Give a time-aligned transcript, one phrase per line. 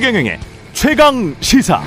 [0.00, 0.40] 최경영의
[0.72, 1.82] 최강 시사.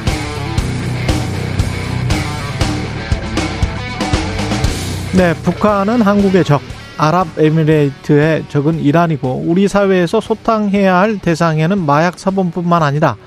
[5.17, 6.61] 네, 북한은 한국의 적,
[6.99, 13.17] 아랍에미레이트의 적은 이란이고 우리 사회에서 소탕해야 할 대상에는 마약 사범뿐만 아니라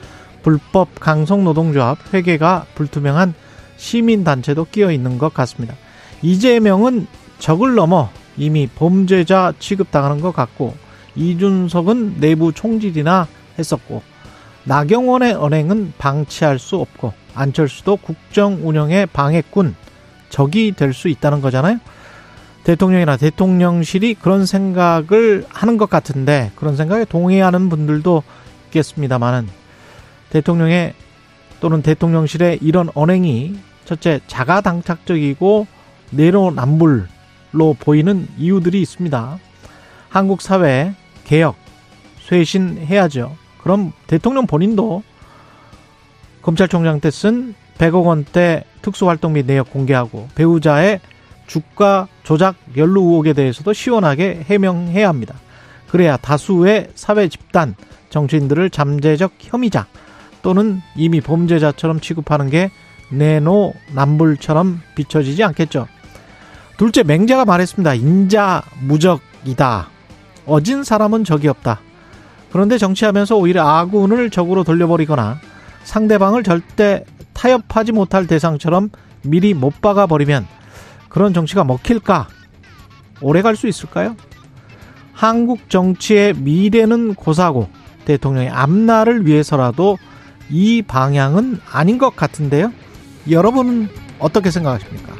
[0.44, 3.34] 불법 강성 노동조합, 회계가 불투명한
[3.76, 5.74] 시민 단체도 끼어 있는 것 같습니다.
[6.22, 7.08] 이재명은
[7.40, 10.76] 적을 넘어 이미 범죄자 취급당하는 것 같고
[11.16, 13.26] 이준석은 내부 총질이나
[13.58, 14.14] 했었고
[14.66, 19.74] 나경원의 언행은 방치할 수 없고 안철수도 국정 운영의 방해꾼
[20.28, 21.78] 적이 될 수 있다는 거잖아요.
[22.64, 28.24] 대통령이나 대통령실이 그런 생각을 하는 것 같은데 그런 생각에 동의하는 분들도
[28.66, 29.48] 있겠습니다만은
[30.30, 30.94] 대통령의
[31.60, 35.68] 또는 대통령실의 이런 언행이 첫째 자가당착적이고
[36.10, 39.38] 내로남불로 보이는 이유들이 있습니다.
[40.08, 40.92] 한국 사회
[41.24, 41.54] 개혁
[42.28, 43.45] 쇄신해야죠.
[43.66, 45.02] 그럼 대통령 본인도
[46.42, 51.00] 검찰총장 때 쓴 100억 원대 특수활동 비 내역 공개하고 배우자의
[51.48, 55.34] 주가 조작 연루 의혹에 대해서도 시원하게 해명해야 합니다.
[55.88, 57.74] 그래야 다수의 사회 집단
[58.10, 59.86] 정치인들을 잠재적 혐의자
[60.42, 62.70] 또는 이미 범죄자처럼 취급하는 게
[63.10, 65.88] 내노남불처럼 비춰지지 않겠죠.
[66.76, 67.94] 둘째 맹자가 말했습니다.
[67.94, 69.88] 인자 무적이다.
[70.46, 71.80] 어진 사람은 적이 없다.
[72.50, 75.38] 그런데 정치하면서 오히려 아군을 적으로 돌려버리거나
[75.84, 78.90] 상대방을 절대 타협하지 못할 대상처럼
[79.22, 80.46] 미리 못 박아버리면
[81.08, 82.28] 그런 정치가 먹힐까?
[83.20, 84.16] 오래 갈 수 있을까요?
[85.12, 87.68] 한국 정치의 미래는 고사고
[88.04, 89.98] 대통령의 앞날을 위해서라도
[90.50, 92.72] 이 방향은 아닌 것 같은데요.
[93.30, 93.88] 여러분은
[94.18, 95.14] 어떻게 생각하십니까?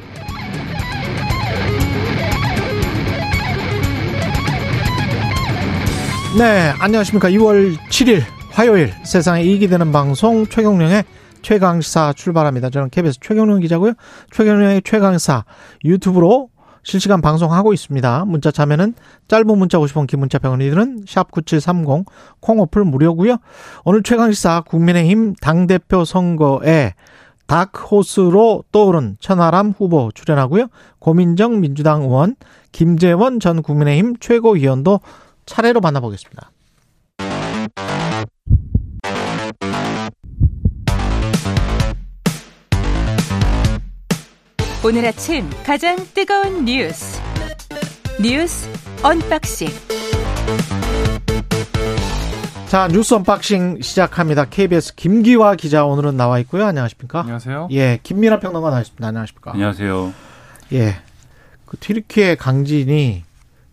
[6.37, 7.31] 네, 안녕하십니까.
[7.31, 8.21] 2월 7일
[8.51, 11.05] 화요일 세상에 이익이 되는 방송 최경령의
[11.41, 12.69] 최강사 출발합니다.
[12.69, 13.95] 저는 KBS 최경령 기자고요.
[14.33, 15.47] 최경령의 최강사
[15.83, 16.51] 유튜브로
[16.83, 18.27] 실시간 방송하고 있습니다.
[18.27, 18.93] 문자 참여는
[19.29, 22.05] 짧은 문자 50원, 긴 문자 100원이 드는 샵9730
[22.41, 23.39] 콩어플 무료고요.
[23.87, 26.93] 오늘 최강시사 국민의힘 당대표 선거에
[27.47, 30.67] 다크호스로 떠오른 천하람 후보 출연하고요.
[30.99, 32.37] 고민정 민주당 의원,
[32.73, 35.01] 김재원 전 국민의힘 최고위원도
[35.47, 36.51] 차례로 만나보겠습니다.
[44.85, 47.21] 오늘 아침 가장 뜨거운 뉴스
[48.23, 48.69] 뉴스
[49.03, 49.69] 언박싱
[52.69, 54.45] 자 뉴스 unboxing 시작합니다.
[54.45, 56.67] KBS 김기화 기자 오늘은 나와 있고요.
[56.67, 57.21] 안녕하십니까?
[57.21, 57.69] 안녕하세요.
[57.73, 59.07] 예, 김민아 평론가 나와 있습니다.
[59.07, 59.53] 안녕하십니까?
[59.53, 60.13] 안녕하세요.
[60.73, 60.97] 예,
[61.65, 63.25] 그 튀르키예 강진이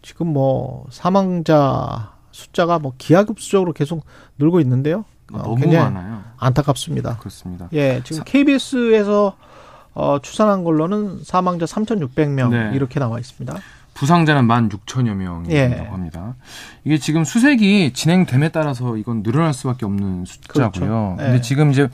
[0.03, 4.05] 지금 뭐 사망자 숫자가 뭐 기하급수적으로 계속
[4.37, 5.05] 늘고 있는데요.
[5.31, 6.23] 어, 너무 많아요.
[6.37, 7.17] 안타깝습니다.
[7.17, 7.69] 그렇습니다.
[7.73, 8.23] 예, 지금 사...
[8.25, 9.35] KBS에서
[9.95, 12.71] 어, 추산한 걸로는 사망자 3,600명 네.
[12.75, 13.57] 이렇게 나와 있습니다.
[13.93, 15.87] 부상자는 16,000여 명이라고 예.
[15.87, 16.35] 합니다.
[16.83, 20.71] 이게 지금 수색이 진행됨에 따라서 이건 늘어날 수밖에 없는 숫자고요.
[20.71, 21.17] 그렇죠.
[21.19, 21.23] 예.
[21.25, 21.87] 근데 지금 이제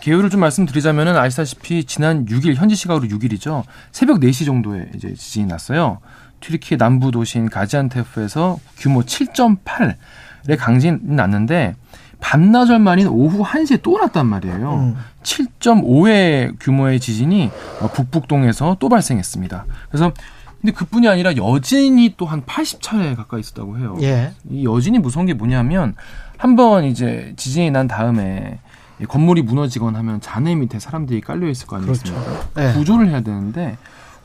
[0.00, 3.64] 개요를 좀 말씀드리자면은 아시다시피 지난 6일 현지 시각으로 6일이죠.
[3.90, 6.00] 새벽 4시 정도에 이제 지진이 났어요.
[6.40, 9.96] 튀르키 남부 도시인 가지안테프에서 규모 7.8의
[10.58, 11.74] 강진이 났는데
[12.20, 14.74] 반나절 만인 오후 1시에 또 났단 말이에요.
[14.74, 14.96] 음.
[15.22, 17.50] 7.5의 규모의 지진이
[17.94, 19.66] 북북동에서 또 발생했습니다.
[19.90, 20.12] 그래서
[20.60, 23.96] 근데 그뿐이 아니라 여진이 또 한 80차례 가까이 있었다고 해요.
[24.02, 24.32] 예.
[24.50, 25.94] 이 여진이 무서운 게 뭐냐면
[26.38, 28.58] 한 번 이제 지진이 난 다음에
[29.08, 32.22] 건물이 무너지거나 하면 잔해 밑에 사람들이 깔려 있을 거 아니겠습니까?
[32.24, 32.48] 그렇죠.
[32.54, 32.72] 네.
[32.72, 33.76] 구조를 해야 되는데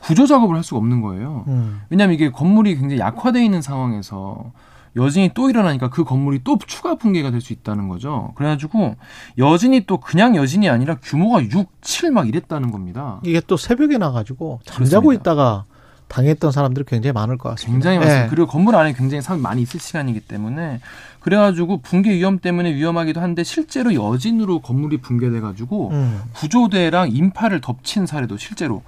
[0.02, 1.44] 구조 작업을 할 수가 없는 거예요.
[1.48, 1.80] 음.
[1.88, 4.52] 왜냐하면 이게 건물이 굉장히 약화돼 있는 상황에서
[4.96, 8.32] 여진이 또 일어나니까 그 건물이 또 추가 붕괴가 될 수 있다는 거죠.
[8.34, 8.96] 그래가지고
[9.38, 13.20] 여진이 또 그냥 여진이 아니라 규모가 6, 7 막 이랬다는 겁니다.
[13.24, 15.20] 이게 또 새벽에 나가지고 잠자고 그렇습니다.
[15.30, 15.64] 있다가
[16.08, 17.72] 당했던 사람들이 굉장히 많을 것 같습니다.
[17.72, 18.24] 굉장히 많습니다.
[18.24, 18.28] 네.
[18.28, 20.80] 그리고 건물 안에 굉장히 사람이 많이 있을 시간이기 때문에
[21.20, 26.20] 그래가지고 붕괴 위험 때문에 위험하기도 한데 실제로 여진으로 건물이 붕괴돼가지고 음.
[26.34, 28.82] 구조대랑 인파를 덮친 사례도 실제로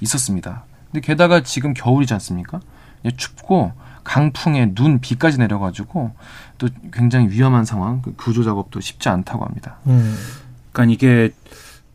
[0.00, 0.64] 있었습니다.
[0.90, 2.60] 근데 게다가 지금 겨울이지 않습니까?
[3.16, 3.72] 춥고
[4.04, 6.12] 강풍에 눈, 비까지 내려가지고
[6.56, 9.76] 또 굉장히 위험한 상황, 그 구조 작업도 쉽지 않다고 합니다.
[9.86, 10.16] 음.
[10.72, 11.30] 그러니까 이게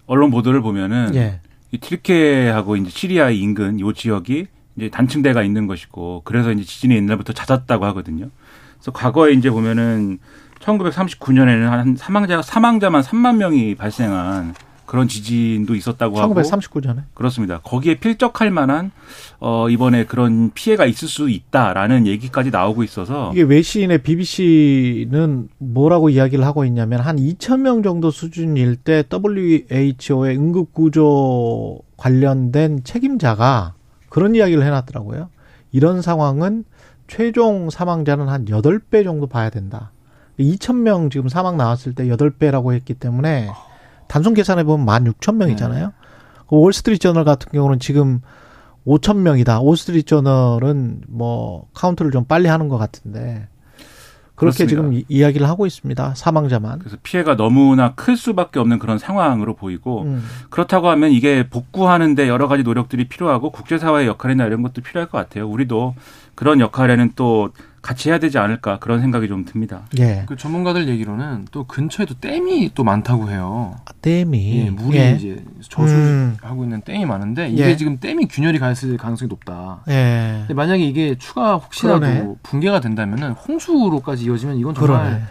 [0.06, 1.40] 언론 보도를 보면은 예.
[1.72, 4.46] 이 튀르키예하고 이제 시리아 인근 요 지역이
[4.76, 8.30] 이제 단층대가 있는 것이고 그래서 이제 지진이 옛날부터 잦았다고 하거든요.
[8.76, 10.20] 그래서 과거에 이제 보면은
[10.60, 14.54] 1939년에는 한 사망자가 사망자만 3만 명이 발생한
[14.94, 16.96] 그런 지진도 있었다고 1939년에.
[16.96, 17.62] 하고 그렇습니다.
[17.64, 18.92] 거기에 필적할 만한
[19.40, 26.46] 어 이번에 그런 피해가 있을 수 있다라는 얘기까지 나오고 있어서 이게 외신의 BBC는 뭐라고 이야기를
[26.46, 33.74] 하고 있냐면 한 2천 명 정도 수준일 때 WHO의 응급 구조 관련된 책임자가
[34.10, 35.30] 그런 이야기를 해 놨더라고요.
[35.72, 36.66] 이런 상황은
[37.08, 39.90] 최종 사망자는 한 8배 정도 봐야 된다.
[40.40, 43.50] 2천 명 지금 사망 나왔을 때 8배라고 했기 때문에
[44.14, 45.74] 단순 계산해 보면 16,000명이잖아요.
[45.74, 45.88] 네.
[46.48, 48.22] 그 월스트리트 저널 같은 경우는 지금
[48.86, 49.60] 5천 명이다.
[49.62, 53.48] 월스트리트 저널은 뭐 카운트를 좀 빨리 하는 것 같은데
[54.36, 54.70] 그렇게 그렇습니다.
[54.70, 56.14] 지금 이야기를 하고 있습니다.
[56.14, 56.78] 사망자만.
[56.78, 60.24] 그래서 피해가 너무나 클 수밖에 없는 그런 상황으로 보이고 음.
[60.52, 65.50] 그렇다고 하면 이게 복구하는데 여러 가지 노력들이 필요하고 국제사회의 역할이나 이런 것도 필요할 것 같아요.
[65.50, 65.96] 우리도
[66.36, 67.50] 그런 역할에는 또
[67.84, 69.82] 같이 해야 되지 않을까 그런 생각이 좀 듭니다.
[70.00, 70.24] 예.
[70.26, 73.76] 그 전문가들 얘기로는 또 근처에도 댐이 또 많다고 해요.
[73.86, 75.12] 아, 댐이 예, 물이 예.
[75.12, 76.64] 이제 저수하고 음.
[76.64, 77.76] 있는 댐이 많은데 이게 예.
[77.76, 79.82] 지금 댐이 균열이 가 있을 가능성이 높다.
[79.90, 80.38] 예.
[80.40, 82.36] 근데 만약에 이게 추가 혹시라도 그러네.
[82.42, 85.24] 붕괴가 된다면은 홍수로까지 이어지면 이건 정말 그러네.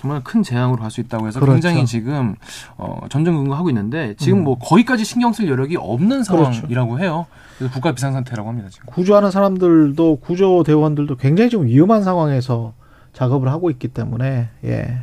[0.00, 1.54] 정말 큰 재앙으로 갈 수 있다고 해서 그렇죠.
[1.54, 2.34] 굉장히 지금
[2.76, 4.44] 어, 전전긍긍하고 있는데 지금 음.
[4.44, 6.24] 뭐 거기까지 신경 쓸 여력이 없는 그렇죠.
[6.52, 7.04] 상황이라고 그렇죠.
[7.04, 7.26] 해요.
[7.58, 8.68] 그래서 국가 비상 상태라고 합니다.
[8.70, 8.86] 지금.
[8.86, 12.72] 구조하는 사람들도 구조 대원들도 굉장히 좀 위험한 상황에서
[13.12, 14.98] 작업을 하고 있기 때문에 예.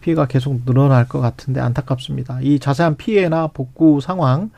[0.00, 2.38] 피해가 계속 늘어날 것 같은데 안타깝습니다.
[2.42, 4.50] 이 자세한 피해나 복구 상황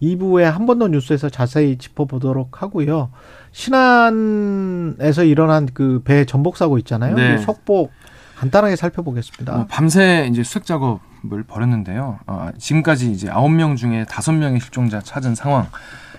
[0.00, 3.10] 2부에 한 번 더 뉴스에서 자세히 짚어보도록 하고요.
[3.52, 7.14] 신안에서 일어난 그 배 전복 사고 있잖아요.
[7.16, 7.38] 네.
[7.38, 7.92] 속복
[8.36, 9.54] 간단하게 살펴보겠습니다.
[9.54, 12.18] 어, 밤새 이제 수색 작업을 벌였는데요.
[12.26, 15.68] 어, 지금까지 이제 9명 중에 5명의 실종자 찾은 상황.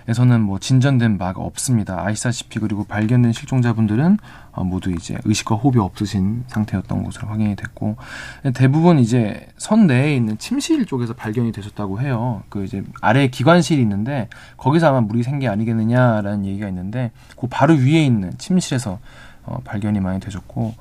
[0.07, 2.05] 에서는 뭐 진전된 바가 없습니다.
[2.05, 4.19] 아시다시피 그리고 발견된 실종자분들은
[4.51, 7.97] 어, 모두 이제 의식과 호흡이 없으신 상태였던 것으로 확인이 됐고
[8.53, 12.43] 대부분 이제 선 내에 있는 침실 쪽에서 발견이 되셨다고 해요.
[12.49, 18.05] 그 이제 아래 기관실이 있는데 거기서 아마 물이 샌게 아니겠느냐라는 얘기가 있는데 그 바로 위에
[18.05, 18.99] 있는 침실에서
[19.45, 20.75] 어, 발견이 많이 되셨고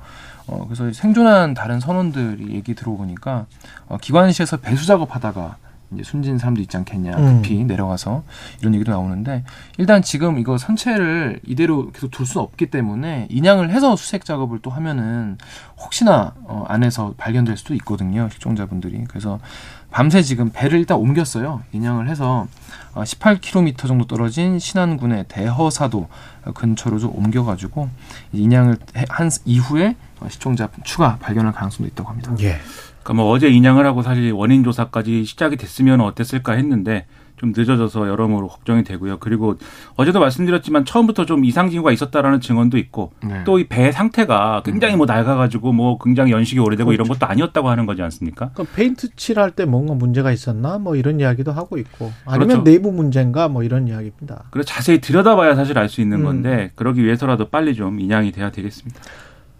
[0.47, 3.45] 어, 그래서 생존한 다른 선원들이 얘기 들어보니까
[3.87, 5.57] 어, 기관실에서 배수 작업하다가
[5.93, 7.41] 이제 숨진 사람도 있지 않겠냐 음.
[7.41, 7.67] 급히 음.
[7.67, 8.23] 내려가서
[8.59, 9.43] 이런 얘기도 나오는데
[9.77, 14.71] 일단 지금 이거 선체를 이대로 계속 둘 수는 없기 때문에 인양을 해서 수색 작업을 또
[14.71, 15.37] 하면은
[15.77, 19.39] 혹시나 어, 안에서 발견될 수도 있거든요 실종자분들이 그래서
[19.91, 22.47] 밤새 지금 배를 일단 옮겼어요 인양을 해서
[22.93, 26.07] 어, 18km 정도 떨어진 신안군의 대허사도
[26.53, 27.89] 근처로 좀 옮겨가지고
[28.33, 28.77] 인양을
[29.09, 29.95] 한 이후에
[30.29, 32.33] 시종자 추가 발견할 가능성도 있다고 합니다.
[32.39, 32.57] 예.
[33.03, 37.05] 그러니까 뭐 어제 인양을 하고 사실 원인 조사까지 시작이 됐으면 어땠을까 했는데
[37.37, 39.17] 좀 늦어져서 여러모로 걱정이 되고요.
[39.19, 39.57] 그리고
[39.97, 43.43] 어제도 말씀드렸지만 처음부터 좀 이상 징후가 있었다라는 증언도 있고 네.
[43.43, 47.03] 또이 배 상태가 굉장히 뭐 낡아가지고 뭐 굉장히 연식이 오래되고 그렇죠.
[47.03, 48.51] 이런 것도 아니었다고 하는 거지 않습니까?
[48.53, 52.63] 그럼 페인트 칠할 때 뭔가 문제가 있었나 뭐 이런 이야기도 하고 있고 아니면 그렇죠.
[52.63, 54.45] 내부 문제인가 뭐 이런 이야기입니다.
[54.49, 56.23] 그래서 자세히 들여다봐야 사실 알 수 있는 음.
[56.23, 58.99] 건데 그러기 위해서라도 빨리 좀 인양이 돼야 되겠습니다.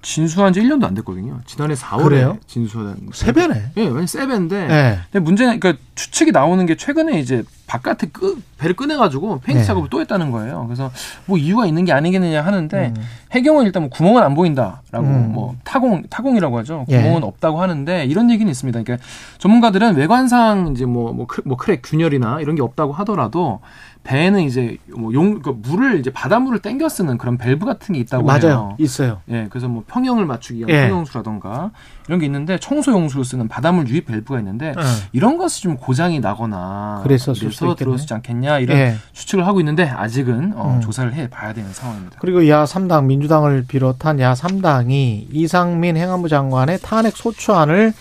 [0.06, 1.40] 진수한 지 1년도 안 됐거든요.
[1.48, 2.38] 지난해 4월에 그래요?
[2.46, 3.72] 진수한 세배네.
[3.78, 4.68] 예, 완전 세배인데.
[4.68, 5.00] 네.
[5.12, 9.66] 근데 문제는 그러니까 추측이 나오는 게 최근에 이제 바깥에 끄, 배를 꺼내 가지고 페인트 네.
[9.66, 10.66] 작업을 또 했다는 거예요.
[10.68, 10.92] 그래서
[11.26, 13.04] 뭐 이유가 있는 게 아니겠느냐 하는데 음.
[13.32, 15.32] 해경은 일단 뭐 구멍은 안 보인다라고 음.
[15.34, 16.86] 뭐 타공 타공이라고 하죠.
[16.90, 16.98] 예.
[16.98, 17.26] 구멍은 예.
[17.26, 18.84] 없다고 하는데 이런 얘기는 있습니다.
[18.84, 19.04] 그러니까
[19.40, 23.60] 전문가들은 외관상 이제 뭐뭐 뭐, 뭐 crack 균열이나 이런 게 없다고 하더라도
[24.06, 28.24] 배에는 이제 뭐 용, 그 물을 이제 바닷물을 땡겨 쓰는 그런 밸브 같은 게 있다고
[28.24, 28.46] 맞아요.
[28.46, 28.76] 해요.
[28.78, 29.22] 있어요.
[29.30, 30.90] 예, 그래서 뭐 평형을 맞추기 위한 예.
[30.90, 31.72] 평형수라던가
[32.08, 34.74] 이런 게 있는데 청소 용수로 쓰는 바닷물 유입 밸브가 있는데 예.
[35.12, 38.96] 이런 것이 좀 고장이 나거나 그래서 들어오지 않겠냐 이런 예.
[39.14, 40.82] 추측을 하고 있는데 아직은 어, 음.
[40.82, 42.18] 조사를 해 봐야 되는 상황입니다.
[42.22, 47.94] 그리고 야 3당 민주당을 비롯한 야 3당이 이상민 행안부 장관의 탄핵 소추안을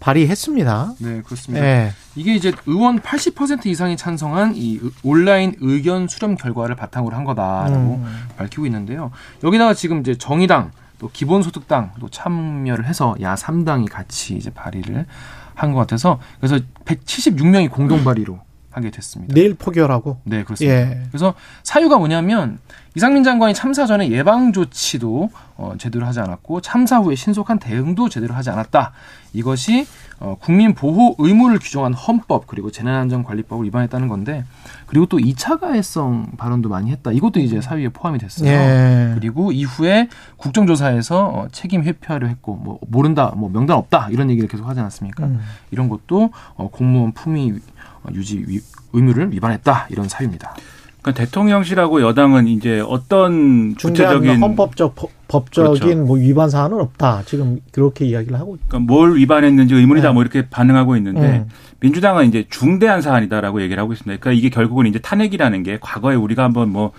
[0.00, 0.94] 발의했습니다.
[0.98, 1.64] 네, 그렇습니다.
[1.64, 1.92] 네.
[2.16, 8.28] 이게 이제 의원 80% 이상이 찬성한 이 온라인 의견 수렴 결과를 바탕으로 한 거다라고 음.
[8.36, 9.10] 밝히고 있는데요.
[9.44, 15.06] 여기다가 지금 이제 정의당 또 기본소득당도 참여를 해서 야 3당이 같이 이제 발의를
[15.54, 18.40] 한 것 같아서 그래서 176명이 공동 발의로
[18.70, 19.34] 하게 됐습니다.
[19.34, 20.18] 내일 포결하고?
[20.24, 20.74] 네, 그렇습니다.
[20.74, 21.02] 예.
[21.10, 22.58] 그래서 사유가 뭐냐면
[22.96, 28.34] 이상민 장관이 참사 전에 예방 조치도 어, 제대로 하지 않았고 참사 후에 신속한 대응도 제대로
[28.34, 28.92] 하지 않았다.
[29.32, 29.86] 이것이
[30.18, 34.44] 어, 국민 보호 의무를 규정한 헌법 그리고 재난안전관리법을 위반했다는 건데
[34.86, 37.12] 그리고 또 2차 가해성 발언도 많이 했다.
[37.12, 38.50] 이것도 이제 사유에 포함이 됐어요.
[38.50, 39.12] 예.
[39.14, 44.66] 그리고 이후에 국정조사에서 어, 책임 회피하려 했고 뭐 모른다, 뭐 명단 없다 이런 얘기를 계속
[44.66, 45.26] 하지 않았습니까?
[45.26, 45.40] 음.
[45.70, 47.60] 이런 것도 어, 공무원 품위
[48.14, 48.44] 유지
[48.92, 50.54] 의무를 위반했다 이런 사유입니다.
[51.02, 54.94] 그러니까 대통령실하고 여당은 이제 어떤 구체적인 헌법적
[55.28, 56.04] 법적인 그렇죠.
[56.04, 57.22] 뭐 위반 사안은 없다.
[57.24, 58.58] 지금 그렇게 이야기를 하고.
[58.66, 60.14] 그러니까 뭘 위반했는지 의문이다 네.
[60.14, 61.48] 뭐 이렇게 반응하고 있는데 음.
[61.80, 64.20] 민주당은 이제 중대한 사안이다라고 얘기를 하고 있습니다.
[64.20, 66.92] 그러니까 이게 결국은 이제 탄핵이라는 게 과거에 우리가 한번 뭐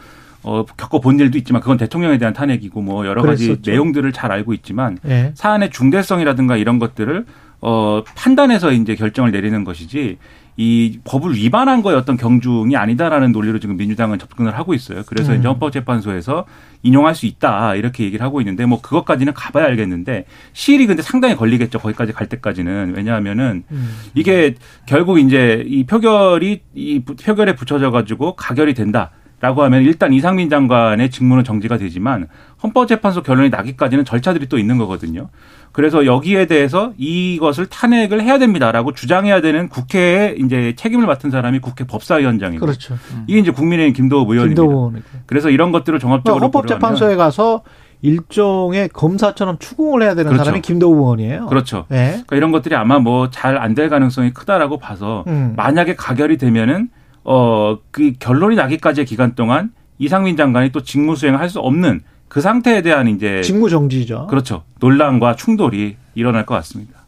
[0.43, 3.70] 어, 겪어본 일도 있지만 그건 대통령에 대한 탄핵이고 뭐 여러 가지 그랬었죠.
[3.70, 5.31] 내용들을 잘 알고 있지만 네.
[5.36, 7.25] 사안의 중대성이라든가 이런 것들을
[7.62, 10.17] 어, 판단해서 이제 결정을 내리는 것이지
[10.58, 15.03] 이 법을 위반한 거에 어떤 경중이 아니다라는 논리로 지금 민주당은 접근을 하고 있어요.
[15.05, 15.39] 그래서 음.
[15.39, 16.46] 이제 헌법재판소에서
[16.84, 21.79] 인용할 수 있다 이렇게 얘기를 하고 있는데 뭐 그것까지는 가봐야 알겠는데 시일이 근데 상당히 걸리겠죠.
[21.79, 23.98] 거기까지 갈 때까지는 왜냐하면은 음.
[24.13, 24.55] 이게
[24.86, 29.12] 결국 이제 이 표결이 이 표결에 붙여져 가지고 가결이 된다.
[29.41, 32.27] 라고 하면 일단 이상민 장관의 직무는 정지가 되지만
[32.62, 35.29] 헌법재판소 결론이 나기까지는 절차들이 또 있는 거거든요.
[35.72, 41.86] 그래서 여기에 대해서 이것을 탄핵을 해야 됩니다라고 주장해야 되는 국회에 이제 책임을 맡은 사람이 국회
[41.86, 42.98] 법사위원장이고 그렇죠.
[43.28, 44.62] 이게 이제 국민의힘 김도우 의원입니다.
[44.62, 44.92] 김도우.
[45.28, 47.63] 그래서 이런 것들을 종합적으로 헌법재판소에 가서
[48.01, 50.44] 일종의 검사처럼 추궁을 해야 되는 그렇죠.
[50.46, 51.46] 사람이 김도우 의원이에요.
[51.48, 51.86] 그렇죠.
[51.90, 52.10] 네.
[52.12, 55.54] 그러니까 이런 것들이 아마 뭐 잘 안 될 가능성이 크다라고 봐서 음.
[55.56, 56.90] 만약에 가결이 되면은
[57.24, 62.39] 어 그 결론이 나기까지의 기간 동안 이상민 장관이 또 직무 수행을 할 수 없는 그
[62.39, 64.27] 상태에 대한 이제 직무 정지죠.
[64.27, 64.63] 그렇죠.
[64.79, 67.01] 논란과 충돌이 일어날 것 같습니다.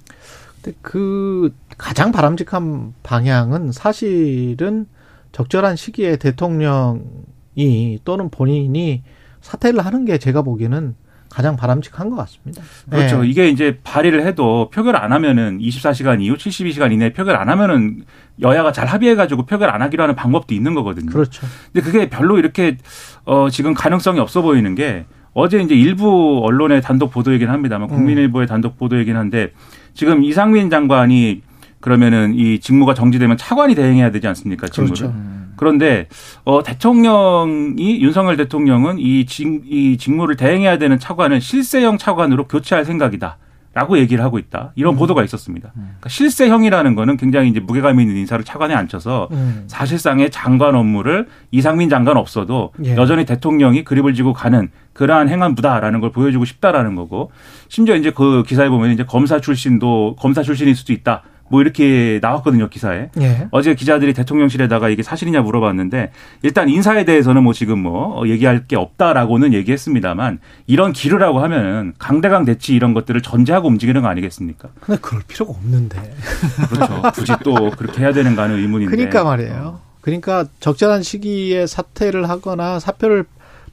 [0.62, 4.86] 근데 그 가장 바람직한 방향은 사실은
[5.32, 9.02] 적절한 시기에 대통령이 또는 본인이
[9.40, 10.94] 사퇴를 하는 게 제가 보기에는
[11.34, 12.62] 가장 바람직한 것 같습니다.
[12.88, 13.24] 그렇죠.
[13.24, 13.28] 네.
[13.28, 18.04] 이게 이제 발의를 해도 표결 안 하면은 24시간 이후 72시간 이내에 표결 안 하면은
[18.40, 21.12] 여야가 잘 합의해가지고 표결 안 하기로 하는 방법도 있는 거거든요.
[21.12, 21.48] 그렇죠.
[21.72, 22.78] 근데 그게 별로 이렇게
[23.26, 27.96] 어 지금 가능성이 없어 보이는 게 어제 이제 일부 언론의 단독 보도이긴 합니다만 음.
[27.96, 29.54] 국민일보의 단독 보도이긴 한데
[29.96, 31.42] 지금 이상민 장관이
[31.80, 34.68] 그러면은 이 직무가 정지되면 차관이 대행해야 되지 않습니까?
[34.68, 34.96] 직무를.
[34.96, 35.16] 그렇죠.
[35.56, 36.08] 그런데
[36.44, 43.38] 어 대통령이 윤석열 대통령은 이, 직, 이 직무를 대행해야 되는 차관을 실세형 차관으로 교체할 생각이다.
[43.76, 44.72] 라고 얘기를 하고 있다.
[44.76, 45.00] 이런 음.
[45.00, 45.72] 보도가 있었습니다.
[45.76, 45.82] 음.
[45.82, 49.64] 그러니까 실세형이라는 거는 굉장히 이제 무게감 있는 인사를 차관에 앉혀서 음.
[49.66, 52.96] 사실상의 장관 업무를 이상민 장관 없어도 예.
[52.96, 57.32] 여전히 대통령이 그립을 지고 가는 그러한 행안부다라는 걸 보여주고 싶다라는 거고
[57.68, 61.24] 심지어 이제 그 기사에 보면 이제 검사 출신도 검사 출신일 수도 있다.
[61.54, 63.48] 뭐 이렇게 나왔거든요 기사에 예.
[63.52, 69.54] 어제 기자들이 대통령실에다가 이게 사실이냐 물어봤는데 일단 인사에 대해서는 뭐 지금 뭐 얘기할 게 없다라고는
[69.54, 74.70] 얘기했습니다만 이런 기류라고 하면은 강대강 대치 이런 것들을 전제하고 움직이는 거 아니겠습니까?
[74.80, 76.16] 근데 그럴 필요가 없는데
[76.72, 79.80] 그렇죠 굳이 또 그렇게 해야 되는가 하는 의문인데 그러니까 말이에요.
[80.02, 83.26] 그러니까 적절한 시기에 사퇴를 하거나 사표를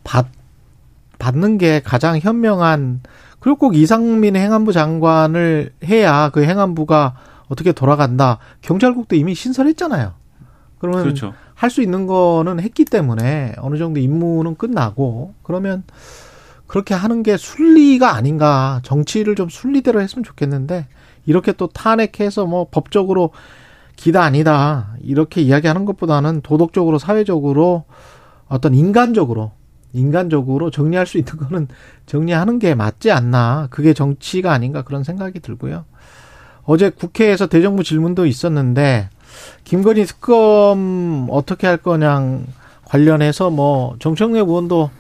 [0.05, 0.27] 받
[1.19, 3.01] 받는 게 가장 현명한
[3.39, 7.15] 그리고 꼭 이상민 행안부 장관을 해야 그 행안부가
[7.51, 8.39] 어떻게 돌아간다.
[8.63, 10.15] 경찰국도 이미 신설했잖아요.
[10.79, 11.35] 그러면 그렇죠.
[11.55, 15.83] 할수 있는 거는 했기 때문에 어느 정도 임무는 끝나고 그러면
[16.67, 18.81] 그렇게 하는 게 순리가 아닌가.
[18.85, 20.87] 정치를 좀 순리대로 했으면 좋겠는데
[21.27, 23.31] 이렇게 또 탄핵해서 뭐 법적으로
[23.97, 24.95] 기다 아니다.
[25.03, 27.85] 이렇게 이야기하는 것보다는 도덕적으로 사회적으로
[28.49, 29.51] 어떤 인간적으로
[29.93, 31.67] 인간적으로 정리할 수 있는 거는
[32.07, 33.67] 정리하는 게 맞지 않나.
[33.71, 35.85] 그게 정치가 아닌가 그런 생각이 들고요.
[36.65, 39.09] 어제 국회에서 대정부 질문도 있었는데
[39.65, 42.39] 김건희 특검 어떻게 할 거냐
[42.85, 44.91] 관련해서 뭐 정청래 의원도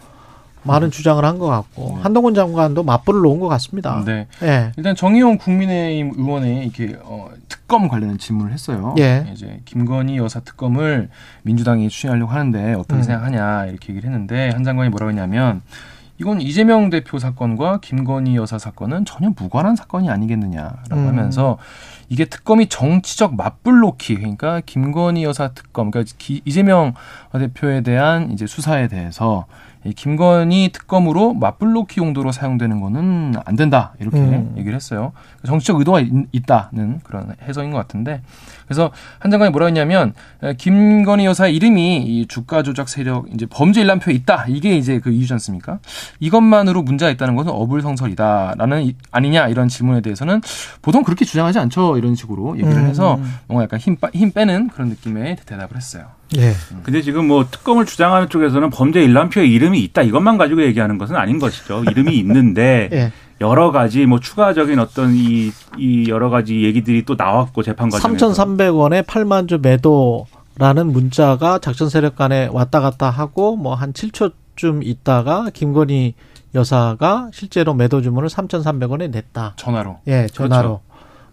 [0.62, 2.02] 많은 주장을 한 것 같고 네.
[2.02, 4.02] 한동훈 장관도 맞불을 놓은 것 같습니다.
[4.04, 4.26] 네.
[4.40, 4.72] 네.
[4.76, 8.94] 일단 정의용 국민의힘 의원이 이렇게 어, 특검 관련된 질문을 했어요.
[8.98, 9.26] 예.
[9.32, 11.08] 이제 김건희 여사 특검을
[11.44, 13.02] 민주당이 추진하려고 하는데 어떻게 음.
[13.02, 15.62] 생각하냐 이렇게 얘기를 했는데 한 장관이 뭐라고 했냐면
[16.20, 21.08] 이건 이재명 대표 사건과 김건희 여사 사건은 전혀 무관한 사건이 아니겠느냐라고 음.
[21.08, 21.56] 하면서
[22.10, 26.92] 이게 특검이 정치적 맞불놓기 그러니까 김건희 여사 특검 그러니까 이재명
[27.32, 29.46] 대표에 대한 이제 수사에 대해서
[29.84, 34.54] 이 김건희 특검으로 맞불놓기 용도로 사용되는 거는 안 된다 이렇게 음.
[34.58, 35.12] 얘기를 했어요.
[35.44, 38.22] 정치적 의도가 있, 다는 그런 해석인 것 같은데
[38.66, 40.14] 그래서 한 장관이 뭐라 했냐면
[40.58, 45.32] 김건희 여사 이름이 이 주가 조작 세력 이제 범죄 일람표에 있다 이게 이제 그 이유지
[45.34, 45.78] 않습니까?
[46.18, 50.40] 이것만으로 문제가 있다는 것은 어불성설이다라는 아니냐 이런 질문에 대해서는
[50.82, 52.88] 보통 그렇게 주장하지 않죠 이런 식으로 얘기를 음.
[52.88, 56.19] 해서 뭔가 약간 힘, 힘 빼는 그런 느낌의 대답을 했어요.
[56.36, 56.52] 네.
[56.82, 61.38] 근데 지금 뭐 특검을 주장하는 쪽에서는 범죄 일람표에 이름이 있다 이것만 가지고 얘기하는 것은 아닌
[61.38, 61.82] 것이죠.
[61.90, 63.12] 이름이 있는데 네.
[63.40, 69.02] 여러 가지 뭐 추가적인 어떤 이, 이 여러 가지 얘기들이 또 나왔고 재판 과정에서 3,300원에
[69.04, 76.14] 8만 주 매도라는 문자가 작전 세력 간에 왔다 갔다 하고 뭐 한 7초쯤 있다가 김건희
[76.54, 79.54] 여사가 실제로 매도 주문을 3,300원에 냈다.
[79.56, 79.98] 전화로.
[80.08, 80.80] 예, 전화로.
[80.80, 80.80] 그렇죠.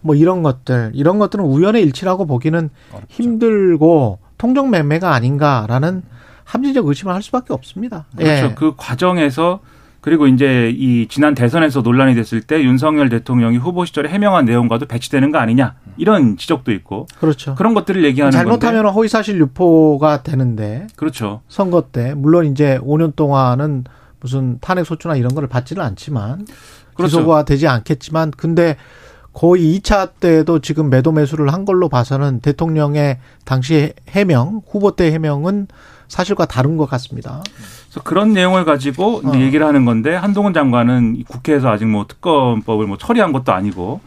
[0.00, 3.06] 뭐 이런 것들, 이런 것들은 우연의 일치라고 보기는 어렵죠.
[3.10, 6.02] 힘들고 통정 매매가 아닌가라는
[6.44, 8.06] 합리적 의심을 할 수밖에 없습니다.
[8.16, 8.46] 그렇죠.
[8.46, 8.54] 예.
[8.54, 9.60] 그 과정에서
[10.00, 15.32] 그리고 이제 이 지난 대선에서 논란이 됐을 때 윤석열 대통령이 후보 시절에 해명한 내용과도 배치되는
[15.32, 17.54] 거 아니냐 이런 지적도 있고 그렇죠.
[17.56, 18.94] 그런 것들을 얘기하는 잘못하면 건데.
[18.94, 21.42] 허위 사실 유포가 되는데 그렇죠.
[21.48, 23.84] 선거 때 물론 이제 5년 동안은
[24.20, 26.46] 무슨 탄핵 소추나 이런 거를 받지는 않지만
[26.94, 27.18] 그렇죠.
[27.18, 28.76] 기소가 되지 않겠지만 근데
[29.32, 35.68] 거의 2차 때도 지금 매도 매수를 한 걸로 봐서는 대통령의 당시 해명 후보 때 해명은
[36.08, 37.42] 사실과 다른 것 같습니다.
[37.88, 39.32] 그래서 그런 내용을 가지고 어.
[39.36, 44.00] 얘기를 하는 건데 한동훈 장관은 국회에서 아직 뭐 특검법을 뭐 처리한 것도 아니고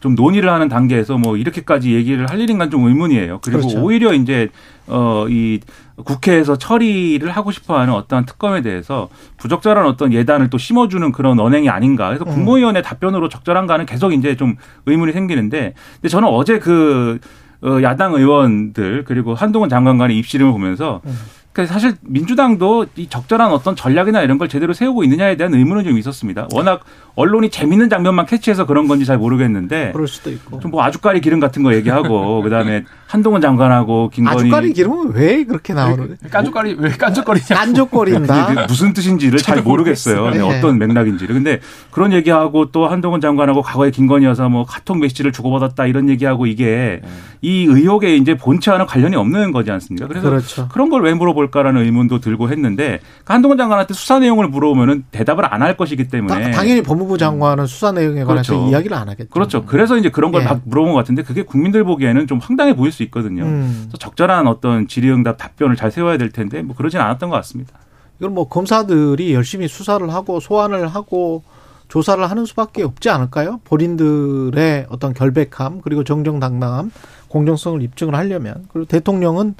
[0.00, 3.40] 좀 논의를 하는 단계에서 뭐 이렇게까지 얘기를 할 일인가 좀 의문이에요.
[3.42, 3.82] 그리고 그렇죠.
[3.82, 4.48] 오히려 이제
[4.86, 5.60] 어 이
[6.04, 12.08] 국회에서 처리를 하고 싶어하는 어떠한 특검에 대해서 부적절한 어떤 예단을 또 심어주는 그런 언행이 아닌가.
[12.08, 12.30] 그래서 음.
[12.30, 17.18] 국무위원회 답변으로 적절한가는 계속 이제 좀 의문이 생기는데, 근데 저는 어제 그
[17.60, 21.18] 어, 야당 의원들 그리고 한동훈 장관 간의 입시름을 보면서 음.
[21.52, 25.98] 그러니까 사실 민주당도 이 적절한 어떤 전략이나 이런 걸 제대로 세우고 있느냐에 대한 의문은 좀
[25.98, 26.46] 있었습니다.
[26.52, 26.82] 워낙
[27.16, 31.40] 언론이 재밌는 장면만 캐치해서 그런 건지 잘 모르겠는데 그럴 수도 있고 좀 뭐 아주까리 기름
[31.40, 37.46] 같은 거 얘기하고 그다음에 한동훈 장관하고 김건희 아주까리 기름은 왜 그렇게 나오는 깐족거리 왜 깐족거리냐
[37.48, 40.30] 깐족거린다 무슨 뜻인지를 잘 모르겠어요.
[40.30, 40.40] 네.
[40.40, 45.86] 어떤 맥락인지를 근데 그런 얘기하고 또 한동훈 장관하고 과거에 김건희 여사 뭐 카톡 메시지를 주고받았다
[45.86, 47.08] 이런 얘기하고 이게 네.
[47.40, 50.06] 이 의혹에 이제 본체와는 관련이 없는 거지 않습니까?
[50.06, 50.68] 그래서 그렇죠.
[50.68, 55.58] 그런 걸 왜 물어볼 까라는 의문도 들고 했는데 한동훈 장관한테 수사 내용을 물어보면은 대답을 안
[55.58, 58.70] 할 것이기 때문에 당연히 법무부 장관은 수사 내용에 관해서 그렇죠.
[58.70, 59.28] 이야기를 안 하겠죠.
[59.30, 59.64] 그렇죠.
[59.66, 60.60] 그래서 이제 그런 걸막 예.
[60.64, 63.42] 물어본 것 같은데 그게 국민들 보기에는 좀 황당해 보일 수 있거든요.
[63.44, 63.86] 음.
[63.88, 67.72] 그래서 적절한 어떤 질의응답 답변을 잘 세워야 될 텐데 뭐 그러진 않았던 것 같습니다.
[68.20, 71.42] 이건 뭐 검사들이 열심히 수사를 하고 소환을 하고
[71.88, 73.60] 조사를 하는 수밖에 없지 않을까요?
[73.64, 76.90] 본인들의 어떤 결백함 그리고 정정당당함
[77.28, 79.54] 공정성을 입증을 하려면 그리고 대통령은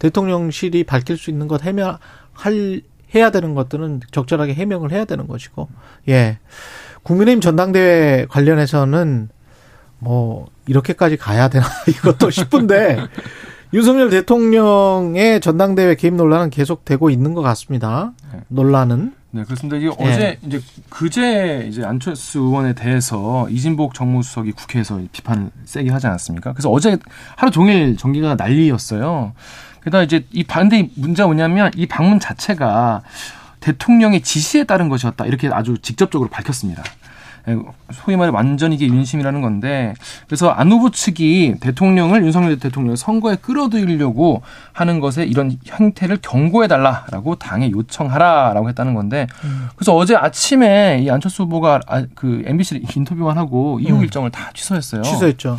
[0.00, 1.98] 대통령실이 밝힐 수 있는 것 해명
[2.32, 2.82] 할
[3.14, 5.68] 해야 되는 것들은 적절하게 해명을 해야 되는 것이고
[6.08, 6.38] 예
[7.02, 9.28] 국민의힘 전당대회 관련해서는
[9.98, 12.98] 뭐 이렇게까지 가야 되나 이것도 싶은데
[13.72, 18.12] 윤석열 대통령의 전당대회 개입 논란은 계속되고 있는 것 같습니다.
[18.32, 18.40] 네.
[18.48, 19.76] 논란은 네, 그렇습니다.
[19.76, 19.90] 이게 예.
[20.04, 26.52] 어제 이제 그제 이제 안철수 의원에 대해서 이진복 정무수석이 국회에서 비판을 세게 하지 않았습니까?
[26.52, 26.98] 그래서 어제
[27.36, 29.32] 하루 종일 전기가 난리였어요.
[29.84, 33.02] 게다가 이제 이 반대 문제가 뭐냐면 이 방문 자체가
[33.60, 35.26] 대통령의 지시에 따른 것이었다.
[35.26, 36.82] 이렇게 아주 직접적으로 밝혔습니다.
[37.48, 37.56] 예,
[37.92, 39.94] 소위 말해 완전 이게 윤심이라는 건데
[40.26, 47.36] 그래서 안 후보 측이 대통령을 윤석열 대통령을 선거에 끌어들이려고 하는 것에 이런 형태를 경고해 달라라고
[47.36, 49.26] 당에 요청하라라고 했다는 건데
[49.74, 54.02] 그래서 어제 아침에 이 안철수 후보가 아, 그 MBC 인터뷰만 하고 이후 음.
[54.02, 55.02] 일정을 다 취소했어요.
[55.02, 55.58] 취소했죠.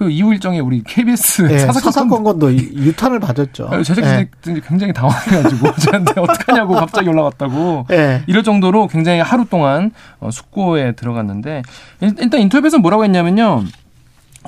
[0.00, 3.82] 그 이후 일정에 우리 KBS 네, 사사건건도 유탄을 받았죠.
[3.82, 4.60] 제작진들이 네.
[4.66, 8.22] 굉장히 당황해가지고 저한테 어떡하냐고 갑자기 연락 왔다고 네.
[8.26, 11.60] 이럴 정도로 굉장히 하루 동안 어, 숙고에 들어갔는데
[12.00, 13.64] 일단 인터뷰에서 뭐라고 했냐면요.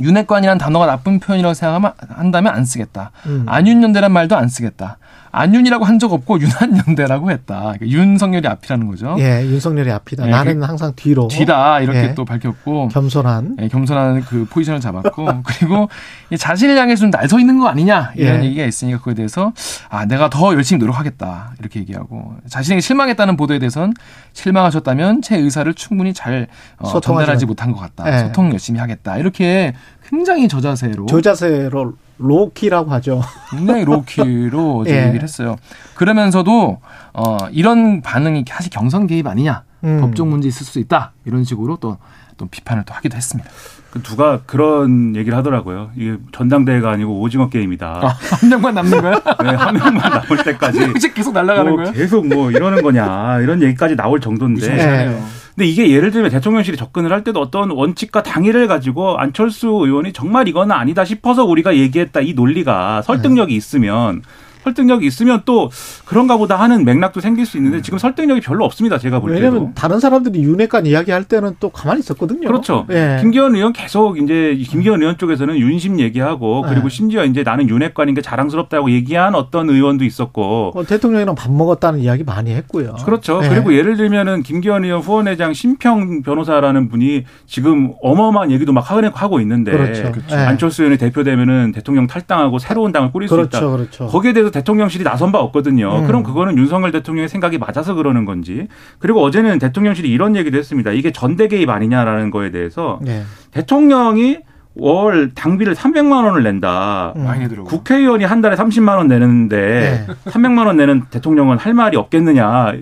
[0.00, 3.10] 윤핵관이란 단어가 나쁜 표현이라고 생각한다면 안 쓰겠다.
[3.26, 3.44] 음.
[3.46, 4.96] 안윤연대란 말도 안 쓰겠다.
[5.32, 7.60] 안윤이라고 한 적 없고 윤한연대라고 했다.
[7.78, 9.14] 그러니까 윤석열이 앞이라는 거죠.
[9.18, 10.26] 예, 윤석열이 앞이다.
[10.26, 11.28] 예, 나는 그 항상 뒤로.
[11.28, 12.14] 뒤다 이렇게 예.
[12.14, 13.56] 또 밝혔고 겸손한.
[13.60, 15.88] 예, 겸손한 그 포지션을 잡았고 그리고
[16.36, 18.46] 자신을 향해서 좀 날 서 있는 거 아니냐 이런 예.
[18.48, 19.52] 얘기가 있으니까 그거에 대해서
[19.88, 23.94] 아 내가 더 열심히 노력하겠다 이렇게 얘기하고 자신에게 실망했다는 보도에 대해서는
[24.32, 28.12] 실망하셨다면 제 의사를 충분히 잘 어, 전달하지 못한 것 같다.
[28.12, 28.18] 예.
[28.26, 29.72] 소통 열심히 하겠다 이렇게
[30.08, 33.22] 굉장히 저자세로 저자세로 로키라고 하죠.
[33.50, 35.06] 굉장히 로키로 예.
[35.06, 35.56] 얘기를 했어요.
[35.94, 36.80] 그러면서도
[37.12, 40.00] 어 이런 반응이 사실 경선 개입 아니냐, 음.
[40.00, 41.98] 법적 문제 있을 수 있다 이런 식으로 또
[42.42, 43.48] 또 비판을 또 하기도 했습니다.
[43.92, 45.90] 그 누가 그런 얘기를 하더라고요.
[45.96, 47.87] 이게 전당대회가 아니고 오징어 게임이다.
[47.87, 49.22] 아, 한 명만 남는 거야?
[49.42, 50.78] 네, 한 명만 남을 때까지.
[51.14, 51.92] 계속 날아가는 뭐 거야?
[51.92, 54.74] 계속 뭐 이러는 거냐 이런 얘기까지 나올 정도인데.
[54.74, 55.22] 네.
[55.55, 60.48] 근데 이게 예를 들면 대통령실이 접근을 할 때도 어떤 원칙과 당위를 가지고 안철수 의원이 정말
[60.48, 64.22] 이거는 아니다 싶어서 우리가 얘기했다 이 논리가 설득력이 있으면
[64.64, 65.70] 설득력이 있으면 또
[66.05, 68.98] 그런가 보다 하는 맥락도 생길 수 있는데 지금 설득력이 별로 없습니다.
[68.98, 69.40] 제가 볼 때도.
[69.40, 72.46] 왜냐하면 다른 사람들이 윤핵관 이야기할 때는 또 가만히 있었거든요.
[72.46, 72.87] 그렇죠.
[72.90, 73.18] 예.
[73.20, 76.88] 김기현 의원 계속 이제 김기현 의원 쪽에서는 윤심 얘기하고 그리고 예.
[76.88, 82.25] 심지어 이제 나는 윤핵관인 게 자랑스럽다고 얘기한 어떤 의원도 있었고 어, 대통령이랑 밥 먹었다는 이야기
[82.25, 82.94] 많이 했고요.
[83.05, 83.40] 그렇죠.
[83.42, 83.48] 예.
[83.48, 89.72] 그리고 예를 들면은 김기현 의원 후원회장 심평 변호사라는 분이 지금 어마어마한 얘기도 막 하고 있는데
[89.72, 90.12] 그렇죠.
[90.12, 90.37] 그렇죠.
[90.37, 93.51] 안철수 의원이 대표되면은 대통령 탈당하고 새로운 당을 꾸릴 그렇죠.
[93.51, 93.70] 수 있다.
[93.70, 94.07] 그렇죠.
[94.07, 96.00] 거기에 대해서 대통령실이 나선 바 없거든요.
[96.00, 96.06] 음.
[96.06, 98.68] 그럼 그거는 윤석열 대통령의 생각이 맞아서 그러는 건지.
[98.98, 100.92] 그리고 어제는 대통령실이 이런 얘기도 했습니다.
[100.92, 103.22] 이게 전대 개입 아니냐라는 거에 대해서 네.
[103.50, 104.38] 대통령이
[104.74, 107.14] 월 당비를 300만 원을 낸다.
[107.16, 107.24] 음.
[107.24, 107.64] 많이 들어.
[107.64, 110.30] 국회의원이 한 달에 30만 원 내는데 네.
[110.30, 112.72] 300만 원 내는 대통령은 할 말이 없겠느냐.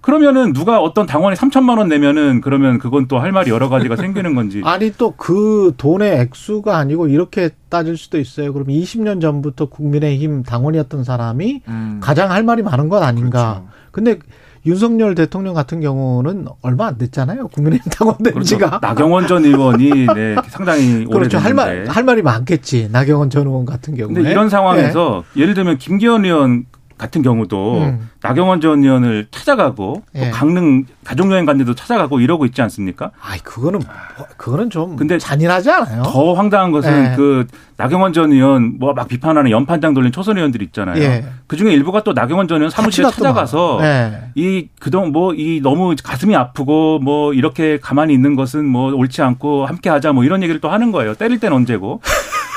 [0.00, 4.34] 그러면은 누가 어떤 당원이 3천만 원 내면은 그러면 그건 또 할 말이 여러 가지가 생기는
[4.34, 4.62] 건지.
[4.64, 8.52] 아니 또 그 돈의 액수가 아니고 이렇게 따질 수도 있어요.
[8.52, 11.98] 그럼 20년 전부터 국민의힘 당원이었던 사람이 음.
[12.02, 13.62] 가장 할 말이 많은 건 아닌가.
[13.64, 13.78] 그렇죠.
[13.90, 14.18] 근데
[14.66, 17.48] 윤석열 대통령 같은 경우는 얼마 안 됐잖아요.
[17.48, 18.48] 국민의힘 당원된 그렇죠.
[18.48, 18.78] 지가.
[18.82, 21.38] 나경원 전 의원이 네, 상당히 그렇죠.
[21.38, 22.88] 할 말, 할 말이 많겠지.
[22.92, 24.14] 나경원 전 의원 같은 경우에.
[24.14, 25.42] 근데 이런 상황에서 네.
[25.42, 26.64] 예를 들면 김기현 의원
[26.98, 28.10] 같은 경우도 음.
[28.20, 30.30] 나경원 전 의원을 찾아가고 예.
[30.30, 33.12] 강릉 가족여행 간 데도 찾아가고 이러고 있지 않습니까?
[33.22, 33.80] 아, 그거는
[34.36, 36.02] 그거는 좀 근데 잔인하지 않아요?
[36.02, 37.16] 더 황당한 것은 예.
[37.16, 41.00] 그 나경원 전 의원 뭐 막 비판하는 연판장 돌린 초선 의원들 있잖아요.
[41.00, 41.24] 예.
[41.46, 44.22] 그 중에 일부가 또 나경원 전 의원 사무실에 찾아가서 예.
[44.34, 49.88] 이 그동안 뭐이 너무 가슴이 아프고 뭐 이렇게 가만히 있는 것은 뭐 옳지 않고 함께
[49.88, 51.14] 하자 뭐 이런 얘기를 또 하는 거예요.
[51.14, 52.00] 때릴 땐 언제고.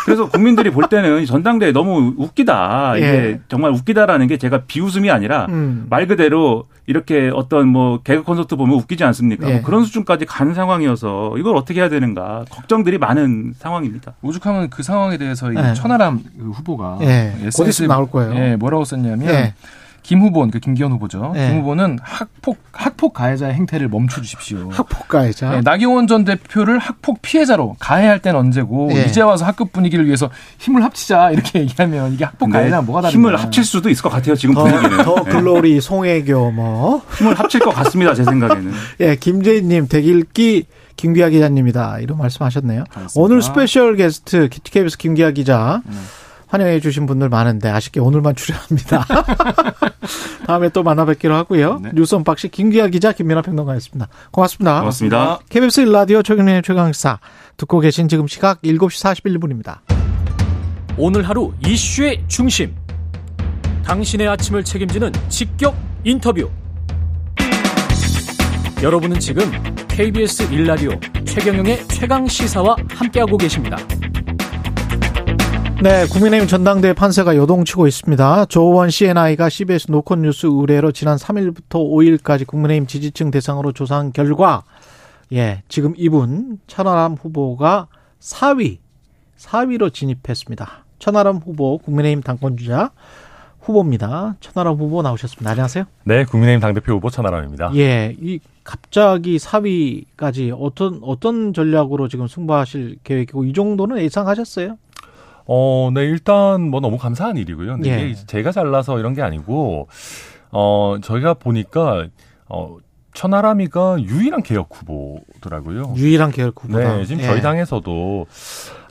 [0.05, 2.97] 그래서 국민들이 볼 때는 전당대회 너무 웃기다.
[2.97, 3.39] 이게 예.
[3.47, 5.85] 정말 웃기다라는 게 제가 비웃음이 아니라 음.
[5.89, 9.47] 말 그대로 이렇게 어떤 뭐 개그 콘서트 보면 웃기지 않습니까?
[9.49, 9.53] 예.
[9.53, 14.13] 뭐 그런 수준까지 가는 상황이어서 이걸 어떻게 해야 되는가 걱정들이 많은 상황입니다.
[14.21, 15.73] 오죽하면 그 상황에 대해서 예.
[15.73, 17.33] 천하람 그 후보가 예.
[17.55, 18.35] 곧 나올 거예요.
[18.35, 19.53] 예, 뭐라고 썼냐면 예.
[20.03, 21.31] 김 후보는 그 김기현 후보죠.
[21.33, 21.49] 네.
[21.49, 24.69] 김 후보는 학폭 학폭 가해자의 행태를 멈춰 주십시오.
[24.71, 25.51] 학폭 가해자.
[25.51, 29.05] 네, 나경원 전 대표를 학폭 피해자로 가해할 때는 언제고 네.
[29.05, 33.13] 이제 와서 학급 분위기를 위해서 힘을 합치자 이렇게 얘기하면 이게 학폭 가해자 뭐가 다른가?
[33.17, 34.35] 힘을 합칠 수도 있을 것 같아요.
[34.35, 35.03] 지금 더, 분위기는.
[35.03, 35.31] 더 네.
[35.31, 38.13] 글로리 송혜교 뭐 힘을 합칠 것 같습니다.
[38.13, 38.71] 제 생각에는.
[39.01, 42.83] 예, 김재인님 대길기 김기화 기자님이다 이런 말씀하셨네요.
[42.93, 43.11] 알겠습니다.
[43.15, 45.81] 오늘 special guest KBS 김기화 기자.
[45.85, 45.95] 네.
[46.51, 49.05] 환영해 주신 분들 많은데 아쉽게 오늘만 출연합니다.
[50.45, 51.79] 다음에 또 만나 뵙기로 하고요.
[51.79, 51.91] 네.
[51.93, 54.09] 뉴스 unboxing 김기화 기자 김민아 평론가였습니다.
[54.31, 54.79] 고맙습니다.
[54.79, 55.39] 고맙습니다.
[55.49, 57.19] KBS 1라디오 최경영의 최강시사
[57.55, 59.79] 듣고 계신 지금 시각 7시 41분입니다.
[60.97, 62.75] 오늘 하루 이슈의 중심.
[63.85, 66.49] 당신의 아침을 책임지는 직격 인터뷰.
[68.83, 69.49] 여러분은 지금
[69.87, 73.77] KBS 1라디오 최경영의 최강 시사와 함께하고 계십니다.
[75.81, 78.45] 네, 국민의힘 전당대회 판세가 요동치고 있습니다.
[78.45, 84.61] 조원 CNI가 CBS 노컷 뉴스 의뢰로 지난 3일부터 5일까지 국민의힘 지지층 대상으로 조사한 결과,
[85.33, 87.87] 예, 지금 이분 천하람 후보가
[88.19, 88.77] 4위,
[89.39, 90.85] 4위로 진입했습니다.
[90.99, 92.91] 천하람 후보 국민의힘 당권주자
[93.61, 94.35] 후보입니다.
[94.39, 95.49] 천하람 후보 나오셨습니다.
[95.49, 95.85] 안녕하세요.
[96.03, 97.71] 네, 국민의힘 당대표 후보 천하람입니다.
[97.77, 104.77] 예, 이 갑자기 4위까지 어떤 어떤 전략으로 지금 승부하실 계획이고 이 정도는 예상하셨어요?
[105.53, 107.73] 어, 네, 일단 뭐 너무 감사한 일이고요.
[107.73, 108.09] 근데 예.
[108.09, 109.89] 이게 제가 잘나서 이런 게 아니고,
[110.51, 112.07] 어, 저희가 보니까,
[112.47, 112.77] 어,
[113.13, 115.95] 천하람이가 유일한 개혁 후보더라고요.
[115.97, 116.97] 유일한 개혁 후보다.
[116.97, 117.27] 네, 지금 예.
[117.27, 118.25] 저희 당에서도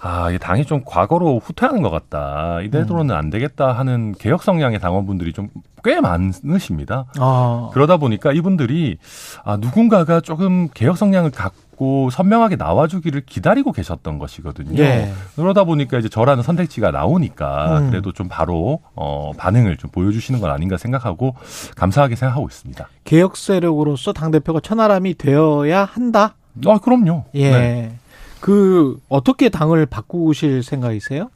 [0.02, 2.60] 아, 이 당이 좀 과거로 후퇴하는 것 같다.
[2.60, 3.16] 이대로는 음.
[3.18, 5.48] 안 되겠다 하는 개혁 성향의 당원분들이 좀
[5.82, 7.06] 꽤 많으십니다.
[7.18, 7.70] 아.
[7.72, 8.98] 그러다 보니까 이분들이
[9.44, 14.80] 아, 누군가가 조금 개혁 성향을 갖고 있고 선명하게 나와주기를 기다리고 계셨던 것이거든요.
[14.82, 15.10] 예.
[15.34, 17.90] 그러다 보니까 이제 저라는 선택지가 나오니까 음.
[17.90, 21.34] 그래도 좀 바로 어, 반응을 좀 보여주시는 건 아닌가 생각하고
[21.76, 22.86] 감사하게 생각하고 있습니다.
[23.04, 26.34] 개혁 세력으로서 당 대표가 천하람이 되어야 한다.
[26.66, 27.24] 아 그럼요.
[27.34, 27.50] 예.
[27.50, 27.92] 네.
[28.40, 31.30] 그 어떻게 당을 바꾸실 생각이세요?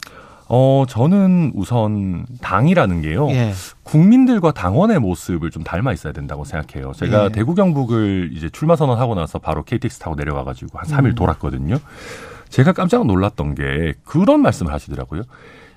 [0.48, 3.28] 어, 저는 우선 당이라는 게요.
[3.30, 3.52] 예.
[3.82, 6.92] 국민들과 당원의 모습을 좀 닮아 있어야 된다고 생각해요.
[6.92, 7.28] 제가 예.
[7.30, 11.14] 대구 경북을 이제 출마 선언하고 나서 바로 KTX 타고 내려와 가지고 한 3일 음.
[11.14, 11.78] 돌았거든요.
[12.50, 15.22] 제가 깜짝 놀랐던 게 그런 말씀을 하시더라고요.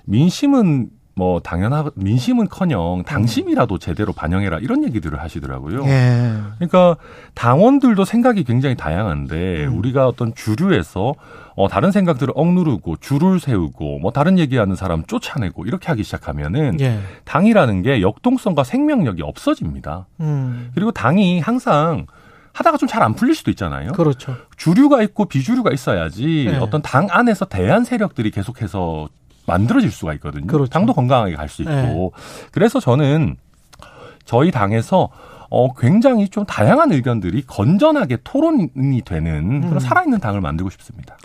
[0.04, 5.84] 민심은 뭐 당연하 민심은커녕 당심이라도 제대로 반영해라 이런 얘기들을 하시더라고요.
[5.86, 6.32] 예.
[6.58, 6.96] 그러니까
[7.34, 9.76] 당원들도 생각이 굉장히 다양한데 음.
[9.78, 11.14] 우리가 어떤 주류에서
[11.56, 17.00] 어 다른 생각들을 억누르고 줄을 세우고 뭐 다른 얘기하는 사람 쫓아내고 이렇게 하기 시작하면은 예.
[17.24, 20.06] 당이라는 게 역동성과 생명력이 없어집니다.
[20.20, 20.70] 음.
[20.76, 22.06] 그리고 당이 항상
[22.52, 23.90] 하다가 좀 잘 안 풀릴 수도 있잖아요.
[23.92, 24.36] 그렇죠.
[24.56, 26.58] 주류가 있고 비주류가 있어야지 네.
[26.58, 29.08] 어떤 당 안에서 대한 세력들이 계속해서
[29.48, 30.46] 만들어질 수가 있거든요.
[30.46, 30.70] 그렇죠.
[30.70, 31.72] 당도 건강하게 갈 수 있고.
[31.72, 32.10] 네.
[32.52, 33.36] 그래서 저는
[34.24, 35.08] 저희 당에서
[35.50, 39.78] 어, 굉장히 좀 다양한 의견들이 건전하게 토론이 되는 그런 음.
[39.78, 41.16] 살아있는 당을 만들고 싶습니다.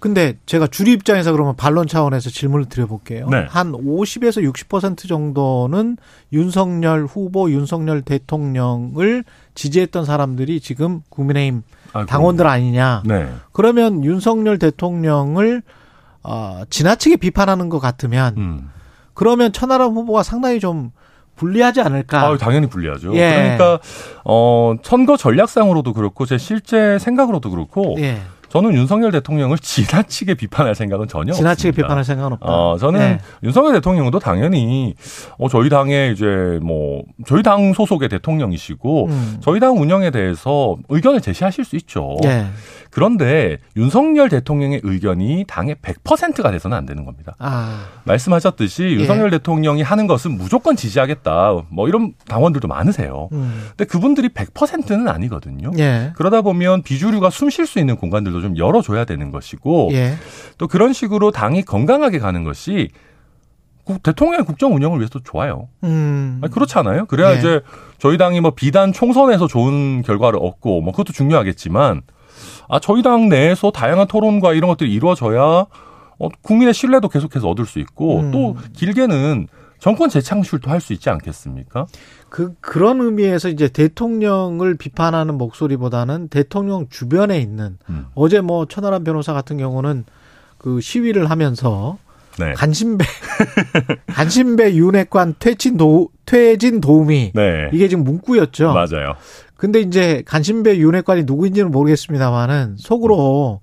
[0.00, 3.28] 근데 제가 주류 입장에서 그러면 반론 차원에서 질문을 드려볼게요.
[3.30, 3.46] 네.
[3.48, 5.96] 한 50에서 60% 정도는
[6.32, 9.22] 윤석열 후보, 윤석열 대통령을
[9.54, 11.62] 지지했던 사람들이 지금 국민의힘
[11.92, 13.04] 아, 당원들 아니냐.
[13.06, 13.28] 네.
[13.52, 15.62] 그러면 윤석열 대통령을
[16.28, 18.70] 어, 지나치게 비판하는 것 같으면 음.
[19.14, 20.92] 그러면 천하람 후보가 상당히 좀
[21.36, 22.26] 불리하지 않을까?
[22.26, 23.14] 아, 당연히 불리하죠.
[23.14, 23.56] 예.
[23.56, 23.78] 그러니까
[24.24, 28.20] 어 선거 전략상으로도 그렇고 제 실제 생각으로도 그렇고 예.
[28.48, 31.86] 저는 윤석열 대통령을 지나치게 비판할 생각은 전혀 지나치게 없습니다.
[31.86, 32.46] 비판할 생각은 없다.
[32.46, 33.18] 어, 저는 네.
[33.42, 34.94] 윤석열 대통령도 당연히
[35.38, 39.38] 어, 저희 당의 이제 뭐 저희 당 소속의 대통령이시고 음.
[39.40, 42.16] 저희 당 운영에 대해서 의견을 제시하실 수 있죠.
[42.22, 42.46] 네.
[42.90, 47.34] 그런데 윤석열 대통령의 의견이 당의 100%가 돼서는 안 되는 겁니다.
[47.38, 47.86] 아.
[48.04, 48.90] 말씀하셨듯이 예.
[48.92, 49.38] 윤석열 예.
[49.38, 51.64] 대통령이 하는 것은 무조건 지지하겠다.
[51.70, 53.28] 뭐 이런 당원들도 많으세요.
[53.32, 53.66] 음.
[53.70, 55.70] 근데 그분들이 100%는 아니거든요.
[55.78, 56.12] 예.
[56.16, 60.14] 그러다 보면 비주류가 숨 쉴 수 있는 공간들도 좀 열어줘야 되는 것이고 예.
[60.58, 62.90] 또 그런 식으로 당이 건강하게 가는 것이
[64.02, 65.68] 대통령의 국정 운영을 위해서 좋아요.
[65.84, 66.40] 음.
[66.42, 67.06] 아니, 그렇잖아요.
[67.06, 67.38] 그래야 예.
[67.38, 67.60] 이제
[67.98, 72.02] 저희 당이 뭐 비단 총선에서 좋은 결과를 얻고 뭐 그것도 중요하겠지만
[72.68, 75.66] 아 저희 당 내에서 다양한 토론과 이런 것들이 이루어져야
[76.20, 78.30] 어, 국민의 신뢰도 계속해서 얻을 수 있고 음.
[78.30, 79.48] 또 길게는
[79.78, 81.86] 정권 재창출도 할 수 있지 않겠습니까?
[82.28, 88.06] 그 그런 의미에서 이제 대통령을 비판하는 목소리보다는 대통령 주변에 있는 음.
[88.14, 90.04] 어제 뭐 천하람 변호사 같은 경우는
[90.58, 91.98] 그 시위를 하면서
[92.38, 92.52] 네.
[92.54, 93.04] 간신배
[94.12, 97.70] 간신배 윤핵관 퇴진 도 퇴진 도우미 네.
[97.72, 98.72] 이게 지금 문구였죠.
[98.72, 99.14] 맞아요.
[99.58, 103.60] 근데 이제 간신배 윤핵관이 누구인지는 모르겠습니다만은 속으로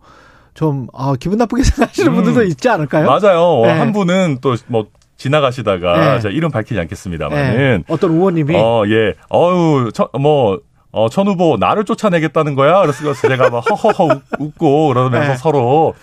[0.53, 3.07] 좀 아, 기분 나쁘게 생각하시는 음, 분들도 있지 않을까요?
[3.07, 3.61] 맞아요.
[3.63, 3.71] 네.
[3.71, 6.19] 한 분은 또뭐 지나가시다가 네.
[6.19, 7.83] 제가 이름 밝히지 않겠습니다만은 네.
[7.87, 10.59] 어떤 의원님이 어 예 어유 뭐
[10.91, 12.81] 어, 천 후보 나를 쫓아내겠다는 거야.
[12.81, 15.37] 그래서 제가 막 허허허 웃고 그러면서 네.
[15.37, 15.93] 서로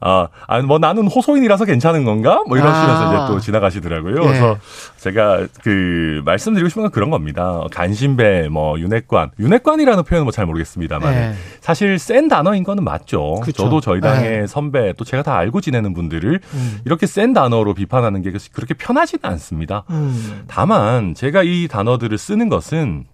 [0.00, 2.42] 아, 아니, 뭐 나는 호소인이라서 괜찮은 건가?
[2.46, 3.24] 뭐 이러시면서 아.
[3.24, 4.14] 이제 또 지나가시더라고요.
[4.22, 4.26] 예.
[4.26, 4.58] 그래서
[4.98, 7.62] 제가 그 말씀드리고 싶은 건 그런 겁니다.
[7.72, 11.32] 간신배, 뭐 윤핵관, 윤핵관이라는 표현은 뭐 잘 모르겠습니다만 예.
[11.60, 13.40] 사실 센 단어인 거는 맞죠.
[13.42, 13.64] 그쵸.
[13.64, 14.46] 저도 저희 당의 예.
[14.46, 16.78] 선배 또 제가 다 알고 지내는 분들을 음.
[16.84, 19.82] 이렇게 센 단어로 비판하는 게 그렇게 편하지는 않습니다.
[19.90, 20.44] 음.
[20.46, 23.04] 다만 제가 이 단어들을 쓰는 것은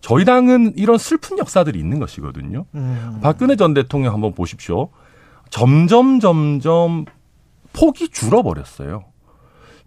[0.00, 2.64] 저희 당은 이런 슬픈 역사들이 있는 것이거든요.
[2.74, 3.20] 음.
[3.22, 4.88] 박근혜 전 대통령 한번 보십시오.
[5.50, 7.04] 점점 점점
[7.72, 9.09] 폭이 줄어버렸어요.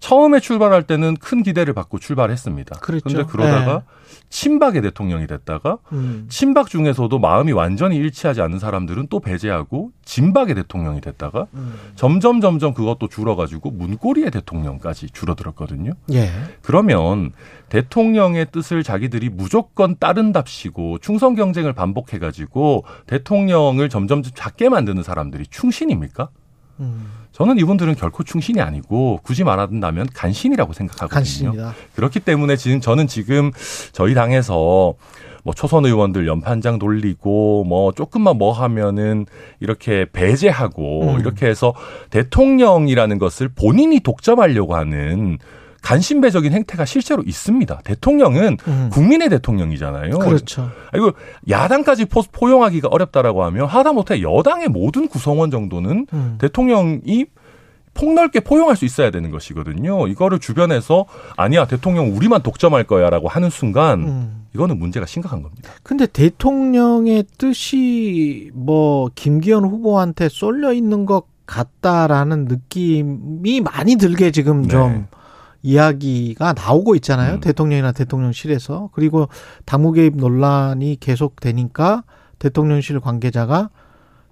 [0.04, 2.80] 처음에 출발할 때는 큰 기대를 받고 출발했습니다.
[2.82, 3.06] 그렇죠.
[3.06, 3.84] 그런데 그러다가 네.
[4.28, 6.26] 친박의 대통령이 됐다가 음.
[6.28, 11.76] 친박 중에서도 마음이 완전히 일치하지 않는 사람들은 또 배제하고 진박의 대통령이 됐다가 음.
[11.96, 15.94] 점점 점점 그것도 줄어가지고 문고리의 대통령까지 줄어들었거든요.
[16.12, 16.30] 예.
[16.62, 17.32] 그러면
[17.70, 26.28] 대통령의 뜻을 자기들이 무조건 따른답시고 충성 경쟁을 반복해가지고 대통령을 점점 작게 만드는 사람들이 충신입니까?
[26.84, 27.12] 음.
[27.32, 31.14] 저는 이분들은 결코 충신이 아니고 굳이 말한다면 간신이라고 생각하거든요.
[31.14, 31.74] 간신이다.
[31.96, 33.52] 그렇기 때문에 지금 저는 지금
[33.92, 34.94] 저희 당에서
[35.44, 39.26] 뭐 초선 의원들 연판장 돌리고 뭐 조금만 뭐 하면은
[39.60, 41.20] 이렇게 배제하고 음.
[41.20, 41.74] 이렇게 해서
[42.12, 45.38] 대통령이라는 것을 본인이 독점하려고 하는
[45.84, 47.82] 간신배적인 행태가 실제로 있습니다.
[47.84, 48.90] 대통령은 음.
[48.92, 50.18] 국민의 대통령이잖아요.
[50.18, 50.72] 그렇죠.
[50.96, 51.14] 이거
[51.48, 56.38] 야당까지 포용하기가 어렵다라고 하면 하다못해 여당의 모든 구성원 정도는 음.
[56.40, 57.26] 대통령이
[57.94, 60.08] 폭넓게 포용할 수 있어야 되는 것이거든요.
[60.08, 61.06] 이거를 주변에서
[61.38, 64.46] 아니야 대통령 우리만 독점할 거야라고 하는 순간 음.
[64.56, 65.70] 이거는 문제가 심각한 겁니다.
[65.84, 74.70] 근데 대통령의 뜻이 뭐 김기현 후보한테 쏠려 있는 것 같다라는 느낌이 많이 들게 지금 네.
[74.70, 75.08] 좀
[75.64, 77.36] 이야기가 나오고 있잖아요.
[77.36, 77.40] 음.
[77.40, 78.90] 대통령이나 대통령실에서.
[78.94, 79.30] 그리고
[79.66, 82.04] 당무 개입 논란이 계속되니까
[82.38, 83.70] 대통령실 관계자가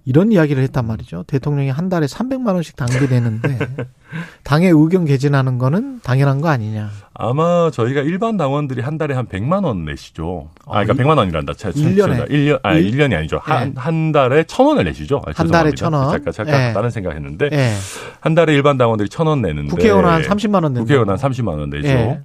[0.04, 1.24] 이런 이야기를 했단 말이죠.
[1.28, 3.58] 대통령이 한 달에 300만 원씩 당기되는데
[4.42, 6.90] 당의 의견 개진하는 거는 당연한 거 아니냐.
[7.14, 10.50] 아마 저희가 일반 당원들이 한 달에 한 100만 원 내시죠.
[10.66, 11.52] 아, 그러니까 어, 100만 원이란다.
[11.52, 13.38] 1년에 1년 아니 1, 년이 아니죠.
[13.42, 13.80] 한, 네.
[13.80, 15.22] 한 달에 1000원을 내시죠.
[15.24, 16.10] 아, 한 달에 1000원.
[16.10, 16.72] 잠깐 잠깐 네.
[16.72, 17.74] 다른 생각했는데 네.
[18.20, 20.84] 한 달에 일반 당원들이 1000원 내는데 국회의원 한 30만 원 내죠.
[20.84, 21.86] 국회의원 한 30만 원 내죠.
[21.86, 22.20] 네.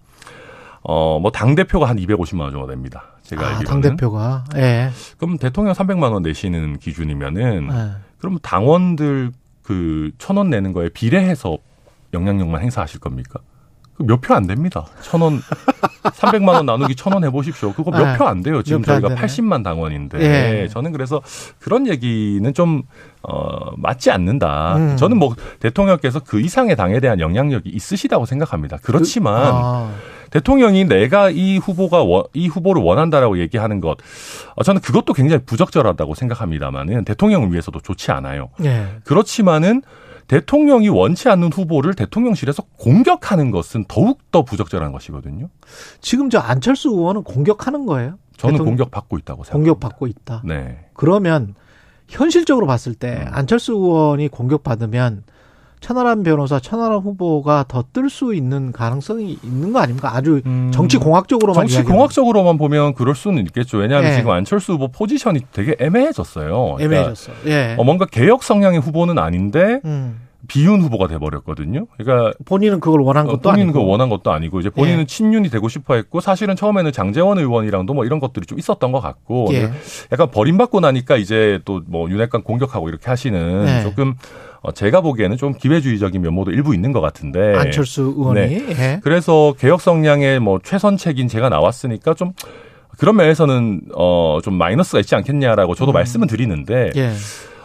[0.89, 3.03] 어, 뭐, 당대표가 한 250만 원 정도 됩니다.
[3.23, 3.81] 제가 아, 알기로는.
[3.81, 4.89] 당대표가, 예.
[5.17, 7.91] 그럼 대통령 300만 원 내시는 기준이면은, 예.
[8.19, 9.31] 그럼 당원들
[9.63, 11.57] 그 천 원 내는 거에 비례해서
[12.13, 13.41] 영향력만 행사하실 겁니까?
[13.97, 14.85] 그몇표 안 됩니다.
[15.01, 15.41] 천 원,
[16.03, 17.73] 300만 원 나누기 천 원 해보십시오.
[17.73, 18.63] 그거 몇 표 안 돼요.
[18.63, 20.19] 지금 저희가 80만 당원인데.
[20.21, 20.67] 예.
[20.69, 21.21] 저는 그래서
[21.59, 22.83] 그런 얘기는 좀,
[23.23, 24.77] 어, 맞지 않는다.
[24.77, 24.95] 음.
[24.97, 28.77] 저는 뭐 대통령께서 그 이상의 당에 대한 영향력이 있으시다고 생각합니다.
[28.81, 29.91] 그렇지만, 그, 아.
[30.31, 33.97] 대통령이 내가 이 후보가 원, 이 후보를 원한다라고 얘기하는 것,
[34.55, 38.49] 어, 저는 그것도 굉장히 부적절하다고 생각합니다만은 대통령을 위해서도 좋지 않아요.
[38.59, 38.87] 네.
[39.03, 39.81] 그렇지만은
[40.27, 45.49] 대통령이 원치 않는 후보를 대통령실에서 공격하는 것은 더욱 더 부적절한 것이거든요.
[46.01, 48.17] 지금 저 안철수 의원은 공격하는 거예요?
[48.35, 49.73] 저는 공격받고 있다고 생각합니다.
[49.73, 50.41] 공격받고 있다.
[50.45, 50.85] 네.
[50.93, 51.55] 그러면
[52.07, 53.31] 현실적으로 봤을 때 음.
[53.31, 55.23] 안철수 의원이 공격받으면
[55.79, 60.15] 천하람 변호사, 천하람 후보가 더 뜰 수 있는 가능성이 있는 거 아닙니까?
[60.15, 63.77] 아주 음, 정치 공학적으로만 정치 공학적으로만 보면 그럴 수는 있겠죠.
[63.77, 64.15] 왜냐하면 예.
[64.15, 66.75] 지금 안철수 후보 포지션이 되게 애매해졌어요.
[66.77, 67.31] 그러니까 애매해졌어.
[67.47, 67.75] 예.
[67.77, 70.21] 어, 뭔가 개혁 성향의 후보는 아닌데 음.
[70.47, 71.87] 비윤 후보가 돼버렸거든요.
[71.97, 73.73] 그러니까 본인은 그걸 원한 어, 것도 본인은 아니고.
[73.79, 75.05] 그걸 원한 것도 아니고 이제 본인은 예.
[75.05, 79.71] 친윤이 되고 싶어했고 사실은 처음에는 장재원 의원이랑도 뭐 이런 것들이 좀 있었던 것 같고 예.
[80.11, 83.81] 약간 버림받고 나니까 이제 또 뭐 윤핵관 공격하고 이렇게 하시는 예.
[83.83, 84.15] 조금 어,
[84.73, 88.65] 제가 보기에는 좀 기회주의적인 면모도 일부 있는 것 같은데 안철수 의원이 네.
[88.69, 88.99] 예.
[89.03, 92.33] 그래서 개혁 성향의 뭐 최선책인 제가 나왔으니까 좀
[92.97, 95.93] 그런 면에서는 어좀 마이너스가 있지 않겠냐라고 저도 음.
[95.93, 96.91] 말씀은 드리는데.
[96.95, 97.13] 예.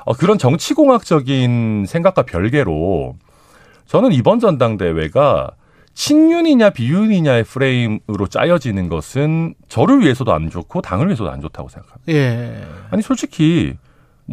[0.04, 3.16] 어, 그런 정치공학적인 생각과 별개로
[3.86, 5.50] 저는 이번 전당대회가
[5.94, 12.12] 친윤이냐 비윤이냐의 프레임으로 짜여지는 것은 저를 위해서도 안 좋고 당을 위해서도 안 좋다고 생각합니다.
[12.12, 12.62] 예.
[12.90, 13.74] 아니 솔직히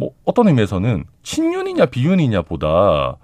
[0.00, 3.16] 뭐 어떤 의미에서는 친윤이냐 비윤이냐 보다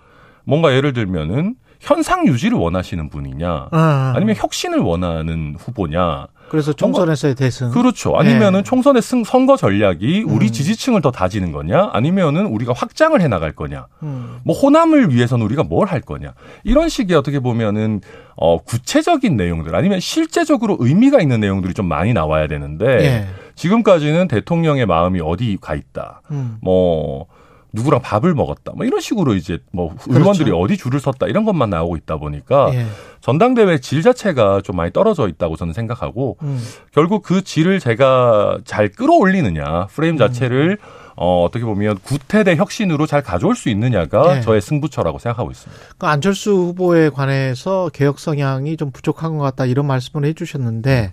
[0.44, 4.12] 뭔가 예를 들면은 현상 유지를 원하시는 분이냐 아.
[4.14, 7.70] 아니면 혁신을 원하는 후보냐 그래서 총선에서의 대승.
[7.72, 8.16] 그렇죠.
[8.16, 8.62] 아니면은 네.
[8.62, 10.52] 총선의 승, 선거 전략이 우리 음.
[10.52, 14.38] 지지층을 더 다지는 거냐, 아니면은 우리가 확장을 해 나갈 거냐, 음.
[14.44, 18.00] 뭐 호남을 위해서는 우리가 뭘 할 거냐, 이런 식의 어떻게 보면은
[18.36, 23.28] 어 구체적인 내용들 아니면 실제적으로 의미가 있는 내용들이 좀 많이 나와야 되는데 네.
[23.56, 26.58] 지금까지는 대통령의 마음이 어디 가 있다, 음.
[26.62, 27.26] 뭐
[27.72, 28.72] 누구랑 밥을 먹었다.
[28.74, 30.60] 뭐 이런 식으로 이제 뭐 의원들이 그렇죠.
[30.60, 32.86] 어디 줄을 섰다 이런 것만 나오고 있다 보니까 예.
[33.20, 36.62] 전당대회 질 자체가 좀 많이 떨어져 있다고 저는 생각하고 음.
[36.92, 41.06] 결국 그 질을 제가 잘 끌어올리느냐 프레임 자체를 음.
[41.16, 44.40] 어, 어떻게 보면 구태대 혁신으로 잘 가져올 수 있느냐가 예.
[44.42, 45.82] 저의 승부처라고 생각하고 있습니다.
[45.98, 51.12] 그 안철수 후보에 관해서 개혁 성향이 좀 부족한 것 같다 이런 말씀을 해주셨는데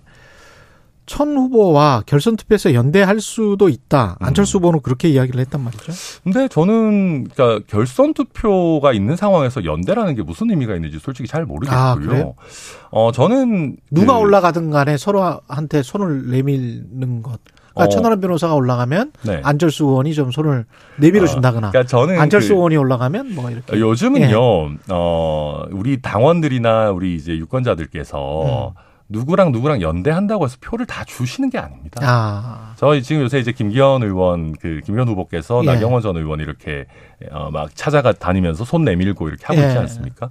[1.06, 4.16] 천 후보와 결선 투표에서 연대할 수도 있다.
[4.20, 4.60] 안철수 음.
[4.60, 5.92] 후보는 그렇게 이야기를 했단 말이죠.
[6.22, 12.34] 근데 저는 그러니까 결선 투표가 있는 상황에서 연대라는 게 무슨 의미가 있는지 솔직히 잘 모르겠고요.
[12.36, 17.38] 아, 어 저는 누가 그, 올라가든 간에 서로한테 손을 내밀는 것.
[17.74, 17.88] 그러니까 어.
[17.88, 19.40] 천하람 변호사가 올라가면 네.
[19.42, 20.64] 안철수 의원이 좀 손을
[20.96, 21.68] 내밀어 준다거나.
[21.68, 23.78] 어, 그러니까 저는 안철수 그, 의원이 올라가면 뭐 이렇게.
[23.78, 24.70] 요즘은요.
[24.70, 24.78] 예.
[24.90, 28.93] 어 우리 당원들이나 우리 이제 유권자들께서 음.
[29.08, 32.00] 누구랑 누구랑 연대한다고 해서 표를 다 주시는 게 아닙니다.
[32.02, 32.72] 아.
[32.76, 35.66] 저희 지금 요새 이제 김기현 의원 그 김기현 후보께서 예.
[35.66, 36.86] 나경원 전 의원 이렇게
[37.30, 39.66] 어막 찾아가 다니면서 손 내밀고 이렇게 하고 예.
[39.66, 40.30] 있지 않습니까?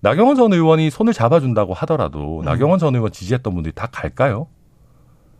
[0.00, 2.44] 나경원 전 의원이 손을 잡아준다고 하더라도 음.
[2.44, 4.46] 나경원 전 의원 지지했던 분들이 다 갈까요?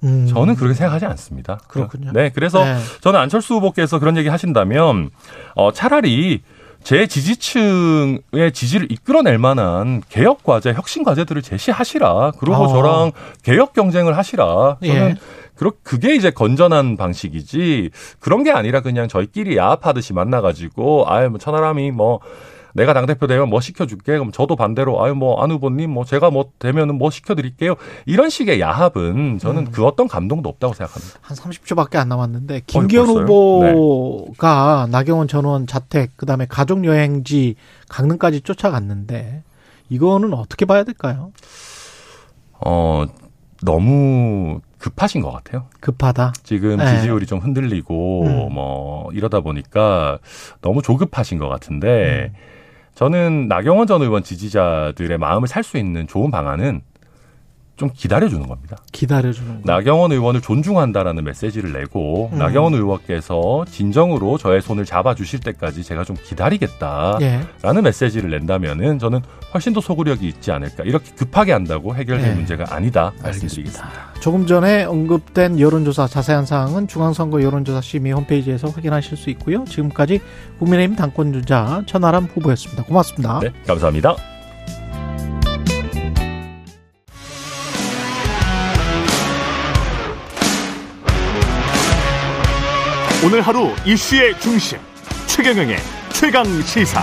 [0.04, 0.26] 음.
[0.26, 1.58] 저는 그렇게 생각하지 않습니다.
[1.68, 2.12] 그렇군요.
[2.12, 2.78] 네, 그래서 네.
[3.00, 5.10] 저는 안철수 후보께서 그런 얘기 하신다면
[5.54, 6.42] 어 차라리
[6.82, 12.32] 제 지지층의 지지를 이끌어낼 만한 개혁 과제, 혁신 과제들을 제시하시라.
[12.38, 12.68] 그리고 어.
[12.68, 13.12] 저랑
[13.42, 14.78] 개혁 경쟁을 하시라.
[14.82, 15.14] 저는 예.
[15.60, 21.90] 그렇 그게 이제 건전한 방식이지 그런 게 아니라 그냥 저희끼리 야합하듯이 만나가지고 아유 뭐 천하람이
[21.90, 22.20] 뭐
[22.74, 24.12] 내가 당대표 되면 뭐 시켜줄게.
[24.12, 27.74] 그럼 저도 반대로 아유 뭐 안 후보님 뭐 제가 뭐 되면은 뭐 시켜드릴게요.
[28.06, 29.70] 이런 식의 야합은 저는 음.
[29.72, 31.18] 그 어떤 감동도 없다고 생각합니다.
[31.22, 34.92] 한 30초밖에 안 남았는데 김기현 어, 후보가 네.
[34.92, 37.54] 나경원 전 의원 자택 그다음에 가족 여행지
[37.88, 39.42] 강릉까지 쫓아갔는데
[39.88, 41.32] 이거는 어떻게 봐야 될까요?
[42.64, 43.04] 어
[43.62, 45.66] 너무 급하신 것 같아요.
[45.80, 46.32] 급하다.
[46.42, 46.96] 지금 네.
[46.96, 48.52] 지지율이 좀 흔들리고 음.
[48.54, 50.18] 뭐 이러다 보니까
[50.62, 52.40] 너무 조급하신 것 같은데 음.
[53.00, 56.82] 저는 나경원 전 의원 지지자들의 마음을 살 수 있는 좋은 방안은
[57.80, 58.76] 좀 기다려주는 겁니다.
[58.92, 59.72] 기다려주는 거.
[59.72, 62.38] 나경원 의원을 존중한다라는 메시지를 내고 음.
[62.38, 67.80] 나경원 의원께서 진정으로 저의 손을 잡아주실 때까지 제가 좀 기다리겠다라는 예.
[67.80, 69.22] 메시지를 낸다면은 저는
[69.54, 70.84] 훨씬 더 소구력이 있지 않을까.
[70.84, 72.34] 이렇게 급하게 한다고 해결될 예.
[72.34, 73.82] 문제가 아니다 말씀드리겠습니다.
[73.82, 74.20] 알겠습니다.
[74.20, 79.64] 조금 전에 언급된 여론조사 자세한 사항은 중앙선거 여론조사 심의 홈페이지에서 확인하실 수 있고요.
[79.64, 80.20] 지금까지
[80.58, 82.84] 국민의힘 당권주자 천하람 후보였습니다.
[82.84, 83.40] 고맙습니다.
[83.40, 84.16] 네, 감사합니다.
[93.22, 94.78] 오늘 하루 이슈의 중심
[95.26, 95.76] 최경영의
[96.14, 97.02] 최강 시사.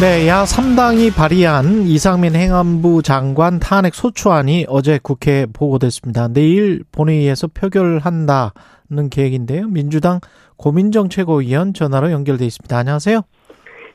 [0.00, 6.28] 네, 야 3당이 발의한 이상민 행안부 장관 탄핵 소추안이 어제 국회에 보고됐습니다.
[6.28, 9.66] 내일 본회의에서 표결한다는 계획인데요.
[9.66, 10.20] 민주당
[10.56, 12.78] 고민정 최고위원 전화로 연결돼 있습니다.
[12.78, 13.22] 안녕하세요.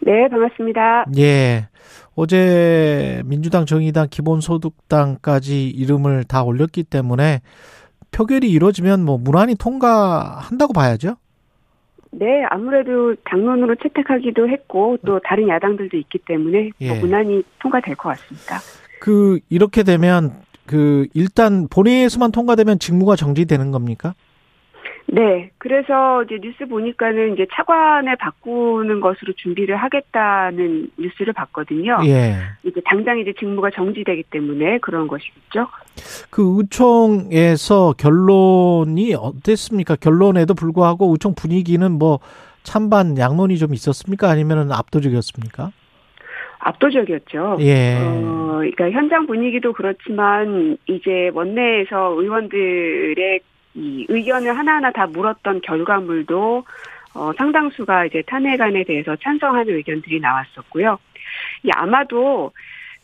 [0.02, 1.06] 네, 반갑습니다.
[1.20, 1.70] 예.
[2.16, 7.40] 어제 민주당, 정의당, 기본소득당까지 이름을 다 올렸기 때문에
[8.14, 11.18] 표결이 이루어지면 뭐 무난히 통과한다고 봐야죠.
[12.12, 16.90] 네, 아무래도 당론으로 채택하기도 했고 또 다른 야당들도 있기 때문에 뭐 예.
[16.90, 18.60] 뭐 무난히 통과될 것 같습니다.
[19.00, 20.32] 그 이렇게 되면
[20.66, 24.14] 그 일단 본회의에서만 통과되면 직무가 정지되는 겁니까?
[25.08, 25.52] 네.
[25.58, 32.00] 그래서 이제 뉴스 보니까는 이제 차관을 바꾸는 것으로 준비를 하겠다는 뉴스를 봤거든요.
[32.06, 32.36] 예.
[32.64, 35.68] 이제 당장 이제 직무가 정지되기 때문에 그런 것이겠죠.
[36.30, 39.96] 그 의총에서 결론이 어땠습니까?
[39.98, 42.20] 결론에도 불구하고 의총 분위기는 뭐
[42.64, 44.30] 찬반 양론이 좀 있었습니까?
[44.30, 45.72] 아니면 압도적이었습니까?
[46.60, 47.58] 압도적이었죠.
[47.60, 47.98] 예.
[48.00, 53.42] 어, 그러니까 현장 분위기도 그렇지만 이제 원내에서 의원들의
[53.76, 56.66] 이 의견을 하나하나 다 물었던 결과물도
[57.16, 60.98] 어, 상당수가 이제 탄핵안에 대해서 찬성하는 의견들이 나왔었고요.
[61.64, 62.52] 이 아마도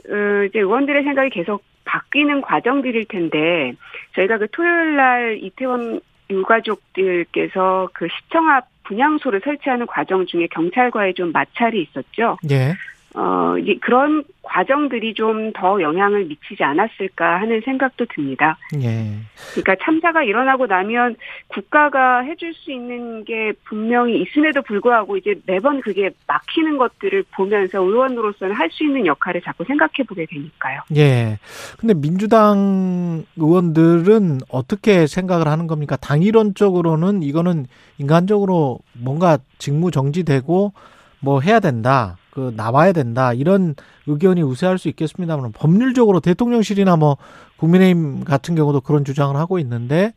[0.07, 3.74] 어, 이제 의원들의 생각이 계속 바뀌는 과정들일 텐데
[4.15, 11.32] 저희가 그 토요일 날 이태원 유가족들께서 그 시청 앞 분향소를 설치하는 과정 중에 경찰과의 좀
[11.32, 12.38] 마찰이 있었죠.
[12.51, 12.74] 예.
[13.20, 18.57] 어, 이제 그런 과정들이 좀 더 영향을 미치지 않았을까 하는 생각도 듭니다.
[18.82, 19.13] 예.
[19.51, 21.15] 그러니까 참사가 일어나고 나면
[21.47, 28.55] 국가가 해줄 수 있는 게 분명히 있음에도 불구하고 이제 매번 그게 막히는 것들을 보면서 의원으로서는
[28.55, 30.82] 할 수 있는 역할을 자꾸 생각해 보게 되니까요.
[30.95, 31.39] 예.
[31.80, 35.97] 근데 민주당 의원들은 어떻게 생각을 하는 겁니까?
[35.97, 37.65] 당일론적으로는 이거는
[37.97, 40.74] 인간적으로 뭔가 직무 정지되고
[41.20, 42.15] 뭐 해야 된다.
[42.32, 43.34] 그 나와야 된다.
[43.34, 43.76] 이런
[44.08, 47.18] 의견이 우세할 수 있겠습니다만 법률적으로 대통령실이나 뭐
[47.58, 50.14] 국민의힘 같은 경우도 그런 주장을 하고 있는데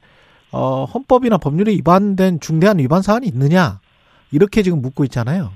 [0.51, 3.81] 어 헌법이나 법률에 위반된 중대한 위반 사안이 있느냐?
[4.31, 5.51] 이렇게 지금 묻고 있잖아요.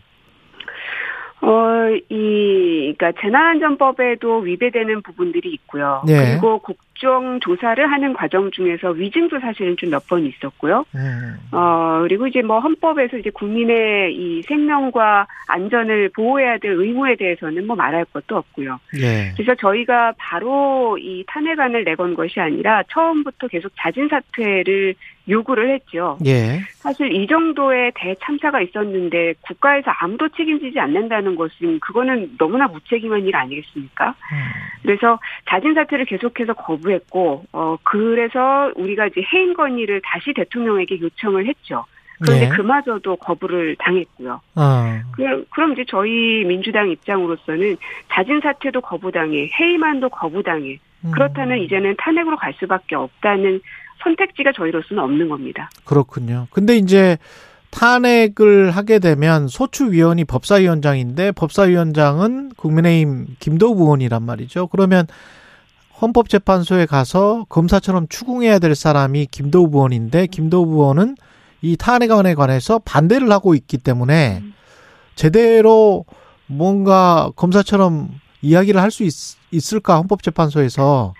[1.46, 6.02] 어, 이, 그니까 재난안전법에도 위배되는 부분들이 있고요.
[6.04, 6.32] 네.
[6.32, 10.84] 그리고 국정 조사를 하는 과정 중에서 위증도 사실은 좀 몇 번 있었고요.
[10.96, 11.36] 음.
[11.52, 17.76] 어, 그리고 이제 뭐 헌법에서 이제 국민의 이 생명과 안전을 보호해야 될 의무에 대해서는 뭐
[17.76, 18.80] 말할 것도 없고요.
[19.00, 19.32] 네.
[19.36, 24.94] 그래서 저희가 바로 이 탄핵안을 내건 것이 아니라 처음부터 계속 자진 사퇴를
[25.28, 26.18] 요구를 했죠.
[26.24, 26.60] 예.
[26.74, 34.08] 사실 이 정도의 대참사가 있었는데 국가에서 아무도 책임지지 않는다는 것은 그거는 너무나 무책임한 일 아니겠습니까?
[34.10, 34.36] 음.
[34.82, 35.18] 그래서
[35.48, 41.84] 자진 사퇴를 계속해서 거부했고 어 그래서 우리가 이제 해임 건의를 다시 대통령에게 요청을 했죠.
[42.20, 42.56] 그런데 네.
[42.56, 44.40] 그마저도 거부를 당했고요.
[44.54, 45.00] 어.
[45.12, 47.76] 그럼, 그럼 이제 저희 민주당 입장으로서는
[48.10, 50.78] 자진 사퇴도 거부당해, 해임안도 거부당해.
[51.04, 51.10] 음.
[51.10, 53.60] 그렇다면 이제는 탄핵으로 갈 수밖에 없다는
[54.02, 55.70] 선택지가 저희로서는 없는 겁니다.
[55.84, 56.46] 그렇군요.
[56.50, 57.18] 근데 이제
[57.70, 64.68] 탄핵을 하게 되면 소추위원이 법사위원장인데 법사위원장은 국민의힘 김도우 의원이란 말이죠.
[64.68, 65.06] 그러면
[66.00, 71.16] 헌법재판소에 가서 검사처럼 추궁해야 될 사람이 김도우 의원인데 김도우 의원은
[71.62, 74.42] 이 탄핵안에 관해서 반대를 하고 있기 때문에
[75.14, 76.04] 제대로
[76.46, 78.08] 뭔가 검사처럼
[78.42, 79.04] 이야기를 할 수
[79.50, 81.14] 있을까 헌법재판소에서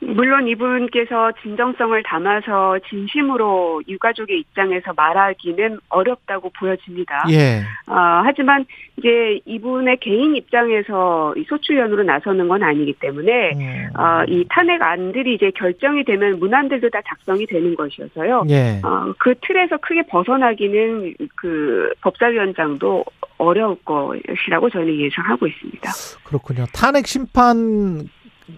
[0.00, 7.24] 물론 이분께서 진정성을 담아서 진심으로 유가족의 입장에서 말하기는 어렵다고 보여집니다.
[7.30, 7.62] 예.
[7.86, 8.66] 어, 하지만
[8.98, 13.88] 이제 이분의 개인 입장에서 소추위원으로 나서는 건 아니기 때문에 음.
[13.98, 18.44] 어, 이 탄핵 안들이 이제 결정이 되면 문안들도 다 작성이 되는 것이어서요.
[18.50, 18.80] 예.
[18.84, 23.04] 어, 그 틀에서 크게 벗어나기는 그 법사위원장도
[23.38, 25.90] 어려울 것이라고 저는 예상하고 있습니다.
[26.24, 26.64] 그렇군요.
[26.72, 28.08] 탄핵 심판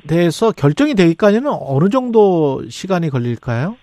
[0.07, 3.77] 대해서 결정이 되기까지는 어느 정도 시간이 걸릴까요?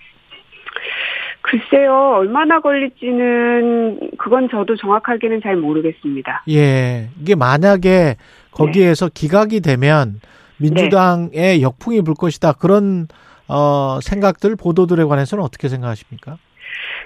[1.41, 6.43] 글쎄요, 얼마나 걸릴지는 그건 저도 정확하게는 잘 모르겠습니다.
[6.49, 7.09] 예.
[7.21, 8.15] 이게 만약에
[8.51, 9.13] 거기에서 네.
[9.13, 10.19] 기각이 되면
[10.57, 11.61] 민주당의 네.
[11.61, 12.53] 역풍이 불 것이다.
[12.53, 13.07] 그런
[13.47, 16.37] 어 생각들 보도들에 관해서는 어떻게 생각하십니까?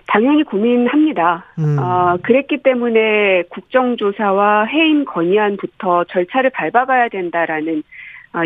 [0.07, 1.45] 당연히 고민합니다.
[1.59, 1.77] 음.
[1.77, 7.98] 어, 그랬기 때문에 국정조사와 해임 건의안부터 절차를 밟아가야 된다라는 아,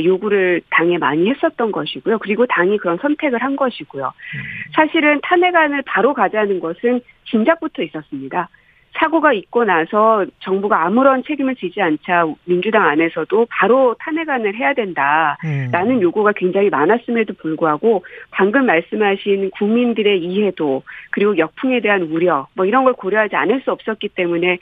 [0.04, 2.20] 요구를 당에 많이 했었던 것이고요.
[2.20, 4.06] 그리고 당이 그런 선택을 한 것이고요.
[4.06, 4.40] 음.
[4.74, 8.50] 사실은 탄핵안을 바로 가자는 것은 진작부터 있었습니다.
[8.96, 16.02] 사고가 있고 나서 정부가 아무런 책임을 지지 않자 민주당 안에서도 바로 탄핵안을 해야 된다라는 음.
[16.02, 22.94] 요구가 굉장히 많았음에도 불구하고 방금 말씀하신 국민들의 이해도 그리고 역풍에 대한 우려 뭐 이런 걸
[22.94, 24.60] 고려하지 않을 수 없었기 때문에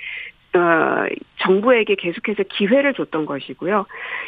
[0.53, 1.05] 어,
[1.39, 3.85] 정부에게 계속해서 기회를 줬던 것이고요.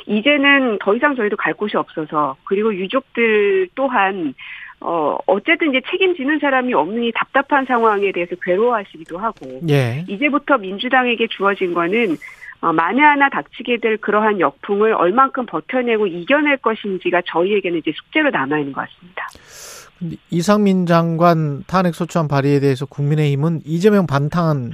[0.07, 4.33] 이제는 더 이상 저희도 갈 곳이 없어서 그리고 유족들 또한
[4.79, 10.03] 어, 어쨌든 이제 책임지는 사람이 없는 이 답답한 상황에 대해서 괴로워하시기도 하고, 예.
[10.09, 12.17] 이제부터 민주당에게 주어진 거는,
[12.59, 18.73] 어, 만에 하나 닥치게 될 그러한 역풍을 얼만큼 버텨내고 이겨낼 것인지가 저희에게는 이제 숙제로 남아있는
[18.73, 19.27] 것 같습니다.
[20.29, 24.71] 이상민 장관 탄핵소추안 발의에 대해서 국민의힘은 이재명 반탄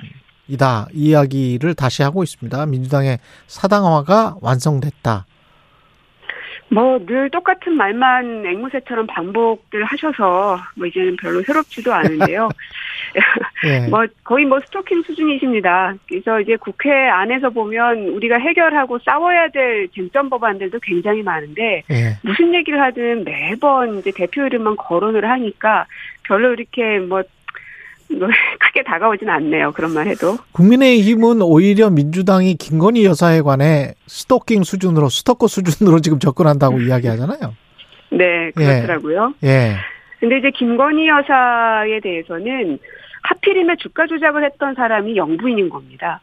[0.49, 2.65] 이다 이야기를 다시 하고 있습니다.
[2.65, 5.25] 민주당의 사당화가 완성됐다.
[6.71, 12.49] 뭐 늘 똑같은 말만 앵무새처럼 반복들 하셔서 뭐 이제는 별로 새롭지도 않은데요.
[13.63, 13.87] 네.
[13.89, 15.95] 뭐 거의 뭐 스토킹 수준이십니다.
[16.07, 22.17] 그래서 이제 국회 안에서 보면 우리가 해결하고 싸워야 될 쟁점 법안들도 굉장히 많은데 네.
[22.21, 25.87] 무슨 얘기를 하든 매번 이제 대표 이름만 거론을 하니까
[26.23, 27.23] 별로 이렇게 뭐
[28.59, 29.71] 크게 다가오진 않네요.
[29.71, 30.37] 그런 말 해도.
[30.51, 37.55] 국민의힘은 오히려 민주당이 김건희 여사에 관해 스토킹 수준으로 스토커 수준으로 지금 접근한다고 이야기하잖아요.
[38.11, 39.33] 네, 그렇더라고요.
[39.43, 39.47] 예.
[39.47, 39.75] 예.
[40.19, 42.79] 근데 이제 김건희 여사에 대해서는
[43.23, 46.21] 하필이면 주가 조작을 했던 사람이 영부인인 겁니다.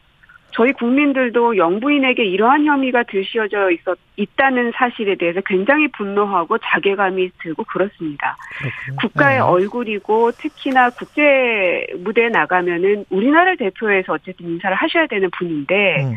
[0.56, 8.38] 저희 국민들도 영부인에게 이러한 혐의가 들씌워져 있었, 있다는 사실에 대해서 굉장히 분노하고 자괴감이 들고 그렇습니다.
[8.58, 8.96] 그렇군요.
[9.02, 9.42] 국가의 네.
[9.42, 16.14] 얼굴이고 특히나 국제 무대에 나가면은 우리나라를 대표해서 어쨌든 인사를 하셔야 되는 분인데 음.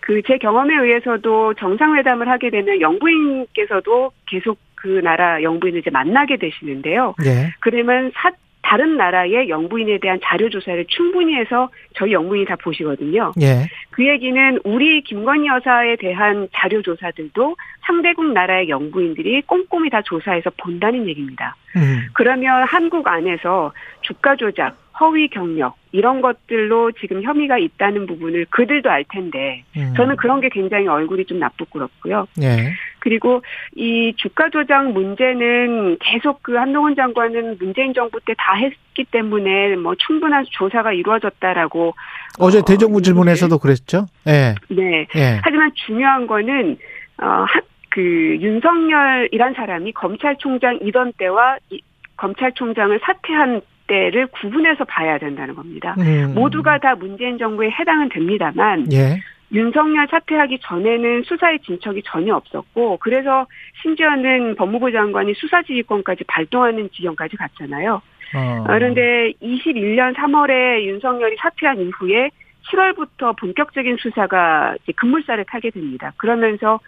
[0.00, 7.14] 그제 경험에 의해서도 정상회담을 하게 되면 영부인께서도 계속 그 나라 영부인을 이제 만나게 되시는데요.
[7.24, 7.50] 네.
[7.60, 8.30] 그러면 사,
[8.62, 13.32] 다른 나라의 영부인에 대한 자료 조사를 충분히 해서 저희 영부인이 다 보시거든요.
[13.40, 13.66] 예.
[13.90, 17.56] 그 얘기는 우리 김건희 여사에 대한 자료 조사들도
[17.86, 21.56] 상대국 나라의 영부인들이 꼼꼼히 다 조사해서 본다는 얘기입니다.
[21.76, 22.06] 음.
[22.12, 29.04] 그러면 한국 안에서 주가 조작, 허위 경력 이런 것들로 지금 혐의가 있다는 부분을 그들도 알
[29.04, 29.94] 텐데 음.
[29.96, 32.26] 저는 그런 게 굉장히 얼굴이 좀 나쁘고그렇고요.
[32.36, 32.72] 네.
[33.00, 33.42] 그리고
[33.74, 39.94] 이 주가 조작 문제는 계속 그 한동훈 장관은 문재인 정부 때 다 했기 때문에 뭐
[39.96, 41.94] 충분한 조사가 이루어졌다라고
[42.38, 44.06] 어제 어, 대정부 질문에서도 그랬죠.
[44.24, 44.54] 네.
[44.68, 45.06] 네.
[45.12, 45.40] 네.
[45.42, 46.78] 하지만 중요한 거는
[47.18, 47.46] 어
[47.90, 51.80] 그 윤석열이란 사람이 검찰총장이던 때와 이,
[52.16, 55.96] 검찰총장을 사퇴한 때를 구분해서 봐야 된다는 겁니다.
[55.98, 56.32] 음.
[56.34, 59.18] 모두가 다 문재인 정부에 해당은 됩니다만 예.
[59.52, 63.46] 윤석열 사퇴하기 전에는 수사의 진척이 전혀 없었고 그래서
[63.82, 68.00] 심지어는 법무부 장관이 수사지휘권까지 발동하는 지경까지 갔잖아요.
[68.34, 68.64] 어.
[68.66, 72.30] 그런데 21년 3월에 윤석열이 사퇴한 이후에
[72.70, 76.12] 7월부터 본격적인 수사가 이제 급물살을 타게 됩니다.
[76.16, 76.78] 그러면서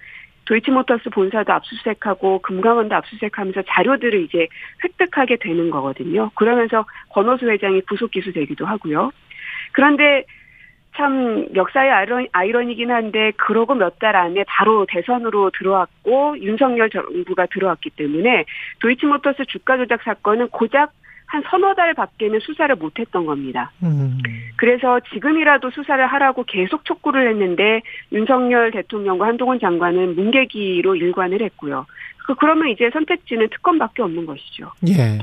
[0.45, 4.49] 도이치모터스 본사도 압수수색하고 금강원도 압수수색하면서 자료들을 이제
[4.85, 6.31] 획득하게 되는 거거든요.
[6.35, 9.13] 그러면서 권호수 회장이 구속 기수되기도 하고요.
[9.73, 10.25] 그런데
[10.97, 17.91] 참 역사의 아이러니, 아이러니긴 한데 그러고 몇 달 안에 바로 대선으로 들어왔고 윤석열 정부가 들어왔기
[17.91, 18.45] 때문에
[18.81, 20.93] 도이치모터스 주가 조작 사건은 고작
[21.27, 23.71] 한 서너 달 밖에는 수사를 못했던 겁니다.
[23.83, 24.19] 음.
[24.57, 27.81] 그래서 지금이라도 수사를 하라고 계속 촉구를 했는데
[28.13, 31.87] 윤석열 대통령과 한동훈 장관은 문개기로 일관을 했고요.
[32.27, 34.71] 그 그러면 이제 선택지는 특검밖에 없는 것이죠.
[34.89, 35.21] 예.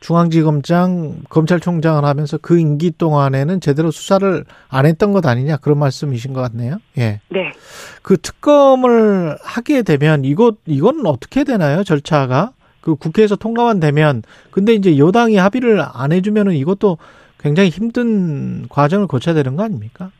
[0.00, 6.40] 중앙지검장 검찰총장을 하면서 그 임기 동안에는 제대로 수사를 안 했던 것 아니냐 그런 말씀이신 것
[6.42, 6.78] 같네요.
[6.98, 7.20] 예.
[7.28, 7.52] 네.
[8.02, 12.52] 그 특검을 하게 되면 이것 이건 어떻게 되나요 절차가?
[12.80, 16.98] 그 국회에서 통과만 되면 근데 이제 여당이 합의를 안 해주면은 이것도
[17.38, 20.10] 굉장히 힘든 과정을 거쳐야 되는 거 아닙니까?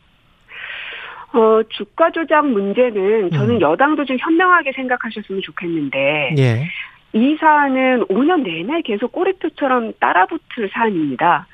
[1.33, 3.61] 어, 주가 조작 문제는 저는 음.
[3.61, 6.69] 여당도 좀 현명하게 생각하셨으면 좋겠는데, 예.
[7.13, 11.47] 이 사안은 5년 내내 계속 꼬리표처럼 따라붙을 사안입니다.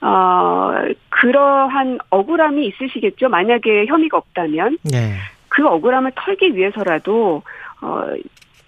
[0.00, 0.72] 어,
[1.08, 3.28] 그러한 억울함이 있으시겠죠.
[3.28, 4.78] 만약에 혐의가 없다면.
[4.94, 5.14] 예.
[5.48, 7.42] 그 억울함을 털기 위해서라도,
[7.80, 8.04] 어,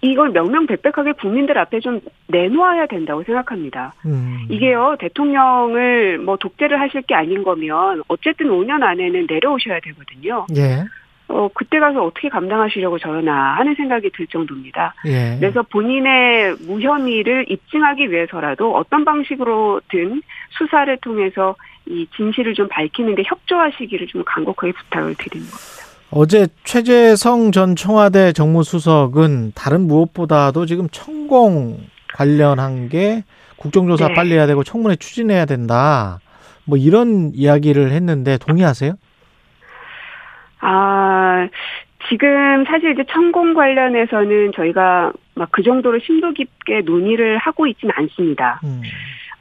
[0.01, 3.93] 이걸 명명백백하게 국민들 앞에 좀 내놓아야 된다고 생각합니다.
[4.05, 4.47] 음.
[4.49, 10.47] 이게요, 대통령을 뭐 독재를 하실 게 아닌 거면 어쨌든 5년 안에는 내려오셔야 되거든요.
[10.55, 10.83] 예.
[11.27, 14.93] 어, 그때 가서 어떻게 감당하시려고 저러나 하는 생각이 들 정도입니다.
[15.05, 15.37] 예.
[15.39, 24.23] 그래서 본인의 무혐의를 입증하기 위해서라도 어떤 방식으로든 수사를 통해서 이 진실을 좀 밝히는데 협조하시기를 좀
[24.25, 25.80] 간곡하게 부탁을 드리는 겁니다.
[26.11, 31.77] 어제 최재성 전 청와대 정무수석은 다른 무엇보다도 지금 천공
[32.13, 33.23] 관련한 게
[33.57, 34.13] 국정조사 네.
[34.13, 36.19] 빨리 해야 되고 청문회 추진해야 된다.
[36.65, 38.93] 뭐 이런 이야기를 했는데 동의하세요?
[40.59, 41.47] 아,
[42.09, 48.59] 지금 사실 이제 천공 관련해서는 저희가 막 그 정도로 심도 깊게 논의를 하고 있지는 않습니다.
[48.63, 48.81] 음.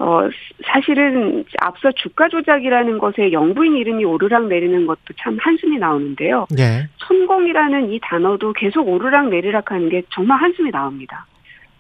[0.01, 0.27] 어,
[0.65, 6.47] 사실은 앞서 주가 조작이라는 것에 영부인 이름이 오르락 내리는 것도 참 한숨이 나오는데요.
[6.57, 6.89] 네.
[6.97, 11.27] 천공이라는 이 단어도 계속 오르락 내리락 하는 게 정말 한숨이 나옵니다.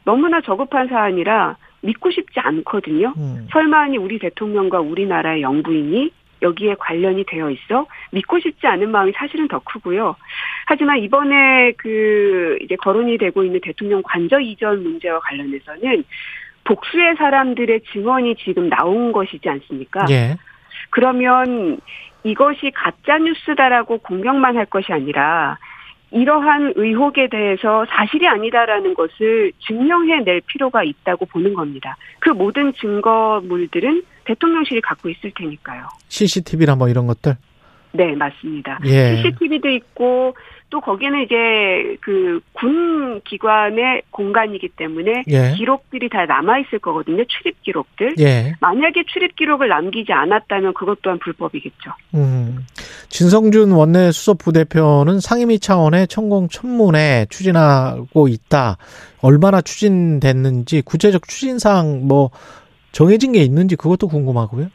[0.05, 3.15] 너무나 저급한 사안이라 믿고 싶지 않거든요.
[3.17, 3.49] 음.
[3.53, 6.11] 설마니 우리 대통령과 우리나라의 영부인이
[6.43, 10.17] 여기에 관련이 되어 있어 믿고 싶지 않은 마음이 사실은 더 크고요.
[10.67, 16.05] 하지만 이번에 그 이제 거론이 되고 있는 대통령 관저 이전 문제와 관련해서는
[16.71, 20.07] 복수의 사람들의 증언이 지금 나온 것이지 않습니까?
[20.11, 20.37] 예.
[20.91, 21.81] 그러면
[22.23, 25.59] 이것이 가짜 뉴스다라고 공격만 할 것이 아니라
[26.13, 31.97] 이러한 의혹에 대해서 사실이 아니다라는 것을 증명해낼 필요가 있다고 보는 겁니다.
[32.21, 35.89] 그 모든 증거물들은 대통령실이 갖고 있을 테니까요.
[36.09, 37.37] CCTV나 뭐 이런 것들?
[37.93, 38.81] 네, 맞습니다.
[38.85, 39.17] 예.
[39.17, 40.35] CCTV도 있고
[40.71, 45.55] 또 거기는 이제 그 군 기관의 공간이기 때문에 예.
[45.57, 47.25] 기록들이 다 남아 있을 거거든요.
[47.25, 48.17] 출입 기록들.
[48.21, 48.53] 예.
[48.61, 51.91] 만약에 출입 기록을 남기지 않았다면 그것 또한 불법이겠죠.
[52.15, 52.67] 음.
[53.09, 58.77] 진성준 원내 수석 부대표는 상임위 차원의 천공 천문에 추진하고 있다.
[59.23, 62.31] 얼마나 추진됐는지 구체적 추진상 뭐
[62.93, 64.69] 정해진 게 있는지 그것도 궁금하고요.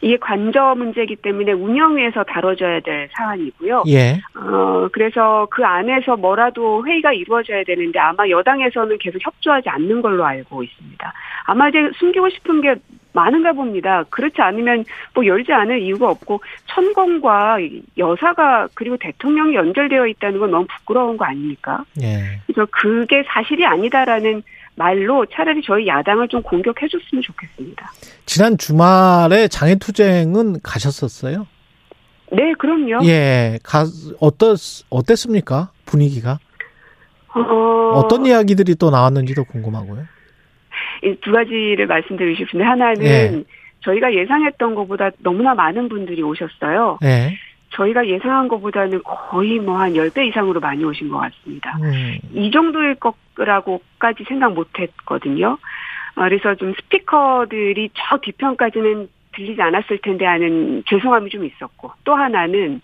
[0.00, 3.84] 이게 관저 문제이기 때문에 운영위에서 다뤄져야 될 사안이고요.
[3.88, 4.20] 예.
[4.34, 10.62] 어, 그래서 그 안에서 뭐라도 회의가 이루어져야 되는데 아마 여당에서는 계속 협조하지 않는 걸로 알고
[10.62, 11.12] 있습니다.
[11.44, 12.74] 아마 이제 숨기고 싶은 게
[13.16, 14.04] 많은가 봅니다.
[14.10, 14.84] 그렇지 않으면
[15.14, 17.58] 뭐 열지 않을 이유가 없고 천공과
[17.96, 21.82] 여사가 그리고 대통령이 연결되어 있다는 건 너무 부끄러운 거 아닙니까?
[22.02, 22.38] 예.
[22.46, 24.42] 그래서 그게 사실이 아니다라는
[24.76, 27.90] 말로 차라리 저희 야당을 좀 공격해 줬으면 좋겠습니다.
[28.26, 31.46] 지난 주말에 장애투쟁은 가셨었어요?
[32.32, 33.06] 네, 그럼요.
[33.06, 33.84] 예, 가,
[34.20, 34.58] 어떻,
[34.90, 35.70] 어땠습니까?
[35.86, 36.38] 분위기가?
[37.34, 38.08] 어...
[38.08, 40.04] 떤 이야기들이 또 나왔는지도 궁금하고요.
[41.22, 43.44] 두 가지를 말씀드리고 싶은데, 하나는 예.
[43.80, 46.98] 저희가 예상했던 것보다 너무나 많은 분들이 오셨어요.
[47.04, 47.36] 예.
[47.76, 51.76] 저희가 예상한 것보다는 거의 뭐 한 10배 이상으로 많이 오신 것 같습니다.
[51.82, 52.18] 음.
[52.32, 52.96] 이 정도일
[53.34, 55.58] 거라고까지 생각 못 했거든요.
[56.16, 62.80] 어, 그래서 좀 스피커들이 저 뒤편까지는 들리지 않았을 텐데 하는 죄송함이 좀 있었고 또 하나는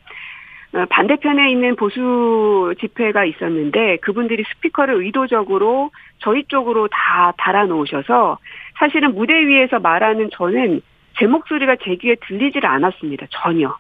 [0.75, 8.39] 어, 반대편에 있는 보수 집회가 있었는데 그분들이 스피커를 의도적으로 저희 쪽으로 다 달아놓으셔서
[8.79, 10.83] 사실은 무대 위에서 말하는 저는
[11.19, 13.27] 제 목소리가 제 귀에 들리질 않았습니다.
[13.31, 13.75] 전혀.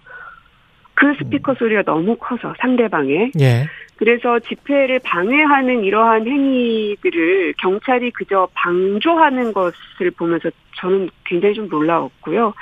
[0.94, 3.66] 그 스피커 소리가 너무 커서 상대방의 예.
[3.96, 12.52] 그래서 집회를 방해하는 이러한 행위들을 경찰이 그저 방조하는 것을 보면서 저는 굉장히 좀 놀라웠고요.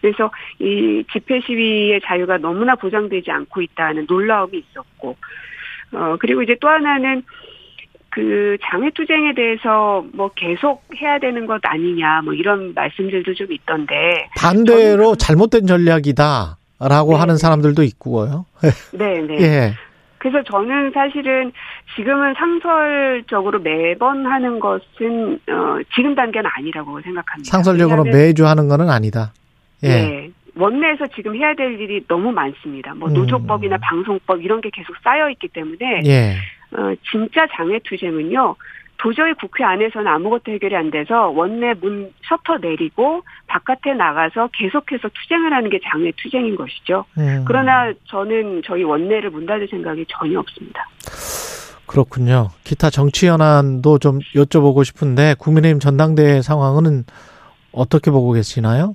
[0.00, 5.16] 그래서 이 집회 시위의 자유가 너무나 보장되지 않고 있다는 놀라움이 있었고,
[5.92, 7.22] 어, 그리고 이제 또 하나는
[8.08, 14.28] 그 장애투쟁에 대해서 뭐 계속 해야 되는 것 아니냐, 뭐 이런 말씀들도 좀 있던데.
[14.38, 16.56] 반대로 잘못된 전략이다.
[16.78, 17.18] 라고 네.
[17.18, 18.44] 하는 사람들도 있고요.
[18.92, 19.40] 네, 네.
[19.40, 19.74] 예.
[20.18, 21.52] 그래서 저는 사실은
[21.94, 27.50] 지금은 상설적으로 매번 하는 것은 어 지금 단계는 아니라고 생각합니다.
[27.50, 29.32] 상설적으로 매주 하는 거는 아니다.
[29.84, 29.88] 예.
[29.88, 30.30] 네.
[30.56, 32.94] 원내에서 지금 해야 될 일이 너무 많습니다.
[32.94, 33.14] 뭐 음.
[33.14, 33.80] 노조법이나 음.
[33.80, 36.36] 방송법 이런 게 계속 쌓여 있기 때문에 예.
[36.72, 38.56] 어 진짜 장애 투쟁은요.
[38.98, 45.52] 도저히 국회 안에서는 아무것도 해결이 안 돼서 원내 문 셔터 내리고 바깥에 나가서 계속해서 투쟁을
[45.52, 47.04] 하는 게 장외 투쟁인 것이죠.
[47.18, 47.44] 음.
[47.46, 50.88] 그러나 저는 저희 원내를 문 닫을 생각이 전혀 없습니다.
[51.86, 52.48] 그렇군요.
[52.64, 57.04] 기타 정치 현안도 좀 여쭤보고 싶은데 국민의힘 전당대회 상황은
[57.72, 58.94] 어떻게 보고 계시나요?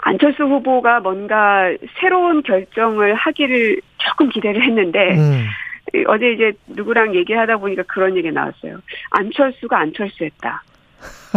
[0.00, 1.68] 안철수 후보가 뭔가
[2.00, 5.46] 새로운 결정을 하기를 조금 기대를 했는데 음.
[6.08, 8.78] 어제 이제 누구랑 얘기하다 보니까 그런 얘기 나왔어요.
[9.10, 10.62] 안철수가 안철수했다.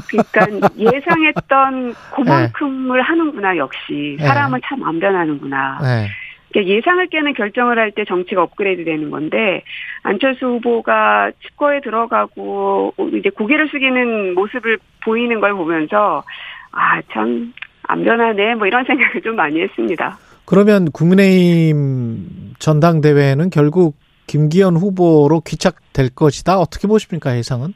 [0.10, 3.04] 그러니까 예상했던 그만큼을 네.
[3.04, 4.26] 하는구나 역시 네.
[4.28, 4.68] 사람은 네.
[4.68, 5.80] 참안 변하는구나.
[5.82, 6.08] 네.
[6.52, 9.62] 그러니까 예상을 깨는 결정을 할 때 정치가 업그레이드 되는 건데
[10.04, 16.24] 안철수 후보가 측거에 들어가고 이제 고개를 숙이는 모습을 보이는 걸 보면서
[16.72, 17.54] 아 참
[17.90, 20.18] 안 변하네 뭐 이런 생각을 좀 많이 했습니다.
[20.46, 23.96] 그러면 국민의힘 전당대회는 결국
[24.30, 26.60] 김기현 후보로 귀착될 것이다.
[26.60, 27.74] 어떻게 보십니까 예상은?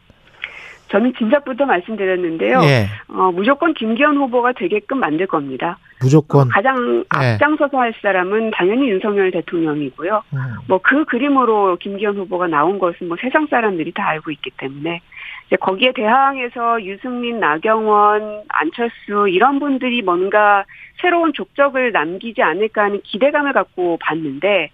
[0.89, 2.61] 저는 진작부터 말씀드렸는데요.
[2.65, 2.85] 예.
[3.07, 5.79] 어, 무조건 김기현 후보가 되게끔 만들 겁니다.
[5.99, 6.45] 무조건.
[6.45, 7.33] 어, 가장 예.
[7.33, 10.21] 앞장서서 할 사람은 당연히 윤석열 대통령이고요.
[10.33, 10.37] 음.
[10.67, 15.01] 뭐그 그림으로 김기현 후보가 나온 것은 뭐 세상 사람들이 다 알고 있기 때문에
[15.47, 20.65] 이제 거기에 대항해서 유승민, 나경원, 안철수 이런 분들이 뭔가
[21.01, 24.69] 새로운 족적을 남기지 않을까 하는 기대감을 갖고 봤는데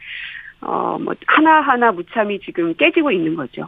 [0.61, 3.67] 어, 뭐, 하나하나 무참히 지금 깨지고 있는 거죠.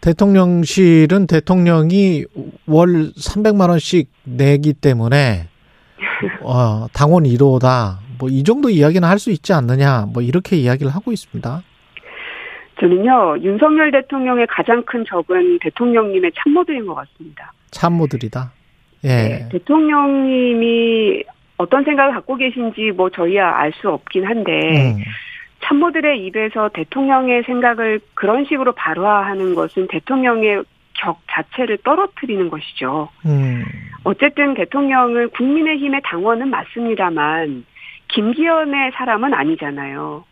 [0.00, 2.24] 대통령실은 대통령이
[2.66, 5.48] 월 300만원씩 내기 때문에,
[6.42, 7.98] 어, 당원 1호다.
[8.18, 10.06] 뭐, 이 정도 이야기는 할 수 있지 않느냐.
[10.12, 11.62] 뭐, 이렇게 이야기를 하고 있습니다.
[12.80, 17.52] 저는요, 윤석열 대통령의 가장 큰 적은 대통령님의 참모들인 것 같습니다.
[17.70, 18.52] 참모들이다.
[19.04, 19.08] 예.
[19.08, 21.22] 네, 대통령님이
[21.58, 24.50] 어떤 생각을 갖고 계신지 뭐 저희야 알 수 없긴 한데,
[24.96, 25.02] 음.
[25.62, 30.62] 참모들의 입에서 대통령의 생각을 그런 식으로 발화하는 것은 대통령의
[30.94, 33.08] 격 자체를 떨어뜨리는 것이죠.
[33.26, 33.64] 음.
[34.04, 37.64] 어쨌든 대통령은 국민의힘의 당원은 맞습니다만
[38.08, 40.24] 김기현의 사람은 아니잖아요.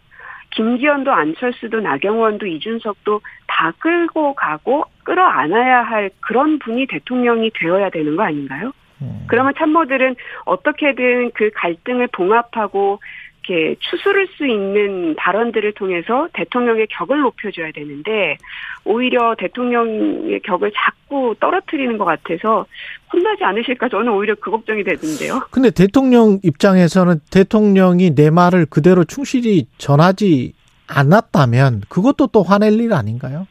[0.50, 8.22] 김기현도 안철수도 나경원도 이준석도 다 끌고 가고 끌어안아야 할 그런 분이 대통령이 되어야 되는 거
[8.24, 8.72] 아닌가요?
[9.02, 9.24] 음.
[9.28, 13.00] 그러면 참모들은 어떻게든 그 갈등을 봉합하고
[13.48, 18.36] 이렇게 추스를 수 있는 발언들을 통해서 대통령의 격을 높여줘야 되는데
[18.84, 22.66] 오히려 대통령의 격을 자꾸 떨어뜨리는 것 같아서
[23.12, 25.40] 혼나지 않으실까 저는 오히려 그 걱정이 되던데요.
[25.50, 30.52] 근데 대통령 입장에서는 대통령이 내 말을 그대로 충실히 전하지
[30.86, 33.46] 않았다면 그것도 또 화낼 일 아닌가요?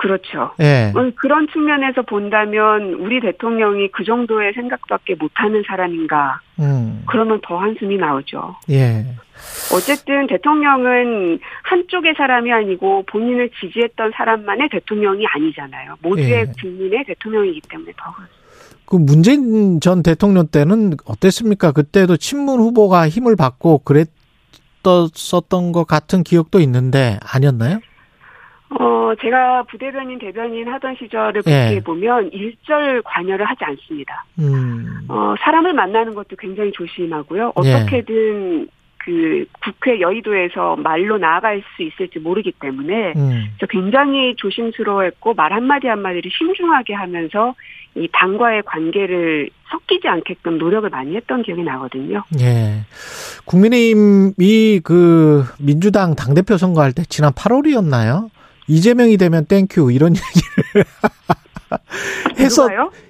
[0.00, 0.50] 그렇죠.
[0.60, 0.92] 예.
[1.16, 6.40] 그런 측면에서 본다면 우리 대통령이 그 정도의 생각밖에 못하는 사람인가?
[6.58, 7.02] 음.
[7.06, 8.56] 그러면 더 한숨이 나오죠.
[8.70, 9.04] 예.
[9.74, 15.96] 어쨌든 대통령은 한쪽의 사람이 아니고 본인을 지지했던 사람만의 대통령이 아니잖아요.
[16.00, 16.46] 모두의 예.
[16.58, 18.40] 국민의 대통령이기 때문에 더 그렇습니다.
[18.86, 21.72] 그 문재인 전 대통령 때는 어땠습니까?
[21.72, 27.80] 그때도 친문 후보가 힘을 받고 그랬었던 것 같은 기억도 있는데 아니었나요?
[28.78, 31.50] 어, 제가 부대변인, 대변인 하던 시절을 예.
[31.50, 31.80] 네.
[31.80, 34.24] 보면 일절 관여를 하지 않습니다.
[34.38, 35.06] 음.
[35.08, 37.52] 어, 사람을 만나는 것도 굉장히 조심하고요.
[37.64, 37.74] 예.
[37.74, 38.66] 어떻게든 예.
[39.02, 43.46] 그 국회 여의도에서 말로 나아갈 수 있을지 모르기 때문에 음.
[43.68, 47.54] 굉장히 조심스러워했고 말 한마디 한마디를 신중하게 하면서
[47.96, 52.22] 이 당과의 관계를 섞이지 않게끔 노력을 많이 했던 기억이 나거든요.
[52.40, 52.82] 예.
[53.46, 58.28] 국민의힘이 그 민주당 당대표 선거할 때 지난 8월이었나요?
[58.70, 60.84] 이재명이 되면 thank you 이런 얘기를
[62.38, 62.68] 해서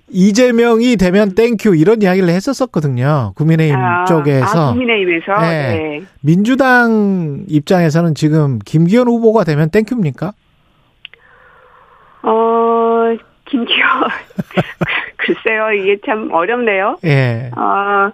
[0.08, 3.32] 이재명이 되면 thank you 이런 이야기를 했었었거든요.
[3.36, 4.68] 국민의힘 아, 쪽에서.
[4.68, 5.40] 아, 국민의힘에서.
[5.42, 5.76] 네.
[5.76, 6.02] 네.
[6.22, 10.32] 민주당 입장에서는 지금 김기현 후보가 되면 thank you입니까?
[12.22, 13.86] 어, 김기현
[15.18, 16.96] 글쎄요 이게 참 어렵네요.
[17.04, 17.50] 예.
[17.54, 18.10] 어,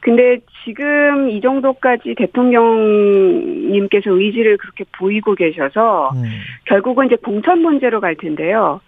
[0.00, 6.24] 근데 지금 이 정도까지 대통령님께서 의지를 그렇게 보이고 계셔서 음.
[6.64, 8.80] 결국은 이제 공천 문제로 갈 텐데요.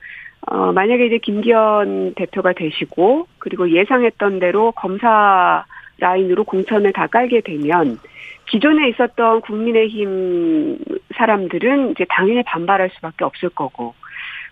[0.46, 5.64] 어, 만약에 이제 김기현 대표가 되시고 그리고 예상했던 대로 검사
[5.98, 7.98] 라인으로 공천을 다 깔게 되면
[8.46, 10.78] 기존에 있었던 국민의힘
[11.14, 13.94] 사람들은 이제 당연히 반발할 수밖에 없을 거고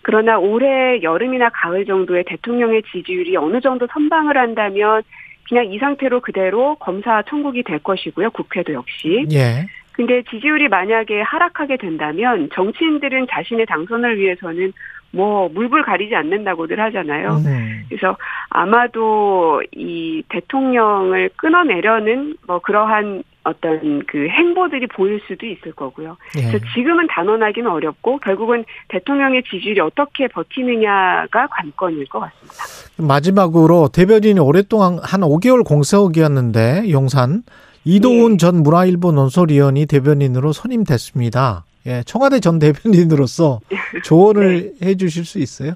[0.02, 5.02] 그러나 올해 여름이나 가을 정도의 대통령의 지지율이 어느 정도 선방을 한다면
[5.50, 8.30] 그냥 이 상태로 그대로 검사 청구기 될 것이고요.
[8.30, 9.26] 국회도 역시.
[9.32, 9.66] 예.
[9.92, 14.72] 근데 지지율이 만약에 하락하게 된다면 정치인들은 자신의 당선을 위해서는
[15.10, 17.40] 뭐 물불 가리지 않는다고들 하잖아요.
[17.44, 17.84] 네.
[17.88, 18.16] 그래서
[18.48, 26.16] 아마도 이 대통령을 끊어내려는 뭐 그러한 어떤 그 행보들이 보일 수도 있을 거고요.
[26.36, 26.42] 예.
[26.42, 32.54] 그래서 지금은 단언하기는 어렵고 결국은 대통령의 지지율이 어떻게 버티느냐가 관건일 것 같습니다.
[32.98, 37.42] 마지막으로 대변인이 오랫동안 한 5개월 공석이었는데 용산
[37.84, 38.36] 이도훈 예.
[38.36, 41.64] 전 문화일보 논설위원이 대변인으로 선임됐습니다.
[41.86, 43.60] 예, 청와대 전 대변인으로서
[44.04, 44.88] 조언을 네.
[44.88, 45.72] 해 주실 수 있어요?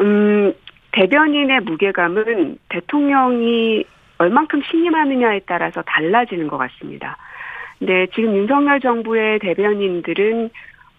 [0.00, 0.52] 음,
[0.92, 3.84] 대변인의 무게감은 대통령이
[4.22, 7.16] 얼만큼 신임하느냐에 따라서 달라지는 것 같습니다.
[7.78, 10.50] 근데 지금 윤석열 정부의 대변인들은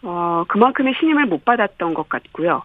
[0.03, 2.63] 어 그만큼의 신임을 못 받았던 것 같고요.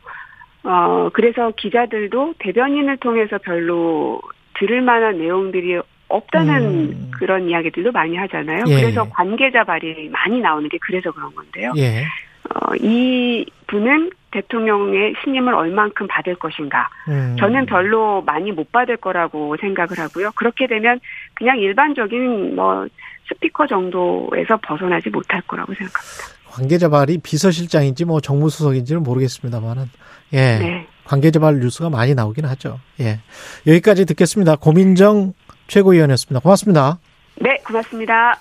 [0.64, 4.20] 어 그래서 기자들도 대변인을 통해서 별로
[4.58, 7.10] 들을 만한 내용들이 없다는 음.
[7.16, 8.64] 그런 이야기들도 많이 하잖아요.
[8.66, 8.80] 예.
[8.80, 11.72] 그래서 관계자 발이 많이 나오는 게 그래서 그런 건데요.
[11.76, 12.04] 예.
[12.54, 16.88] 어, 이 분은 대통령의 신임을 얼만큼 받을 것인가.
[17.08, 17.36] 음.
[17.38, 20.30] 저는 별로 많이 못 받을 거라고 생각을 하고요.
[20.34, 21.00] 그렇게 되면
[21.34, 22.86] 그냥 일반적인 뭐
[23.28, 26.38] 스피커 정도에서 벗어나지 못할 거라고 생각합니다.
[26.50, 29.84] 관계자 발이 비서실장인지 뭐 정무수석인지는 모르겠습니다만은
[30.32, 30.58] 예.
[30.58, 30.86] 네.
[31.04, 32.80] 관계자 발 뉴스가 많이 나오긴 하죠.
[33.00, 33.20] 예.
[33.66, 34.56] 여기까지 듣겠습니다.
[34.56, 35.32] 고민정
[35.68, 36.40] 최고위원이었습니다.
[36.40, 36.98] 고맙습니다.
[37.36, 38.40] 네, 고맙습니다.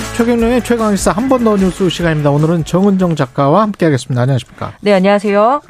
[0.15, 2.29] 최경련의 최강시사 한 번 더 뉴스 시간입니다.
[2.31, 4.21] 오늘은 정은정 작가와 함께하겠습니다.
[4.21, 4.73] 안녕하십니까?
[4.81, 5.61] 네, 안녕하세요.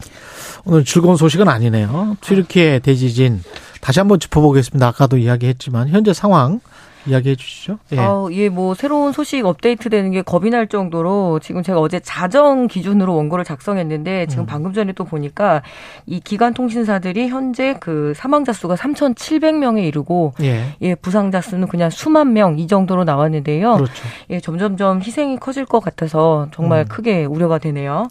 [0.65, 2.17] 오늘 즐거운 소식은 아니네요.
[2.21, 3.41] 튀르키예 대지진
[3.79, 4.87] 다시 한번 짚어보겠습니다.
[4.87, 6.59] 아까도 이야기했지만 현재 상황
[7.07, 7.79] 이야기해 주시죠.
[7.93, 7.97] 예.
[7.99, 13.15] 어, 예, 뭐 새로운 소식 업데이트되는 게 겁이 날 정도로 지금 제가 어제 자정 기준으로
[13.15, 14.45] 원고를 작성했는데 지금 음.
[14.45, 15.61] 방금 전에 또 보니까
[16.05, 20.75] 이 기관 통신사들이 현재 그 사망자 수가 3,700명에 이르고 예.
[20.81, 23.75] 예, 부상자 수는 그냥 수만 명 이 정도로 나왔는데요.
[23.75, 23.93] 그렇죠.
[24.29, 26.85] 예, 점점점 희생이 커질 것 같아서 정말 음.
[26.87, 28.07] 크게 우려가 되네요.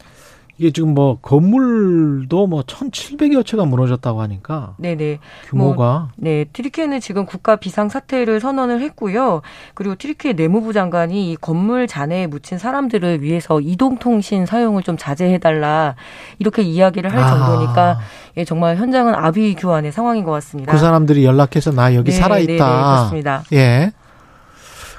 [0.60, 7.24] 이게 지금 뭐 건물도 뭐 1,700여 채가 무너졌다고 하니까 네네 규모가 뭐, 네 트리케는 지금
[7.24, 9.40] 국가 비상 사태를 선언을 했고요.
[9.72, 15.38] 그리고 트리케 내무부 장관이 이 건물 잔해에 묻힌 사람들을 위해서 이동 통신 사용을 좀 자제해
[15.38, 15.94] 달라
[16.38, 17.30] 이렇게 이야기를 할 아.
[17.30, 17.98] 정도니까
[18.36, 20.72] 예, 정말 현장은 아비 규환의 상황인 것 같습니다.
[20.72, 22.52] 그 사람들이 연락해서 나 여기 네, 살아 있다.
[22.52, 23.44] 네, 네, 그렇습니다.
[23.54, 23.92] 예.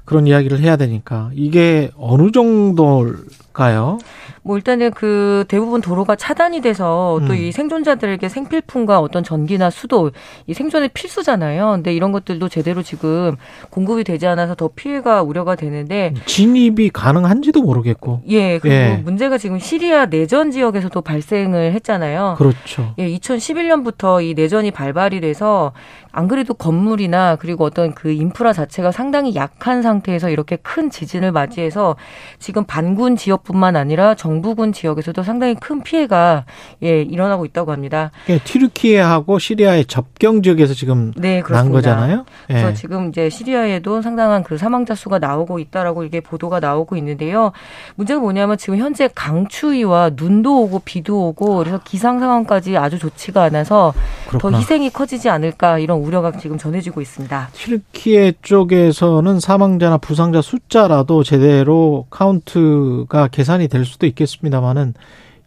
[0.05, 3.99] 그런 이야기를 해야 되니까 이게 어느 정도일까요?
[4.43, 7.27] 뭐 일단은 그 대부분 도로가 차단이 돼서 음.
[7.27, 10.11] 또이 생존자들에게 생필품과 어떤 전기나 수도
[10.47, 11.71] 이 생존의 필수잖아요.
[11.71, 13.35] 근데 이런 것들도 제대로 지금
[13.69, 18.21] 공급이 되지 않아서 더 피해가 우려가 되는데 진입이 가능한지도 모르겠고.
[18.29, 19.01] 예, 그리고 예.
[19.03, 22.35] 문제가 지금 시리아 내전 지역에서도 발생을 했잖아요.
[22.37, 22.95] 그렇죠.
[22.97, 25.71] 예, 2011년부터 이 내전이 발발이 돼서
[26.11, 31.95] 안 그래도 건물이나 그리고 어떤 그 인프라 자체가 상당히 약한 상태에서 이렇게 큰 지진을 맞이해서
[32.39, 36.45] 지금 반군 지역뿐만 아니라 정 부군 지역에서도 상당히 큰 피해가
[36.83, 38.11] 예 일어나고 있다고 합니다.
[38.29, 42.25] 예, 튀르키예하고 시리아의 접경 지역에서 지금 네, 난 거잖아요.
[42.49, 42.53] 예.
[42.53, 47.51] 그래서 지금 이제 시리아에도 상당한 그 사망자 수가 나오고 있다라고 이게 보도가 나오고 있는데요.
[47.95, 53.93] 문제가 뭐냐면 지금 현재 강추위와 눈도 오고 비도 오고 그래서 기상 상황까지 아주 좋지가 않아서
[54.27, 54.51] 그렇구나.
[54.51, 57.49] 더 희생이 커지지 않을까 이런 우려가 지금 전해지고 있습니다.
[57.53, 64.93] 튀르키예 쪽에서는 사망자나 부상자 숫자라도 제대로 카운트가 계산이 될 수도 있겠 습니다만은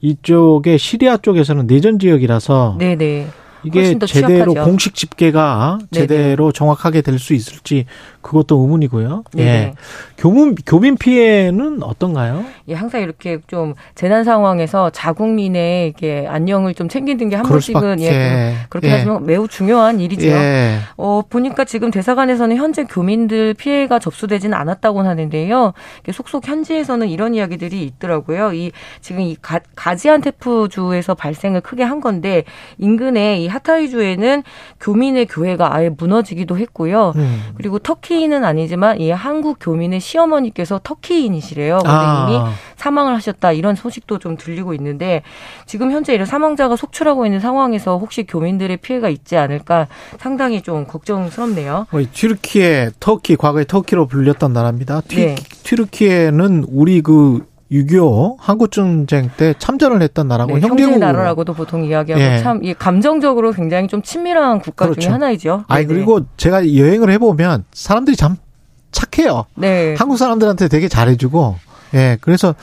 [0.01, 3.27] 이쪽에 시리아 쪽에서는 내전 지역이라서 네네.
[3.65, 4.65] 이게 제대로 취약하죠.
[4.65, 6.53] 공식 집계가 제대로.
[6.53, 7.87] 정확하게 될 수 있을지
[8.25, 9.25] 그것도 의문이고요.
[9.35, 9.45] 네.
[9.45, 9.75] 예.
[10.17, 12.45] 교민 교민 피해는 어떤가요?
[12.69, 18.55] 예, 항상 이렇게 좀 재난 상황에서 자국민의 이게 안녕을 좀 챙기는 게 한 번씩은 예,
[18.71, 18.93] 그렇게 예.
[18.93, 20.27] 하시면 매우 중요한 일이죠.
[20.27, 20.79] 예.
[20.97, 25.75] 어, 보니까 지금 대사관에서는 현재 교민들 피해가 접수되지는 않았다고 하는데요.
[26.13, 28.53] 속속 현지에서는 이런 이야기들이 있더라고요.
[28.55, 32.45] 이 지금 이 가, 가지안 테프주에서 발생을 크게 한 건데
[32.79, 34.43] 인근에 이 하타이주에는
[34.81, 37.13] 교민의 교회가 아예 무너지기도 했고요.
[37.17, 37.43] 음.
[37.57, 41.79] 그리고 터키 인은 아니지만 이 한국 교민의 시어머니께서 터키인이시래요.
[41.79, 42.27] 근데 아.
[42.29, 45.23] 이미 사망을 하셨다 이런 소식도 좀 들리고 있는데
[45.67, 49.89] 지금 현재 이런 사망자가 속출하고 있는 상황에서 혹시 교민들의 피해가 있지 않을까
[50.19, 51.87] 상당히 좀 걱정스럽네요.
[51.91, 55.03] 어, 튀르키예, 터키 과거에 터키로 불렸던 나라입니다.
[55.03, 55.35] 튀, 네.
[55.35, 62.39] 튀르키예는 우리 그 6.25 한국전쟁 때 참전을 했던 나라고 네, 형제 나라라고도 보통 이야기하고 예.
[62.39, 65.01] 참 감정적으로 굉장히 좀 친밀한 국가 그렇죠.
[65.01, 65.65] 중에 하나이죠.
[65.69, 68.37] 아니 그리고 제가 여행을 해보면 사람들이 참
[68.93, 69.47] 착해요.
[69.57, 69.97] 네.
[69.99, 71.57] 한국 사람들한테 되게 잘해주고
[71.95, 72.55] 예 그래서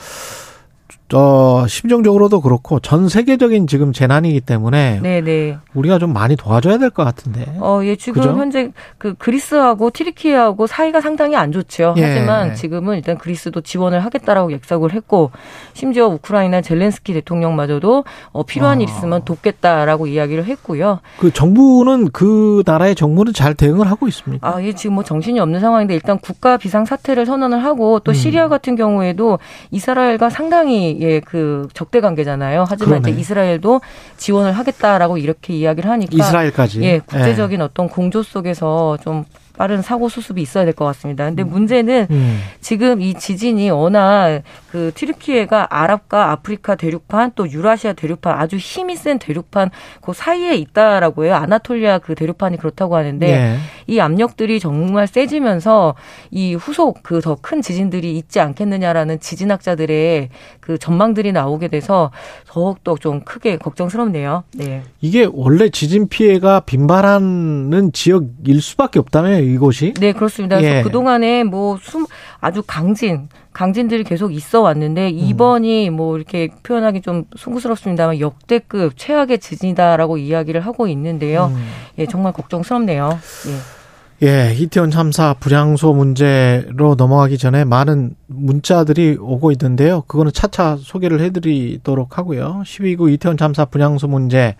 [1.14, 5.20] 어, 심정적으로도 그렇고 전 세계적인 지금 재난이기 때문에 네네.
[5.22, 5.58] 네.
[5.74, 7.46] 우리가 좀 많이 도와줘야 될 것 같은데.
[7.58, 8.36] 어, 예, 지금 그죠?
[8.36, 11.94] 현재 그 그리스하고 티르키예하고 사이가 상당히 안 좋죠.
[11.96, 12.02] 예.
[12.04, 15.30] 하지만 지금은 일단 그리스도 지원을 하겠다라고 약속을 했고
[15.72, 18.82] 심지어 우크라이나 젤렌스키 대통령마저도 어, 필요한 아.
[18.82, 21.00] 일 있으면 돕겠다라고 이야기를 했고요.
[21.18, 24.46] 그 정부는 그 나라의 정부는 잘 대응을 하고 있습니까?
[24.56, 28.14] 아, 예, 지금 뭐 정신이 없는 상황인데 일단 국가 비상 사태를 선언을 하고 또 음.
[28.14, 29.38] 시리아 같은 경우에도
[29.70, 32.64] 이스라엘과 상당히 예, 그 적대 관계잖아요.
[32.68, 33.10] 하지만 그러네.
[33.10, 33.80] 이제 이스라엘도
[34.16, 37.64] 지원을 하겠다라고 이렇게 이야기를 하니까 이스라엘까지 예, 국제적인 예.
[37.64, 39.24] 어떤 공조 속에서 좀
[39.58, 41.26] 빠른 사고 수습이 있어야 될 것 같습니다.
[41.26, 41.50] 근데 음.
[41.50, 42.40] 문제는 음.
[42.62, 44.40] 지금 이 지진이 워낙
[44.70, 51.26] 그 튀르키예가 아랍과 아프리카 대륙판 또 유라시아 대륙판 아주 힘이 센 대륙판 그 사이에 있다라고
[51.26, 51.34] 해요.
[51.34, 53.58] 아나톨리아 그 대륙판이 그렇다고 하는데 네.
[53.86, 55.96] 이 압력들이 정말 세지면서
[56.30, 60.30] 이 후속 그 더 큰 지진들이 있지 않겠느냐라는 지진학자들의
[60.62, 62.12] 그 전망들이 나오게 돼서
[62.46, 64.44] 더욱더 좀 크게 걱정스럽네요.
[64.54, 64.84] 네.
[65.00, 69.92] 이게 원래 지진 피해가 빈발하는 지역일 수밖에 없다면 이곳이?
[69.94, 70.58] 네, 그렇습니다.
[70.58, 70.82] 그래서 예.
[70.82, 72.06] 그동안에 뭐 숨,
[72.40, 75.18] 아주 강진, 강진들이 계속 있어 왔는데 음.
[75.18, 75.96] 이번이 음.
[75.96, 81.46] 뭐 이렇게 표현하기 좀 송구스럽습니다만 역대급 최악의 지진이다라고 이야기를 하고 있는데요.
[81.46, 81.66] 음.
[81.98, 83.18] 예, 정말 걱정스럽네요.
[83.48, 83.81] 예.
[84.22, 90.02] 예, 이태원 참사 불량소 문제로 넘어가기 전에 많은 문자들이 오고 있는데요.
[90.02, 92.62] 그거는 차차 소개를 해드리도록 하고요.
[92.64, 94.54] 12구 이태원 참사 불량소 문제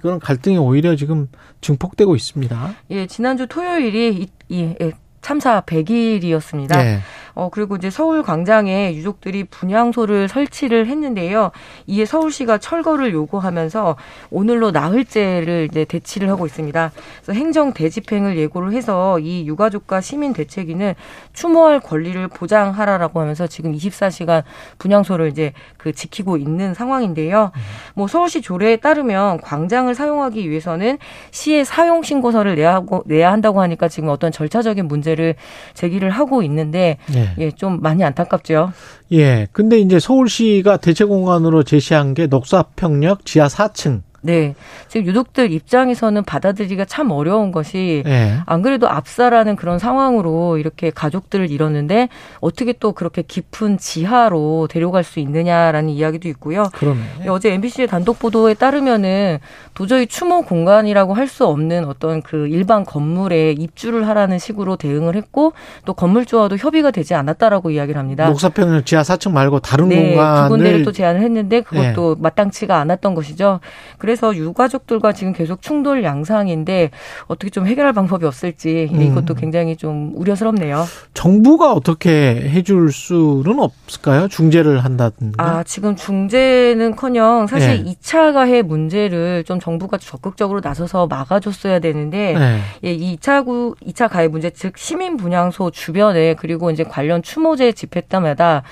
[0.00, 1.28] 이거는 갈등이 오히려 지금
[1.60, 2.74] 증폭되고 있습니다.
[2.90, 4.92] 예, 지난주 토요일이 이, 이, 예,
[5.22, 6.76] 참사 100일이었습니다.
[6.76, 6.98] 네.
[7.34, 11.50] 어 그리고 이제 서울 광장에 유족들이 분향소를 설치를 했는데요.
[11.86, 13.96] 이에 서울시가 철거를 요구하면서
[14.30, 16.92] 오늘로 나흘째를 이제 대치를 하고 있습니다.
[17.22, 20.94] 그래서 행정 대집행을 예고를 해서 이 유가족과 시민 대책위는
[21.32, 24.44] 추모할 권리를 보장하라라고 하면서 지금 24시간
[24.78, 27.50] 분향소를 이제 그 지키고 있는 상황인데요.
[27.94, 30.98] 뭐 서울시 조례에 따르면 광장을 사용하기 위해서는
[31.30, 35.34] 시에 사용 신고서를 내야 하고 내야 한다고 하니까 지금 어떤 절차적인 문제를
[35.74, 36.98] 제기를 하고 있는데
[37.38, 38.72] 예, 예 좀 많이 안타깝죠.
[39.12, 39.46] 예.
[39.52, 44.54] 근데 이제 서울시가 대체 공간으로 제시한 게 녹사평역 지하 4층 네.
[44.88, 48.38] 지금 유족들 입장에서는 받아들이기가 참 어려운 것이 네.
[48.46, 52.08] 안 그래도 압사라는 그런 상황으로 이렇게 가족들을 잃었는데
[52.40, 56.70] 어떻게 또 그렇게 깊은 지하로 데려갈 수 있느냐라는 이야기도 있고요.
[56.72, 57.28] 그러네.
[57.28, 59.38] 어제 MBC의 단독 보도에 따르면은
[59.74, 65.52] 도저히 추모 공간이라고 할 수 없는 어떤 그 일반 건물에 입주를 하라는 식으로 대응을 했고
[65.84, 68.28] 또 건물주와도 협의가 되지 않았다라고 이야기를 합니다.
[68.28, 72.22] 녹사평 지하 4층 말고 다른 네, 공간을 두 군데를 또 제안을 했는데 그것도 네.
[72.22, 73.60] 마땅치가 않았던 것이죠.
[73.98, 76.90] 그래서 그래서 유가족들과 지금 계속 충돌 양상인데
[77.26, 79.02] 어떻게 좀 해결할 방법이 없을지 음.
[79.02, 80.84] 이것도 굉장히 좀 우려스럽네요.
[81.14, 82.10] 정부가 어떻게
[82.48, 84.28] 해줄 수는 없을까요?
[84.28, 85.34] 중재를 한다든지.
[85.38, 87.94] 아 지금 중재는커녕 사실 네.
[87.94, 92.60] 2차 가해 문제를 좀 정부가 적극적으로 나서서 막아줬어야 되는데 네.
[92.84, 97.72] 예, 이 2차 구 2차 가해 문제 즉 시민 분향소 주변에 그리고 이제 관련 추모제
[97.72, 98.62] 집회 때마다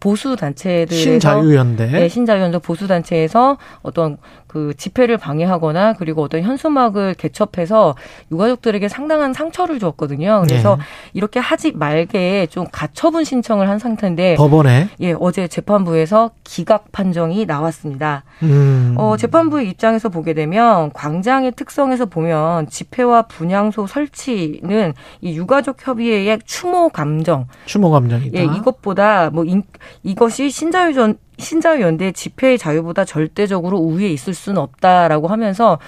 [0.00, 4.16] 보수 단체들 신자유연대 네, 신자유연대 보수 단체에서 어떤
[4.50, 7.94] 그 집회를 방해하거나 그리고 어떤 현수막을 개첩해서
[8.32, 10.42] 유가족들에게 상당한 상처를 주었거든요.
[10.44, 10.82] 그래서 네.
[11.12, 18.24] 이렇게 하지 말게 좀 가처분 신청을 한 상태인데 법원에 예 어제 재판부에서 기각 판정이 나왔습니다.
[18.42, 18.96] 음.
[18.98, 26.88] 어, 재판부의 입장에서 보게 되면 광장의 특성에서 보면 집회와 분향소 설치는 이 유가족 협의회의 추모
[26.88, 28.36] 감정 추모 감정이다.
[28.36, 29.62] 예 이것보다 뭐 인,
[30.02, 35.78] 이것이 신자유전 신자유연대 집회의 자유보다 절대적으로 우위에 있을 수는 없다라고 하면서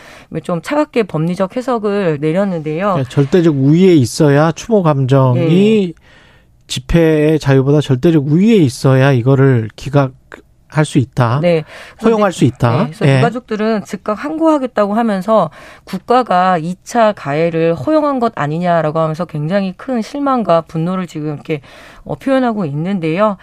[0.43, 2.97] 좀 차갑게 법리적 해석을 내렸는데요.
[2.97, 6.03] 네, 절대적 우위에 있어야 추모 감정이 네.
[6.67, 10.13] 집회의 자유보다 절대적 우위에 있어야 이거를 기각
[10.73, 11.41] 할수 있다.
[11.43, 11.65] 네.
[12.03, 12.77] 허용할 수 있다.
[12.77, 12.85] 네.
[12.87, 13.19] 그래서 예.
[13.19, 15.51] 유가족들은 즉각 항고하겠다고 하면서
[15.85, 21.61] 국가가 2차 가해를 허용한 것 아니냐라고 하면서 굉장히 큰 실망과 분노를 지금 이렇게
[22.05, 23.37] 어, 표현하고 있는데요.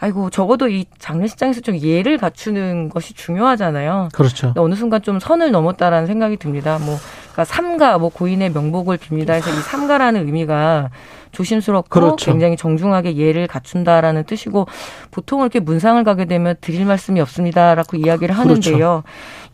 [0.00, 4.10] 아이고 적어도 이 장례식장에서 좀 예를 갖추는 것이 중요하잖아요.
[4.12, 4.52] 그렇죠.
[4.56, 6.78] 어느 순간 좀 선을 넘었다라는 생각이 듭니다.
[6.78, 6.96] 뭐
[7.32, 10.90] 그러니까 삼가 뭐 고인의 명복을 빕니다 해서 이 삼가라는 의미가
[11.32, 12.30] 조심스럽고 그렇죠.
[12.30, 14.66] 굉장히 정중하게 예를 갖춘다라는 뜻이고
[15.10, 18.76] 보통 이렇게 문상을 가게 되면 드릴 말씀이 없습니다라고 이야기를 하는데요.
[18.76, 19.02] 그렇죠.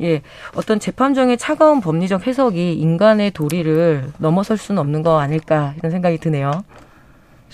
[0.02, 0.22] 예,
[0.54, 6.64] 어떤 재판정의 차가운 법리적 해석이 인간의 도리를 넘어설 수는 없는 거 아닐까 이런 생각이 드네요.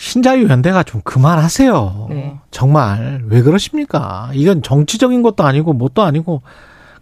[0.01, 2.07] 신자유 연대가 좀 그만하세요.
[2.09, 2.39] 네.
[2.51, 4.31] 정말 왜 그러십니까?
[4.33, 6.41] 이건 정치적인 것도 아니고 뭣도 아니고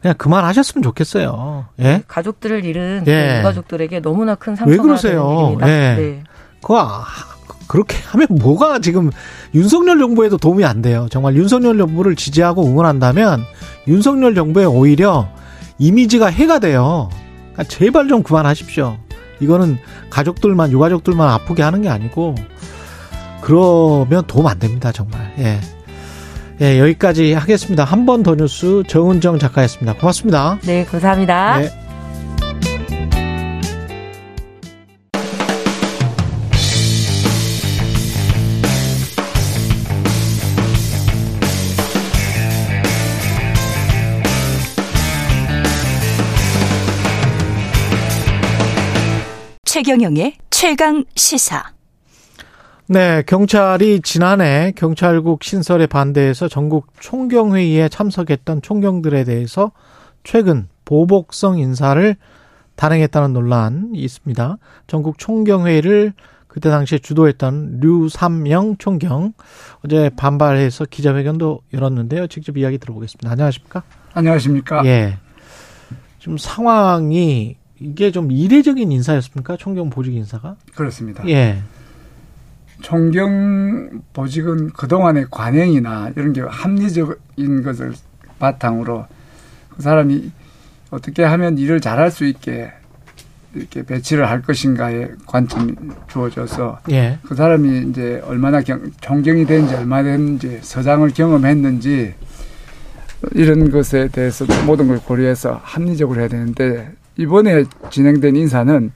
[0.03, 1.67] 그냥 그만하셨으면 좋겠어요.
[1.79, 2.03] 예?
[2.09, 3.37] 가족들을 잃은 예.
[3.37, 5.57] 그 가족들에게 너무나 큰 상처가 왜 그러세요?
[5.61, 5.65] 예.
[5.65, 6.25] 네.
[6.61, 7.05] 그거 아,
[7.69, 9.13] 그렇게 하면 뭐가 지금
[9.55, 11.07] 윤석열 정부에도 도움이 안 돼요.
[11.09, 13.45] 정말 윤석열 정부를 지지하고 응원한다면
[13.87, 15.29] 윤석열 정부에 오히려
[15.79, 17.11] 이미지가 해가 돼요.
[17.53, 18.99] 그러니까 제발 좀 그만하십시오.
[19.39, 19.79] 이거는
[20.11, 22.35] 가족들만 유가족들만 아프게 하는 게 아니고
[23.41, 25.33] 그러면 도움 안 됩니다, 정말.
[25.39, 25.61] 예.
[26.61, 27.85] 예, 여기까지 하겠습니다.
[27.85, 29.95] 한 번 더 뉴스 정은정 작가였습니다.
[29.95, 30.59] 고맙습니다.
[30.65, 31.59] 네, 감사합니다.
[31.59, 31.71] 네.
[49.65, 51.78] 최경영의 최강 시사.
[52.91, 59.73] 네, 경찰이 지난해 경찰국 신설에 반대해서 전국 총경회의에 참석했던 총경들에 대해서
[60.25, 62.17] 최근 보복성 인사를
[62.77, 64.57] 단행했다는 논란이 있습니다.
[64.87, 66.15] 전국 총경회의를
[66.47, 69.35] 그때 당시에 주도했던 류삼영 총경
[69.85, 72.27] 어제 반발해서 기자회견도 열었는데요.
[72.29, 73.31] 직접 이야기 들어보겠습니다.
[73.31, 73.83] 안녕하십니까?
[74.15, 74.87] 안녕하십니까?
[74.87, 75.19] 예.
[76.19, 79.59] 좀 상황이 이게 좀 이례적인 인사였습니까?
[79.59, 80.57] 총경 보직 인사가?
[80.75, 81.29] 그렇습니다.
[81.29, 81.63] 예.
[82.81, 87.93] 총경 보직은 그동안의 관행이나 이런 게 합리적인 것을
[88.39, 89.07] 바탕으로
[89.71, 90.31] 그 사람이
[90.91, 92.73] 어떻게 하면 일을 잘할 수 있게
[93.55, 95.75] 이렇게 배치를 할 것인가에 관점이
[96.09, 97.19] 주어져서 예.
[97.25, 102.15] 그 사람이 이제 얼마나 경, 존경이 되는지 얼마나 됐는지 서장을 경험했는지
[103.33, 108.93] 이런 것에 대해서 모든 걸 고려해서 합리적으로 해야 되는데 이번에 진행된 인사는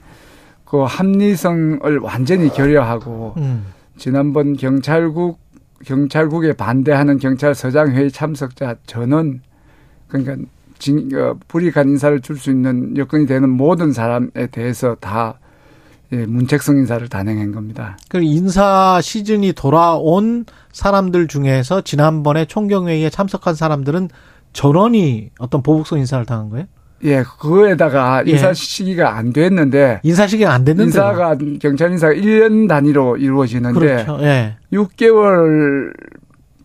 [0.72, 3.66] 그 합리성을 완전히 결여하고 음.
[3.98, 5.38] 지난번 경찰국
[5.84, 9.42] 경찰국에 반대하는 경찰서장 회의 참석자 전원
[10.08, 10.36] 그러니까
[10.78, 15.38] 진, 어, 불이익한 인사를 줄 수 있는 여건이 되는 모든 사람에 대해서 다
[16.10, 17.98] 예, 문책성 인사를 단행한 겁니다.
[18.08, 24.08] 그 인사 시즌이 돌아온 사람들 중에서 지난번에 총경회의에 참석한 사람들은
[24.54, 26.64] 전원이 어떤 보복성 인사를 당한 거예요?
[27.04, 28.32] 예, 그거에다가 예.
[28.32, 34.18] 인사 시기가 안 됐는데 인사 시기가 안 됐는데 인사가 경찰 인사가 1년 단위로 이루어지는데 그렇죠.
[34.22, 34.56] 예.
[34.72, 35.92] 6개월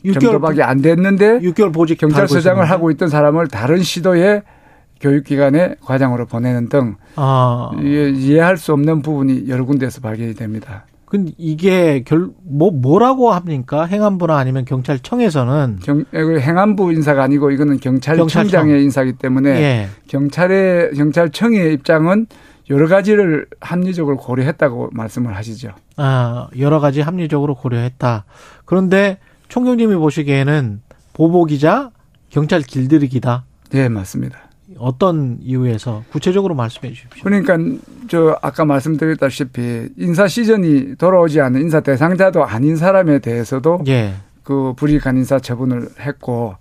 [0.05, 4.43] 6개월 정도밖에 안 됐는데 6개월 보직 경찰서장을 하고 있던 사람을 다른 시도에
[4.99, 7.71] 교육기관에 과장으로 보내는 등 아.
[7.79, 10.86] 이해할 수 없는 부분이 여러 군데에서 발견이 됩니다.
[11.09, 13.85] 근데 이게 결, 뭐, 뭐라고 합니까?
[13.85, 15.79] 행안부나 아니면 경찰청에서는?
[15.81, 18.79] 경, 행안부 인사가 아니고 이거는 경찰청장의 경찰청.
[18.79, 19.87] 인사기 때문에 예.
[20.07, 22.27] 경찰의, 경찰청의 입장은
[22.69, 25.69] 여러 가지를 합리적으로 고려했다고 말씀을 하시죠.
[25.95, 28.25] 아, 여러 가지 합리적으로 고려했다.
[28.65, 30.81] 그런데 총경님이 보시기에는
[31.13, 31.91] 보복이자
[32.29, 33.45] 경찰 길들이기다.
[33.69, 34.39] 네, 맞습니다.
[34.79, 37.23] 어떤 이유에서 구체적으로 말씀해 주십시오.
[37.23, 37.57] 그러니까
[38.07, 44.13] 저 아까 말씀드렸다시피 인사 시즌이 돌아오지 않은 인사 대상자도 아닌 사람에 대해서도 예.
[44.43, 46.55] 그 불이익한 인사 처분을 했고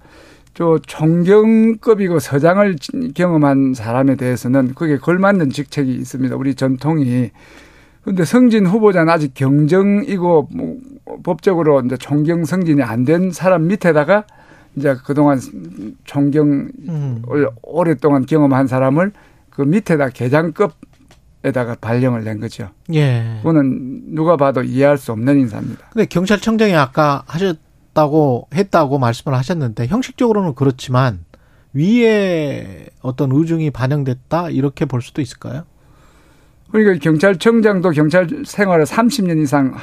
[0.55, 2.77] 저 총경급이고 서장을
[3.15, 6.35] 경험한 사람에 대해서는 그게 걸맞는 직책이 있습니다.
[6.37, 7.31] 우리 전통이
[8.03, 10.77] 근데 승진 후보자는 아직 경정이고 뭐
[11.25, 14.25] 법적으로 이제 총경 승진이 안 된 사람 밑에다가
[14.77, 15.41] 이제 그동안
[16.05, 17.23] 총경을 음.
[17.63, 19.13] 오랫동안 경험한 사람을
[19.51, 22.69] 그 밑에다 계장급에다가 발령을 낸 거죠.
[22.93, 23.39] 예.
[23.39, 25.89] 그거는 누가 봐도 이해할 수 없는 인사입니다.
[25.93, 31.25] 근데 경찰청장이 아까 하셨다고 했다고 말씀을 하셨는데 형식적으로는 그렇지만
[31.73, 35.65] 위에 어떤 의중이 반영됐다 이렇게 볼 수도 있을까요?
[36.71, 39.75] 그러니까 경찰청장도 경찰 생활을 30년 이상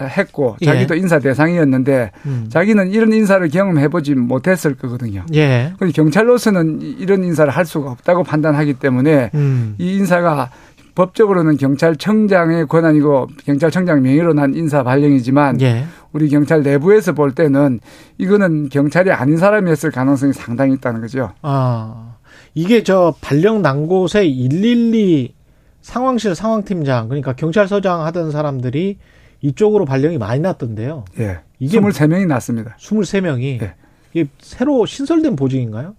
[0.00, 0.66] 했고 예.
[0.66, 1.00] 자기도 예.
[1.00, 2.46] 인사 대상이었는데 음.
[2.50, 5.24] 자기는 이런 인사를 경험해보지 못했을 거거든요.
[5.34, 5.72] 예.
[5.76, 9.74] 그런데 경찰로서는 이런 인사를 할 수가 없다고 판단하기 때문에 음.
[9.78, 10.50] 이 인사가
[10.94, 15.84] 법적으로는 경찰청장의 권한이고 경찰청장 명의로 난 인사 발령이지만 예.
[16.12, 17.80] 우리 경찰 내부에서 볼 때는
[18.18, 21.32] 이거는 경찰이 아닌 사람이었을 가능성이 상당히 있다는 거죠.
[21.40, 22.16] 아
[22.54, 25.34] 이게 저 발령 난 곳에 112
[25.82, 28.98] 상황실 상황팀장 그러니까 경찰서장 하던 사람들이
[29.40, 31.04] 이쪽으로 발령이 많이 났던데요.
[31.18, 31.40] 예.
[31.58, 32.76] 이게 23명이 났습니다.
[32.80, 33.74] 23명이 예.
[34.14, 35.94] 이게 새로 신설된 보직인가요?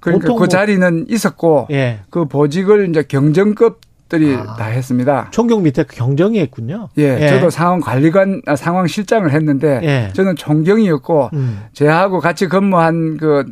[0.00, 2.00] 그러니까 그뭐 자리는 있었고 예.
[2.10, 5.28] 그 보직을 이제 경정급들이 아, 다 했습니다.
[5.30, 6.88] 총경 밑에 경정이 했군요.
[6.98, 7.28] 예, 예.
[7.28, 10.12] 저도 상황 관리관 아, 상황 실장을 했는데 예.
[10.14, 11.62] 저는 총경이었고 음.
[11.72, 13.44] 제하고 같이 근무한 그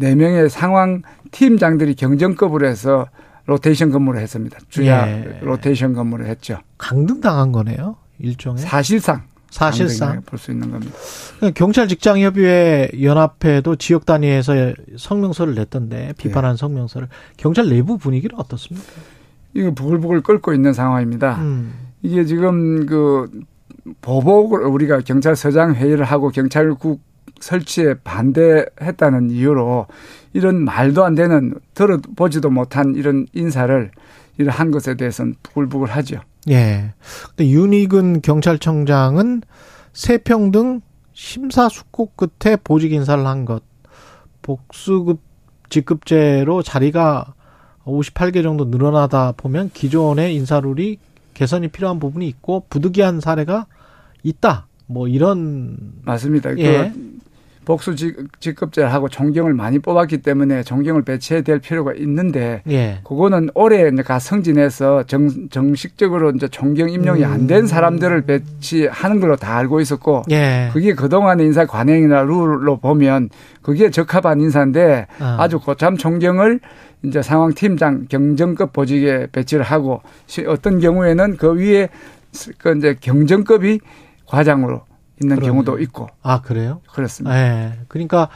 [0.00, 3.06] 네 명의 상황 팀장들이 경정급으로 해서
[3.46, 4.58] 로테이션 근무를 했습니다.
[4.68, 5.38] 주야 예.
[5.42, 6.58] 로테이션 근무를 했죠.
[6.78, 7.96] 강등 당한 거네요.
[8.18, 10.94] 일종의 사실상 사실상 볼 수 있는 겁니다.
[11.38, 14.54] 그러니까 경찰 직장 협의회 연합회도 지역 단위에서
[14.96, 16.56] 성명서를 냈던데 비판한 예.
[16.56, 18.86] 성명서를 경찰 내부 분위기는 어떻습니까?
[19.54, 21.36] 이거 부글부글 끓고 있는 상황입니다.
[21.40, 21.72] 음.
[22.02, 23.28] 이게 지금 그
[24.02, 27.00] 보복을 우리가 경찰서장 회의를 하고 경찰국
[27.40, 29.86] 설치에 반대했다는 이유로
[30.32, 33.90] 이런 말도 안 되는 들어보지도 못한 이런 인사를
[34.38, 36.20] 이런 한 것에 대해서는 부글부글 하죠.
[36.48, 36.94] 예.
[37.28, 39.42] 근데 윤희근 경찰청장은
[39.92, 40.80] 세평등
[41.12, 43.62] 심사숙고 끝에 보직 인사를 한 것,
[44.42, 45.20] 복수급
[45.68, 47.34] 직급제로 자리가
[47.84, 50.98] 58개 정도 늘어나다 보면 기존의 인사룰이
[51.34, 53.66] 개선이 필요한 부분이 있고 부득이한 사례가
[54.22, 54.66] 있다.
[54.86, 56.56] 뭐 이런 맞습니다.
[56.58, 56.90] 예.
[56.92, 57.19] 그
[57.70, 57.94] 복수
[58.40, 62.98] 직급제를 하고 존경을 많이 뽑았기 때문에 존경을 배치해야 될 필요가 있는데 예.
[63.04, 67.30] 그거는 올해 이제 가 승진해서 정, 정식적으로 이제 존경 임명이 음.
[67.30, 70.70] 안된 사람들을 배치하는 걸로 다 알고 있었고 예.
[70.72, 73.30] 그게 그동안의 인사 관행이나 룰로 보면
[73.62, 75.36] 그게 적합한 인사인데 어.
[75.38, 76.58] 아주 고참 존경을
[77.04, 80.02] 이제 상황 팀장 경정급 보직에 배치를 하고
[80.48, 81.88] 어떤 경우에는 그 위에
[82.58, 83.78] 그 이제 경정급이
[84.26, 84.89] 과장으로
[85.22, 85.52] 있는 그러네요.
[85.52, 86.08] 경우도 있고.
[86.22, 86.80] 아, 그래요?
[86.92, 87.34] 그렇습니다.
[87.34, 87.78] 네.
[87.88, 88.28] 그러니까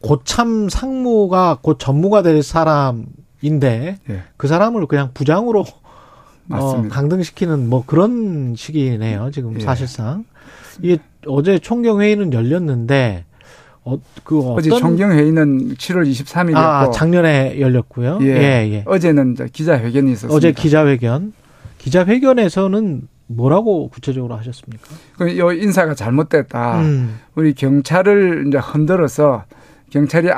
[0.00, 4.22] 고참 상무가 곧 전무가 될 사람인데 네.
[4.36, 5.64] 그 사람을 그냥 부장으로
[6.52, 9.30] 어, 강등시키는 뭐 그런 식이네요.
[9.32, 9.60] 지금 예.
[9.60, 10.24] 사실상.
[10.82, 13.24] 이게 어제 총경회의는 열렸는데
[13.84, 18.18] 어, 그 어제 총경회의는 7월 23일이었고 아, 작년에 열렸고요.
[18.22, 18.26] 예.
[18.26, 18.84] 예, 예.
[18.86, 20.34] 어제는 기자회견이 있었습니다.
[20.34, 21.32] 어제 기자회견.
[21.78, 24.88] 기자회견에서는 뭐라고 구체적으로 하셨습니까?
[25.16, 26.80] 그 인사가 잘못됐다.
[26.80, 27.20] 음.
[27.34, 29.44] 우리 경찰을 이제 흔들어서
[29.90, 30.28] 경찰이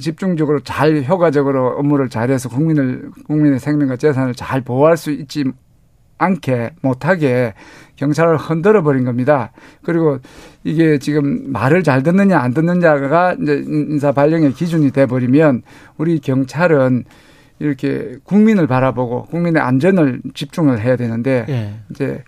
[0.00, 5.44] 집중적으로 잘 효과적으로 업무를 잘해서 국민을 국민의 생명과 재산을 잘 보호할 수 있지
[6.18, 7.54] 않게 못하게
[7.96, 9.52] 경찰을 흔들어 버린 겁니다.
[9.82, 10.18] 그리고
[10.64, 15.62] 이게 지금 말을 잘 듣느냐 안 듣느냐가 이제 인사 발령의 기준이 돼 버리면
[15.98, 17.04] 우리 경찰은
[17.58, 21.74] 이렇게 국민을 바라보고 국민의 안전을 집중을 해야 되는데 예.
[21.90, 22.22] 이제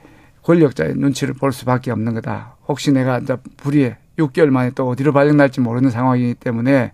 [0.48, 2.56] 권력자의 눈치를 볼 수밖에 없는 거다.
[2.66, 6.92] 혹시 내가 이제 불의에 6개월 만에 또 어디로 발령날지 모르는 상황이기 때문에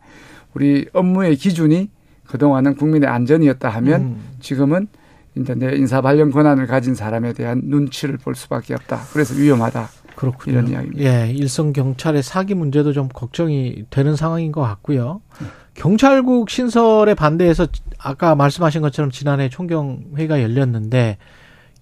[0.55, 1.89] 우리 업무의 기준이
[2.27, 4.21] 그동안은 국민의 안전이었다 하면 음.
[4.41, 4.89] 지금은
[5.37, 9.03] 이제 내 인사 발령 권한을 가진 사람에 대한 눈치를 볼 수밖에 없다.
[9.13, 9.89] 그래서 위험하다.
[10.17, 10.59] 그렇군요.
[10.59, 11.05] 이런 이야기입니다.
[11.05, 15.21] 예, 일선 경찰의 사기 문제도 좀 걱정이 되는 상황인 것 같고요.
[15.75, 17.69] 경찰국 신설에 반대해서
[17.99, 21.19] 아까 말씀하신 것처럼 지난해 총경회가 열렸는데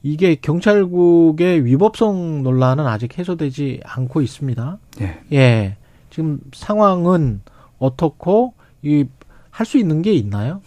[0.02, 4.78] 이게 경찰국의 위법성 논란은 아직 해소되지 않고 있습니다.
[5.00, 5.20] 예.
[5.32, 5.76] 예.
[6.10, 7.40] 지금 상황은
[7.78, 9.06] 어떻고 이
[9.52, 10.60] 할 수 있는 게 있나요?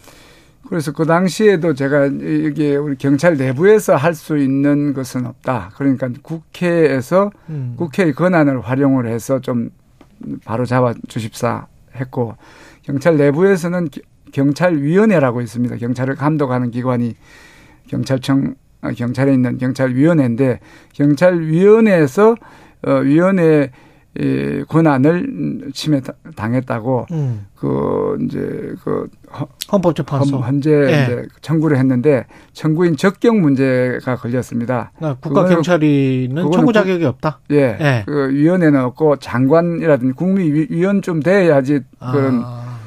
[0.68, 5.72] 그래서 그 당시에도 제가 이게 우리 경찰 내부에서 할 수 있는 것은 없다.
[5.76, 7.74] 그러니까 국회에서 음.
[7.76, 9.70] 국회의 권한을 활용을 해서 좀
[10.44, 12.36] 바로 잡아 주십사 했고
[12.82, 13.88] 경찰 내부에서는
[14.32, 15.76] 경찰위원회라고 있습니다.
[15.76, 17.14] 경찰을 감독하는 기관이
[17.88, 18.65] 경찰청 아,
[18.96, 20.60] 경찰에 있는 경찰위원회인데
[20.94, 22.34] 경찰위원회에서
[22.86, 23.70] 어 위원회
[24.18, 26.00] 이 권한을 침해
[26.36, 27.46] 당했다고 음.
[27.54, 29.08] 그 이제 그
[29.70, 31.02] 헌법재판소 헌재 예.
[31.02, 32.24] 이제 청구를 했는데
[32.54, 34.92] 청구인 적격 문제가 걸렸습니다.
[35.00, 37.40] 아, 국가 경찰이는 청구 자격이 없다.
[37.50, 38.02] 예, 예.
[38.06, 42.78] 그 위원회는 없고 장관이라든지 국무위원 좀 돼야지 그런 아.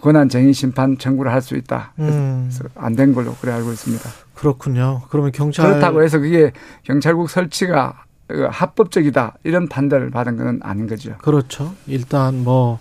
[0.00, 1.94] 권한 쟁의 심판 청구를 할 수 있다.
[1.98, 2.48] 음.
[2.48, 4.08] 그래서 안된 걸로 그래 알고 있습니다.
[4.40, 5.02] 그렇군요.
[5.10, 6.52] 그러면 경찰 그렇다고 해서 그게
[6.84, 11.16] 경찰국 설치가 그 합법적이다 이런 판단을 받은 것은 아닌 거죠.
[11.18, 11.74] 그렇죠.
[11.86, 12.78] 일단 뭐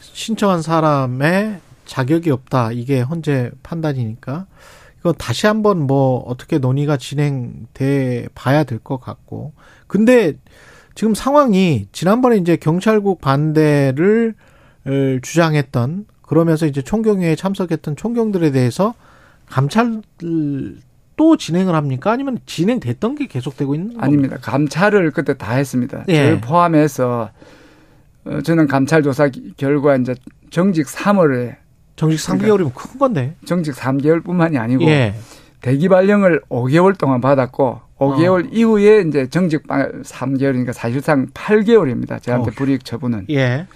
[0.00, 4.46] 신청한 사람의 자격이 없다 이게 현재 판단이니까
[4.98, 9.52] 이거 다시 한번 뭐 어떻게 논의가 진행돼 봐야 될 것 같고
[9.86, 10.32] 근데
[10.96, 14.34] 지금 상황이 지난번에 이제 경찰국 반대를
[15.22, 18.94] 주장했던 그러면서 이제 총경회에 참석했던 총경들에 대해서
[19.48, 20.02] 감찰
[21.16, 22.12] 또 진행을 합니까?
[22.12, 24.04] 아니면 진행됐던 게 계속되고 있는 겁니까?
[24.04, 24.36] 아닙니다.
[24.40, 26.04] 감찰을 그때 다 했습니다.
[26.08, 26.16] 예.
[26.16, 27.30] 저를 포함해서
[28.26, 30.14] 어, 저는 감찰 조사 결과 이제
[30.50, 31.56] 정직 3월에
[31.96, 33.34] 정직 3개월이면 그러니까 큰 건데.
[33.44, 35.14] 정직 3개월뿐만이 아니고 예.
[35.62, 38.48] 대기 발령을 5개월 동안 받았고 5개월 어.
[38.52, 42.22] 이후에 이제 정직 3개월이니까 사실상 8개월입니다.
[42.22, 42.54] 저한테 어.
[42.54, 43.26] 불이익 처분은.
[43.30, 43.66] 예.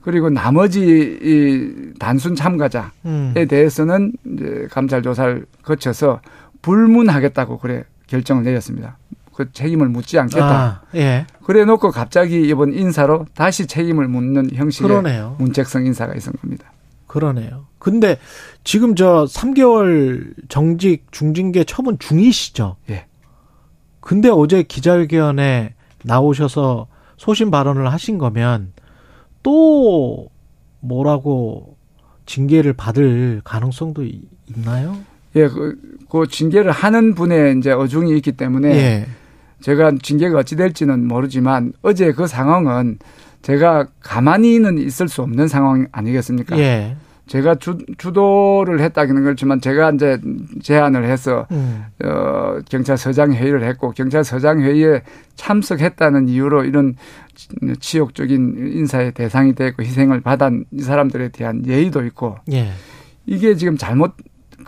[0.00, 3.34] 그리고 나머지 이 단순 참가자에 음.
[3.46, 6.20] 대해서는 이제 감찰 조사를 거쳐서
[6.62, 8.98] 불문하겠다고 그래 결정을 내렸습니다.
[9.34, 10.60] 그 책임을 묻지 않겠다.
[10.60, 11.26] 아, 예.
[11.44, 15.36] 그래 놓고 갑자기 이번 인사로 다시 책임을 묻는 형식의 그러네요.
[15.38, 16.72] 문책성 인사가 있은 겁니다.
[17.06, 17.66] 그러네요.
[17.78, 18.18] 근데
[18.64, 22.76] 지금 저 3개월 정직 중징계 처분 중이시죠?
[22.90, 23.06] 예.
[24.00, 28.72] 근데 어제 기자회견에 나오셔서 소신 발언을 하신 거면
[29.42, 30.28] 또
[30.80, 31.76] 뭐라고
[32.26, 34.04] 징계를 받을 가능성도
[34.46, 34.96] 있나요?
[35.36, 35.76] 예, 그,
[36.10, 39.06] 그 징계를 하는 분의 이제 어중이 있기 때문에 예.
[39.60, 42.98] 제가 징계가 어찌 될지는 모르지만 어제 그 상황은
[43.42, 46.58] 제가 가만히는 있을 수 없는 상황 아니겠습니까?
[46.58, 46.96] 예.
[47.26, 50.18] 제가 주, 주도를 했다는 그렇지만 제가 이제
[50.62, 51.84] 제안을 해서 음.
[52.02, 55.02] 어, 경찰서장 회의를 했고 경찰서장 회의에
[55.36, 56.94] 참석했다는 이유로 이런
[57.80, 62.70] 치욕적인 인사의 대상이 됐고 희생을 받은 이 사람들에 대한 예의도 있고 예.
[63.26, 64.14] 이게 지금 잘못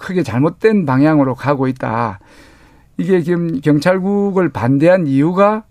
[0.01, 2.21] 크게 잘못된 방향으로 가고 있다.
[2.97, 5.65] 이게 지금 경찰국을 반대한 이유가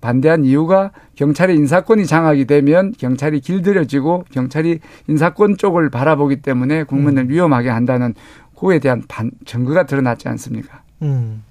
[0.00, 7.30] 반대한 이유가 경찰의 인사권이 장악이 되면 경찰이 길들여지고 경찰이 인사권 쪽을 바라보기 때문에 국민을 음.
[7.30, 8.12] 위험하게 한다는
[8.58, 10.82] 그에 대한 반, 증거가 드러났지 않습니까?
[11.00, 11.42] 음.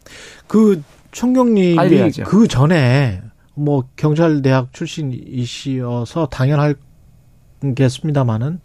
[0.47, 3.23] 그 총경님이 그 전에
[3.55, 8.59] 뭐 경찰 대학 출신이시어서 당연하겠습니다마는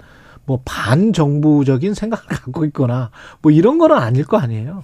[0.49, 3.11] 뭐 반정부적인 생각을 갖고 있거나
[3.43, 4.83] 뭐 이런 거는 아닐 거 아니에요.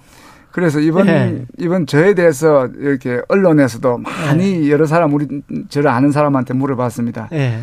[0.51, 1.43] 그래서 이번 네.
[1.57, 4.69] 이번 저에 대해서 이렇게 언론에서도 많이 네.
[4.69, 5.27] 여러 사람 우리
[5.67, 7.27] 저를 아는 사람한테 물어봤습니다.
[7.31, 7.59] 네.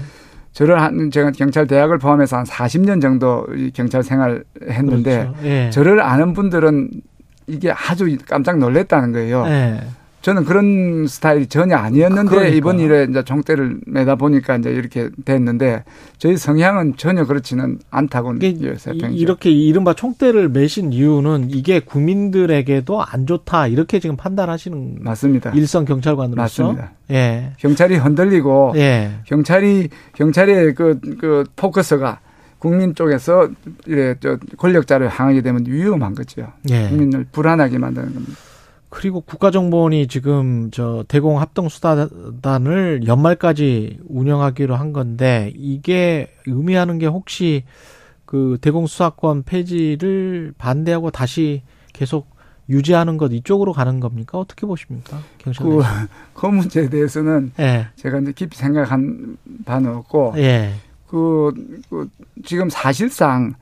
[0.51, 5.71] 저를 한 제가 경찰 대학을 포함해서 한 40년 정도 경찰 생활 했는데 그렇죠.
[5.71, 6.91] 저를 아는 분들은
[7.47, 9.45] 이게 아주 깜짝 놀랐다는 거예요.
[10.23, 12.57] 저는 그런 스타일이 전혀 아니었는데 그러니까.
[12.57, 15.83] 이번 일에 이제 종대를 매다 보니까 이제 이렇게 됐는데
[16.19, 18.35] 저희 성향은 전혀 그렇지는 않다고
[19.15, 25.51] 이렇게 이른바 총대를 매신 이유는 이게 국민들에게도 안 좋다 이렇게 지금 판단하시는 맞습니다.
[25.51, 26.93] 일선 경찰관으로서 맞습니다.
[27.11, 27.53] 예.
[27.59, 29.11] 경찰이 흔들리고 예.
[29.25, 32.21] 경찰이 경찰의 그, 그 포커스가
[32.61, 33.49] 국민 쪽에서
[33.87, 36.47] 이래 저 권력자를 향하게 되면 위험한 거죠.
[36.71, 36.89] 예.
[36.89, 38.52] 국민을 불안하게 만드는 겁니다.
[38.93, 47.65] 그리고 국가정보원이 지금 저 대공 합동 수사단을 연말까지 운영하기로 한 건데 이게 의미하는 게 혹시
[48.27, 51.63] 그 대공 수사권 폐지를 반대하고 다시
[51.95, 52.37] 계속
[52.69, 54.37] 유지하는 것 이쪽으로 가는 겁니까?
[54.37, 55.21] 어떻게 보십니까?
[55.39, 55.81] 경찰 그,
[56.35, 57.89] 그 문제에 대해서는 예.
[57.97, 60.75] 제가 이제 깊이 생각한 바는 없고 예.
[61.07, 61.51] 그,
[61.89, 62.11] 그
[62.45, 63.55] 지금 사실상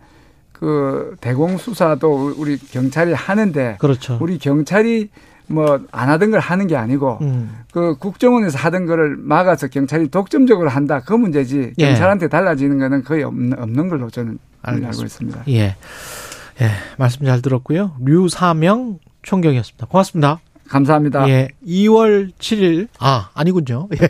[0.61, 4.19] 그 대공 수사도 우리 경찰이 하는데 그렇죠.
[4.21, 5.09] 우리 경찰이
[5.47, 7.59] 뭐 안 하던 걸 하는 게 아니고 음.
[7.73, 11.87] 그 국정원에서 하던 거를 막아서 경찰이 독점적으로 한다 그 문제지 예.
[11.87, 14.89] 경찰한테 달라지는 거는 거의 없는, 없는 걸로 저는 알겠습니다.
[14.91, 15.43] 알고 있습니다.
[15.49, 15.77] 예.
[16.61, 17.97] 예, 말씀 잘 들었고요.
[18.05, 19.87] 류사명 총경이었습니다.
[19.87, 20.41] 고맙습니다.
[20.69, 21.29] 감사합니다.
[21.29, 23.89] 예, 2월 7일 아 아니군요.
[24.01, 24.09] 예.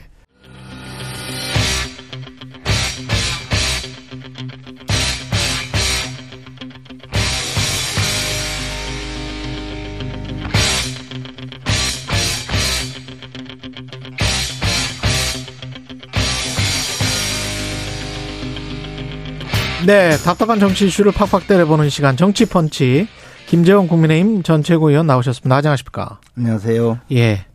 [19.86, 23.08] 네, 답답한 정치 이슈를 팍팍 때려보는 시간 정치 펀치
[23.46, 25.56] 김재원 국민의힘 전 최고위원 나오셨습니다.
[25.56, 26.20] 안녕하십니까?
[26.36, 26.98] 안녕하세요.
[27.12, 27.46] 예.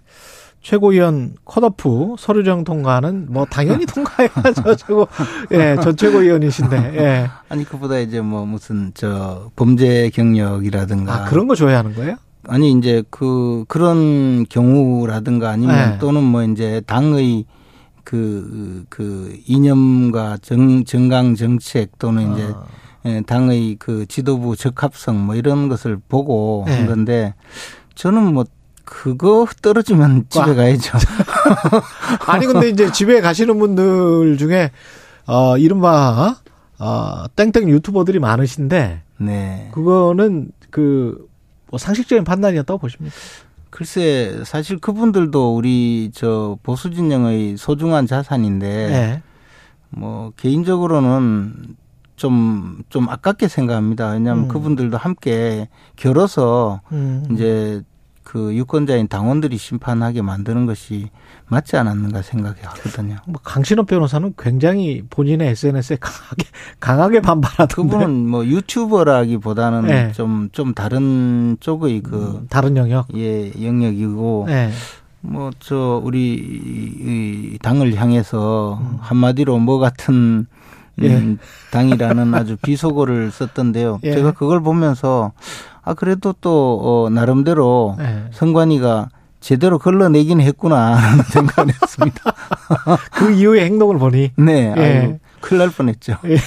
[0.62, 4.76] 최고위원 컷오프 서류정 통과는 뭐 당연히 통과해야죠.
[4.76, 5.08] 최고
[5.52, 6.94] 예, 전 최고위원이신데.
[6.98, 7.30] 예.
[7.48, 12.16] 아니 그보다 이제 뭐 무슨 저 범죄 경력이라든가 아, 그런 거 줘야 하는 거예요?
[12.48, 16.00] 아니 이제 그 그런 경우라든가 아니면 예.
[16.00, 17.46] 또는 뭐 이제 당의
[18.06, 22.64] 그, 그 이념과 정, 정강 정책 또는 이제 아.
[23.06, 26.76] 예, 당의 그 지도부 적합성 뭐 이런 것을 보고 네.
[26.77, 27.36] 한 건데
[27.94, 28.45] 저는 뭐
[28.84, 30.56] 그거 떨어지면 집에 와.
[30.56, 30.98] 가야죠.
[32.26, 34.72] 아니 근데 이제 집에 가시는 분들 중에
[35.27, 36.38] 어 이른바
[36.80, 39.69] 어 땡땡 유튜버들이 많으신데 네.
[39.73, 41.27] 그거는 그
[41.76, 43.14] 뭐 상식적인 판단이었다고 보십니까?
[43.76, 49.22] 글쎄 사실 그분들도 우리 저 보수 진영의 소중한 자산인데 네.
[49.90, 51.76] 뭐 개인적으로는
[52.16, 54.12] 좀, 좀 아깝게 생각합니다.
[54.12, 54.48] 왜냐하면 음.
[54.48, 57.26] 그분들도 함께 결어서 음.
[57.34, 57.84] 이제
[58.26, 61.10] 그 유권자인 당원들이 심판하게 만드는 것이
[61.48, 63.18] 맞지 않았는가 생각이 하거든요.
[63.28, 66.48] 뭐 강신업 변호사는 굉장히 본인의 SNS에 강하게
[66.82, 67.76] 강하게 반발하던데.
[67.76, 70.12] 그분은 뭐 유튜버라기보다는 네.
[70.12, 74.72] 좀, 좀 다른 쪽의 그 음, 다른 영역 예 영역이고 네.
[75.22, 78.98] 뭐저 우리 당을 향해서 음.
[79.02, 80.48] 한마디로 뭐 같은
[81.02, 81.16] 예.
[81.16, 81.38] 음,
[81.72, 84.00] 당이라는 아주 비속어를 썼던데요.
[84.04, 84.14] 예.
[84.14, 85.34] 제가 그걸 보면서
[85.86, 88.24] 아 그래도 또 어, 나름대로 예.
[88.32, 89.10] 성관이가
[89.40, 92.34] 제대로 걸러내긴 했구나 하는 생각을 했습니다.
[93.14, 94.82] 그 이후의 행동을 보니 네, 예.
[94.82, 96.18] 아유, 큰일 날 뻔했죠.
[96.26, 96.38] 예.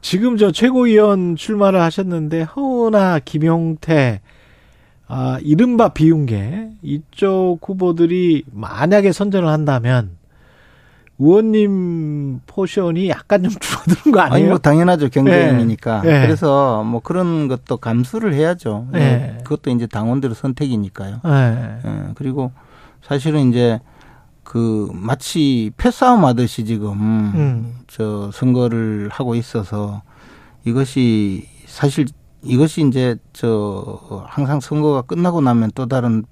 [0.00, 4.20] 지금 저 최고위원 출마를 하셨는데 허은하, 김용태,
[5.06, 10.16] 아 이른바 비윤계 이쪽 후보들이 만약에 선전을 한다면
[11.22, 14.34] 의원님 포션이 약간 좀 줄어드는 거 아니에요?
[14.34, 15.08] 아니, 뭐 당연하죠.
[15.08, 16.02] 경쟁이니까.
[16.02, 16.12] 네.
[16.12, 16.26] 네.
[16.26, 18.88] 그래서 뭐 그런 것도 감수를 해야죠.
[18.90, 19.38] 네.
[19.44, 21.20] 그것도 이제 당원들의 선택이니까요.
[21.24, 21.78] 네.
[21.84, 22.04] 네.
[22.16, 22.50] 그리고
[23.02, 23.80] 사실은 이제
[24.42, 27.74] 그 마치 패싸움 하듯이 지금 음.
[27.86, 30.02] 저 선거를 하고 있어서
[30.64, 32.06] 이것이 사실
[32.42, 36.24] 이것이 이제 저 항상 선거가 끝나고 나면 또 다른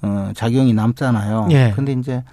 [0.00, 1.48] 어 작용이 남잖아요.
[1.50, 1.72] 예.
[1.76, 2.24] 근데 이제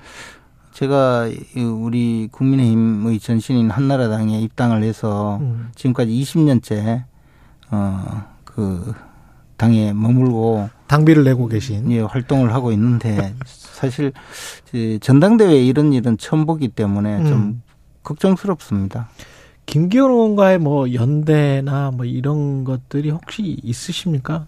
[0.80, 5.72] 제가 우리 국민의힘의 전신인 한나라당에 입당을 해서 음.
[5.76, 7.04] 지금까지 20년째
[7.70, 8.94] 어그
[9.58, 14.14] 당에 머물고 당비를 내고 계신 예 활동을 하고 있는데 사실
[15.02, 17.26] 전당대회 이런 일은 처음 보기 때문에 음.
[17.26, 17.62] 좀
[18.04, 19.10] 걱정스럽습니다.
[19.66, 24.48] 김기현 의원과의 뭐 연대나 뭐 이런 것들이 혹시 있으십니까?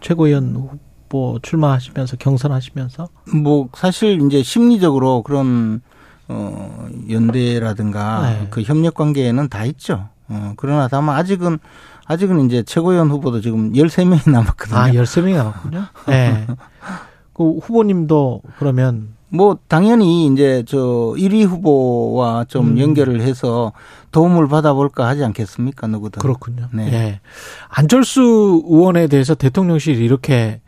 [0.00, 3.08] 최고위원 후보 출마하시면서 경선하시면서?
[3.42, 5.80] 뭐 사실 이제 심리적으로 그런
[6.28, 8.46] 어 연대라든가 네.
[8.50, 10.08] 그 협력 관계에는 다 있죠.
[10.28, 11.58] 어 그러나 다만 아직은
[12.04, 14.78] 아직은 이제 최고위원 후보도 지금 13명이 남았거든요.
[14.78, 15.84] 아, 13명이 남았군요.
[16.08, 16.46] 네.
[17.32, 20.78] 그 후보님도 그러면 뭐 당연히 이제 저
[21.16, 22.78] 1위 후보와 좀 음.
[22.78, 23.72] 연결을 해서
[24.10, 26.68] 도움을 받아볼까 하지 않겠습니까 누구든 그렇군요.
[26.72, 26.90] 네.
[26.90, 27.20] 네.
[27.68, 30.60] 안철수 의원에 대해서 대통령실이 이렇게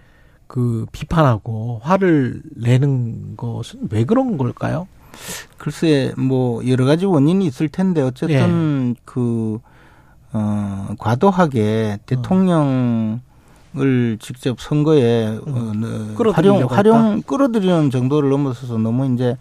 [0.51, 4.89] 그 비판하고 화를 내는 것은 왜 그런 걸까요?
[5.59, 9.01] 글쎄 뭐 여러 가지 원인이 있을 텐데 어쨌든 예.
[9.05, 9.60] 그
[10.32, 13.20] 어, 과도하게 대통령을
[14.18, 19.36] 직접 선거에 어, 음, 어, 활용 활용 끌어들이는 정도를 넘어서서 너무 이제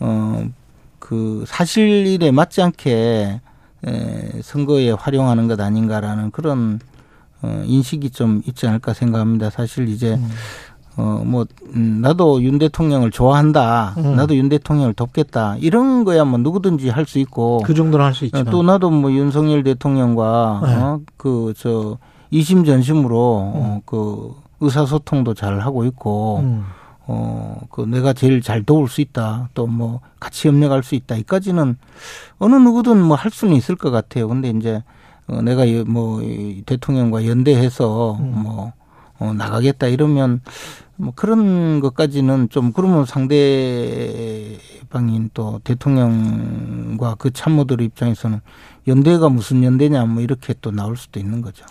[0.00, 3.40] 어그 사실에 맞지 않게
[3.86, 6.89] 에, 선거에 활용하는 것 아닌가라는 그런 어,
[7.42, 9.50] 인식이 좀 있지 않을까 생각합니다.
[9.50, 10.28] 사실 이제 음.
[10.96, 13.94] 어뭐 음, 나도 윤 대통령을 좋아한다.
[13.98, 14.16] 음.
[14.16, 15.56] 나도 윤 대통령을 돕겠다.
[15.60, 18.44] 이런 거야 뭐 누구든지 할 수 있고 그 정도는 할 수 있죠.
[18.44, 20.74] 또 나도 뭐 윤석열 대통령과 네.
[20.74, 21.96] 어, 그저
[22.30, 23.60] 이심 전심으로 음.
[23.60, 26.64] 어, 그 의사소통도 잘 하고 있고 음.
[27.06, 29.48] 어, 그 내가 제일 잘 도울 수 있다.
[29.54, 31.16] 또 뭐 같이 협력할 수 있다.
[31.16, 31.76] 이까지는
[32.38, 34.28] 어느 누구든 뭐 할 수는 있을 것 같아요.
[34.28, 34.82] 근데 이제
[35.30, 36.20] 어, 내가 뭐
[36.66, 38.42] 대통령과 연대해서 음.
[38.42, 38.72] 뭐
[39.18, 40.40] 어, 나가겠다 이러면
[40.96, 43.30] 뭐 그런 것까지는 좀 그러면 상대방인
[45.32, 48.40] 또 대통령과 그 참모들 입장에서는
[48.88, 51.64] 연대가 무슨 연대냐 뭐 이렇게 또 나올 수도 있는 거죠.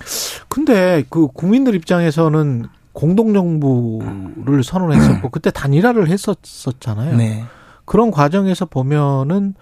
[0.48, 7.18] 근데 그 국민들 입장에서는 공동정부를 선언했었고 그때 단일화를 했었었잖아요.
[7.18, 7.44] 네.
[7.86, 9.54] 그런 과정에서 보면은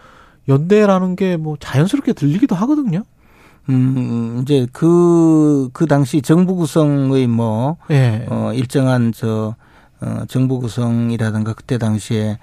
[0.48, 3.04] 연대라는 게 뭐 자연스럽게 들리기도 하거든요.
[3.70, 8.26] 음, 이제 그, 그 당시 정부 구성의 뭐, 예.
[8.30, 9.56] 어, 일정한 저,
[10.00, 12.38] 어, 정부 구성이라든가 그때 당시에,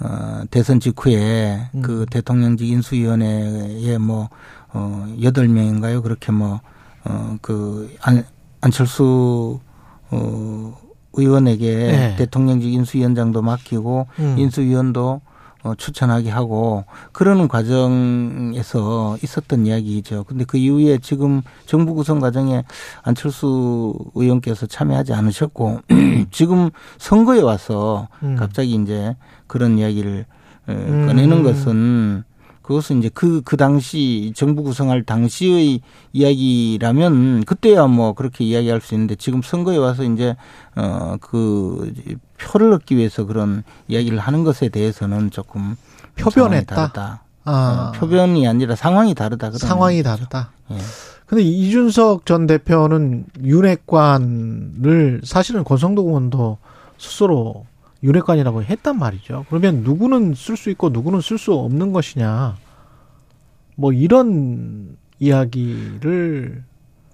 [0.00, 1.82] 어, 대선 직후에 음.
[1.82, 4.30] 그 대통령직 인수위원회에 뭐,
[4.72, 6.02] 어, 여덟 명인가요?
[6.02, 6.60] 그렇게 뭐,
[7.04, 8.24] 어, 그, 안,
[8.60, 9.60] 안철수,
[10.10, 10.78] 어,
[11.14, 12.16] 의원에게 예.
[12.16, 14.34] 대통령직 인수위원장도 맡기고 음.
[14.38, 15.20] 인수위원도
[15.62, 20.24] 어, 추천하게 하고 그러는 과정에서 있었던 이야기죠.
[20.24, 22.64] 근데 그 이후에 지금 정부 구성 과정에
[23.02, 25.80] 안철수 의원께서 참여하지 않으셨고
[26.32, 28.36] 지금 선거에 와서 음.
[28.36, 29.16] 갑자기 이제
[29.46, 30.26] 그런 이야기를
[30.66, 31.42] 어, 꺼내는 음.
[31.42, 32.24] 것은
[32.72, 35.80] 그것은 이제 그, 그 당시 정부 구성할 당시의
[36.14, 40.34] 이야기라면 그때야 뭐 그렇게 이야기할 수 있는데 지금 선거에 와서 이제,
[40.74, 41.92] 어, 그
[42.38, 45.76] 표를 얻기 위해서 그런 이야기를 하는 것에 대해서는 조금
[46.16, 47.22] 표변했다.
[47.44, 47.92] 아.
[47.94, 49.50] 어, 표변이 아니라 상황이 다르다.
[49.52, 50.52] 상황이 다르다.
[50.70, 50.78] 예.
[51.26, 56.58] 근데 이준석 전 대표는 윤핵관을 사실은 권성도 의원도
[56.98, 57.66] 스스로
[58.02, 59.46] 윤핵관이라고 했단 말이죠.
[59.48, 62.56] 그러면 누구는 쓸 수 있고 누구는 쓸 수 없는 것이냐.
[63.76, 66.64] 뭐 이런 이야기를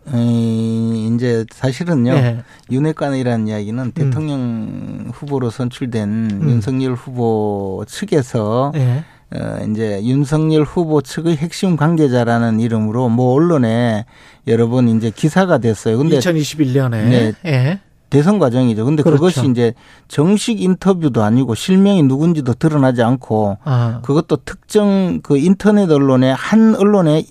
[0.08, 2.42] 음, 이제 사실은요 네.
[2.70, 3.92] 윤핵관이라는 이야기는 음.
[3.92, 6.50] 대통령 후보로 선출된 음.
[6.50, 9.04] 윤석열 후보 측에서 네.
[9.34, 14.06] 어, 이제 윤석열 후보 측의 핵심 관계자라는 이름으로 뭐 언론에
[14.46, 15.98] 여러 번 이제 기사가 됐어요.
[15.98, 17.32] 근데 2021년에 네.
[17.42, 17.80] 네.
[18.10, 18.84] 대선 과정이죠.
[18.84, 19.20] 근데 그렇죠.
[19.20, 19.74] 그것이 이제
[20.08, 24.00] 정식 인터뷰도 아니고 실명이 누군지도 드러나지 않고 아.
[24.02, 27.24] 그것도 특정 그 인터넷 언론의 한 언론에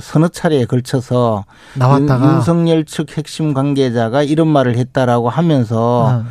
[0.00, 1.44] 서너 차례에 걸쳐서
[1.74, 6.24] 나왔다가 윤, 석열 측 핵심 관계자가 이런 말을 했다라고 하면서 아.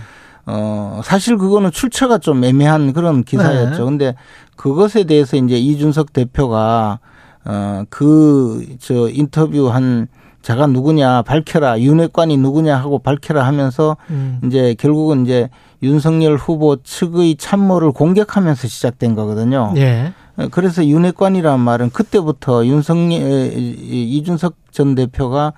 [0.46, 3.78] 어 사실 그거는 출처가 좀 애매한 그런 기사였죠.
[3.78, 3.84] 네.
[3.86, 4.16] 근데
[4.58, 7.00] 그것에 대해서 이제 이준석 대표가
[7.46, 10.08] 어그 저 인터뷰 한
[10.44, 14.40] 자가 누구냐 밝혀라 윤핵관이 누구냐 하고 밝혀라 하면서 음.
[14.44, 15.50] 이제 결국은 이제
[15.82, 19.74] 윤석열 후보 측의 참모를 공격하면서 시작된 거거든요.
[19.78, 20.14] 예.
[20.52, 25.54] 그래서 윤핵관이라는 말은 그때부터 윤석열 이준석 전 대표가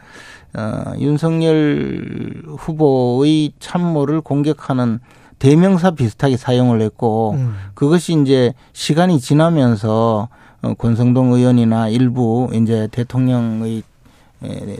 [0.54, 5.00] 어 윤석열 후보의 참모를 공격하는
[5.40, 7.56] 대명사 비슷하게 사용을 했고 음.
[7.74, 10.30] 그것이 이제 시간이 지나면서
[10.62, 13.95] 어, 권성동 의원이나 일부 이제 대통령의 예,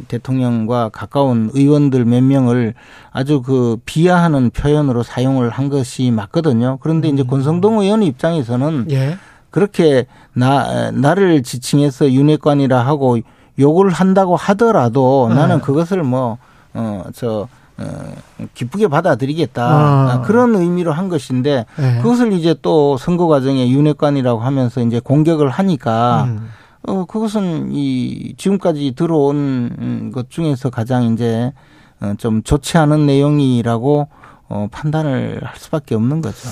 [0.08, 2.74] 대통령과 가까운 의원들 몇 명을
[3.12, 6.78] 아주 그 비하하는 표현으로 사용을 한 것이 맞거든요.
[6.82, 7.28] 그런데 이제 음.
[7.28, 9.18] 권성동 의원 입장에서는 예.
[9.50, 13.18] 그렇게 나 나를 지칭해서 윤핵관이라 하고
[13.58, 15.36] 욕을 한다고 하더라도 네.
[15.36, 17.48] 나는 그것을 뭐어저
[17.78, 18.16] 어,
[18.54, 20.22] 기쁘게 받아들이겠다 아.
[20.22, 21.98] 그런 의미로 한 것인데 네.
[22.02, 26.50] 그것을 이제 또 선거 과정에 윤핵관이라고 하면서 이제 공격을 하니까 음.
[26.88, 31.52] 어, 그것은 이 지금까지 들어온 것 중에서 가장 이제
[32.00, 34.08] 어, 좀 좋지 않은 내용이라고
[34.48, 36.48] 어, 판단을 할 수밖에 없는 거죠.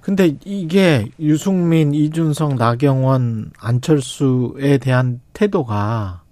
[0.00, 6.22] 근데 이게 유승민, 이준석, 나경원, 안철수에 대한 태도가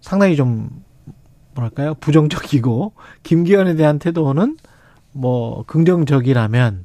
[0.00, 0.70] 상당히 좀
[1.54, 1.94] 뭐랄까요?
[1.94, 4.56] 부정적이고 김기현에 대한 태도는
[5.12, 6.84] 뭐 긍정적이라면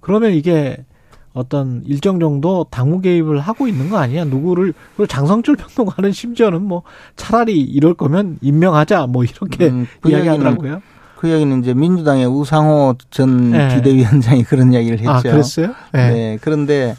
[0.00, 0.84] 그러면 이게
[1.32, 4.24] 어떤 일정 정도 당무 개입을 하고 있는 거 아니야?
[4.24, 6.82] 누구를 그리고 장성철 평론가는 심지어는 뭐
[7.16, 10.82] 차라리 이럴 거면 임명하자 뭐 이렇게 음, 그 이야기하더라고요.
[11.16, 13.76] 그 이야기는 이제 민주당의 우상호 전 네.
[13.76, 15.10] 비대위원장이 그런 이야기를 했죠.
[15.10, 15.68] 아, 그랬어요?
[15.92, 16.10] 네.
[16.10, 16.38] 네.
[16.40, 16.96] 그런데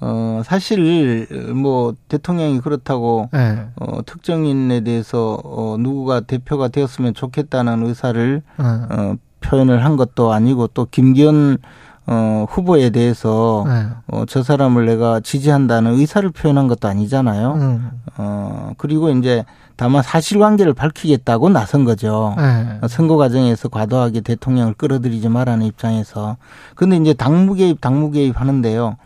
[0.00, 3.66] 어 사실 뭐 대통령이 그렇다고 네.
[3.76, 8.64] 어 특정인에 대해서 어 누구가 대표가 되었으면 좋겠다는 의사를 네.
[8.64, 11.58] 어 표현을 한 것도 아니고 또 김기현
[12.06, 13.86] 어, 후보에 대해서 네.
[14.08, 17.52] 어, 저 사람을 내가 지지한다는 의사를 표현한 것도 아니잖아요.
[17.54, 17.90] 음.
[18.16, 19.44] 어, 그리고 이제
[19.76, 22.34] 다만 사실관계를 밝히겠다고 나선 거죠.
[22.36, 22.80] 네.
[22.88, 26.36] 선거 과정에서 과도하게 대통령을 끌어들이지 말라는 입장에서.
[26.74, 28.96] 근데 이제 당무 개입, 당무 개입 하는데요.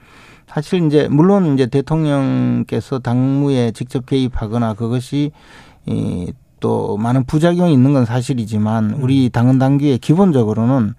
[0.47, 5.33] 사실 이제 물론 이제 대통령께서 당무에 직접 개입하거나 그것이
[5.87, 9.31] 이또 많은 부작용이 있는 건 사실이지만 우리 음.
[9.31, 10.95] 당헌 당규에 기본적으로는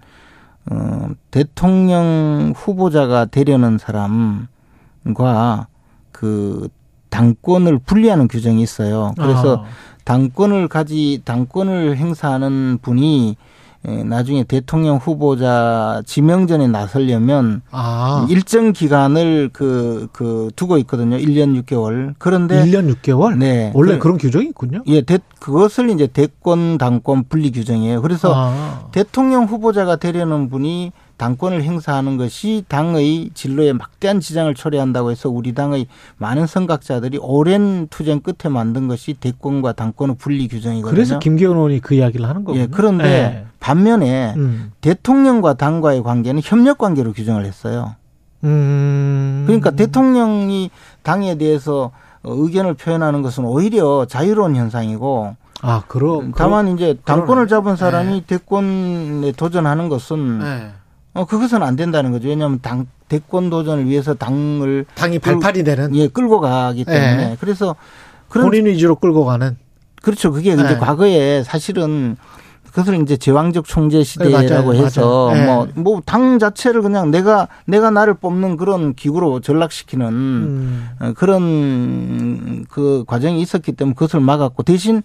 [0.70, 5.66] 어 대통령 후보자가 되려는 사람과
[6.12, 6.68] 그
[7.10, 9.14] 당권을 분리하는 규정이 있어요.
[9.16, 9.64] 그래서 아.
[10.04, 13.36] 당권을 가지 당권을 행사하는 분이
[13.82, 18.26] 나중에 대통령 후보자 지명전에 나서려면 아.
[18.28, 21.16] 일정 기간을 그, 그 두고 있거든요.
[21.16, 22.14] 1년 6개월.
[22.18, 23.38] 그런데 1년 6개월?
[23.38, 23.70] 네.
[23.74, 24.82] 원래 그, 런 규정이 있군요.
[24.88, 28.02] 예, 대, 그것을 이제 대권 당권 분리 규정이에요.
[28.02, 28.88] 그래서 아.
[28.92, 35.88] 대통령 후보자가 되려는 분이 당권을 행사하는 것이 당의 진로에 막대한 지장을 초래한다고 해서 우리 당의
[36.16, 40.90] 많은 선각자들이 오랜 투쟁 끝에 만든 것이 대권과 당권의 분리 규정이거든요.
[40.90, 42.62] 그래서 김기현 의원이 그 이야기를 하는 거군요.
[42.62, 43.46] 예, 그런데 네.
[43.58, 44.72] 반면에 음.
[44.80, 47.96] 대통령과 당과의 관계는 협력 관계로 규정을 했어요.
[48.44, 49.42] 음.
[49.46, 50.70] 그러니까 대통령이
[51.02, 51.90] 당에 대해서
[52.22, 58.24] 의견을 표현하는 것은 오히려 자유로운 현상이고 아, 그럼 다만 이제 당권을 잡은 사람이 네.
[58.24, 60.70] 대권에 도전하는 것은 네.
[61.18, 62.28] 어, 그것은 안 된다는 거죠.
[62.28, 64.86] 왜냐하면 당, 대권 도전을 위해서 당을.
[64.94, 65.94] 당이 발판이 되는?
[65.96, 67.16] 예, 끌고 가기 때문에.
[67.16, 67.36] 네.
[67.40, 67.74] 그래서.
[68.28, 68.46] 그런.
[68.46, 69.56] 본인 위주로 끌고 가는?
[70.00, 70.30] 그렇죠.
[70.30, 70.62] 그게 네.
[70.62, 72.16] 이제 과거에 사실은
[72.66, 75.32] 그것을 이제 제왕적 총재 시대라고 네, 해서
[75.74, 80.88] 뭐뭐 당 자체를 그냥 내가 내가 나를 뽑는 그런 기구로 전락시키는 음.
[81.00, 85.02] 어, 그런 그 과정이 있었기 때문에 그것을 막았고 대신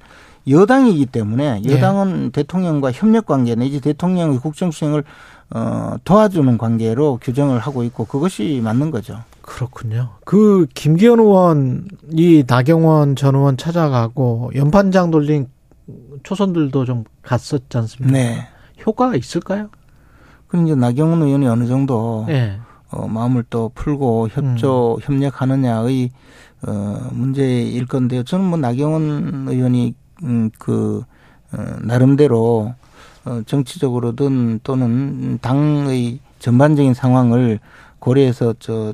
[0.48, 1.74] 여당이기 때문에 예.
[1.74, 2.30] 여당은 네.
[2.32, 5.04] 대통령과 협력 관계 내지 대통령의 국정 수행을
[5.56, 9.20] 어, 도와주는 관계로 규정을 하고 있고 그것이 맞는 거죠.
[9.44, 10.10] 그렇군요.
[10.26, 15.48] 그 김기현 의원이 나경원 전 의원 찾아가고 연판장 돌린
[16.24, 18.12] 초선들도 좀 갔었지 않습니까?
[18.12, 18.48] 네.
[18.86, 19.70] 효과가 있을까요?
[20.48, 22.58] 그럼 이제 나경원 의원이 어느 정도 네.
[22.90, 25.00] 어, 마음을 또 풀고 협조 음.
[25.04, 26.10] 협력하느냐의
[26.66, 28.24] 어, 문제일 건데요.
[28.24, 29.94] 저는 뭐 나경원 의원이
[30.24, 31.04] 음, 그
[31.52, 32.76] 어, 나름대로 어,
[33.46, 37.60] 정치적으로든 또는 당의 전반적인 상황을
[38.00, 38.94] 고려해서 저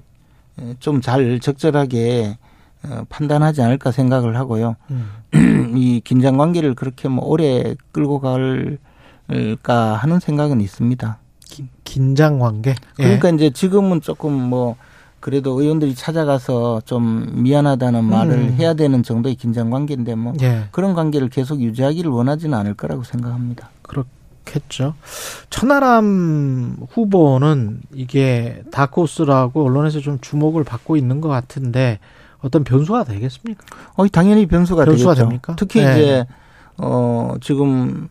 [0.80, 2.38] 좀 잘 적절하게
[2.84, 4.76] 어, 판단하지 않을까 생각을 하고요.
[4.92, 5.10] 음.
[5.78, 11.18] 이 긴장 관계를 그렇게 뭐 오래 끌고 갈까 하는 생각은 있습니다.
[11.84, 12.76] 긴장 관계?
[12.96, 13.36] 그러니까 예.
[13.36, 14.76] 이제 지금은 조금 뭐
[15.20, 18.56] 그래도 의원들이 찾아가서 좀 미안하다는 말을 음.
[18.58, 20.66] 해야 되는 정도의 긴장 관계인데 뭐 예.
[20.72, 23.70] 그런 관계를 계속 유지하기를 원하지는 않을 거라고 생각합니다.
[23.82, 24.06] 그렇
[24.52, 24.96] 겠죠.
[25.50, 32.00] 천하람 후보는 이게 다코스라고 언론에서 좀 주목을 받고 있는 것 같은데
[32.40, 33.66] 어떤 변수가 되겠습니까?
[33.96, 35.28] 어, 당연히 변수가, 변수가 되겠죠.
[35.28, 35.56] 됩니까?
[35.58, 35.92] 특히 네.
[35.94, 36.26] 이제
[36.78, 38.08] 어 지금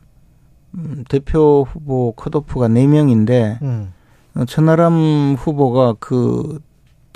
[0.74, 3.92] 음, 대표 후보 컷오프가 4 명인데 음.
[4.34, 6.60] 어, 천하람 후보가 그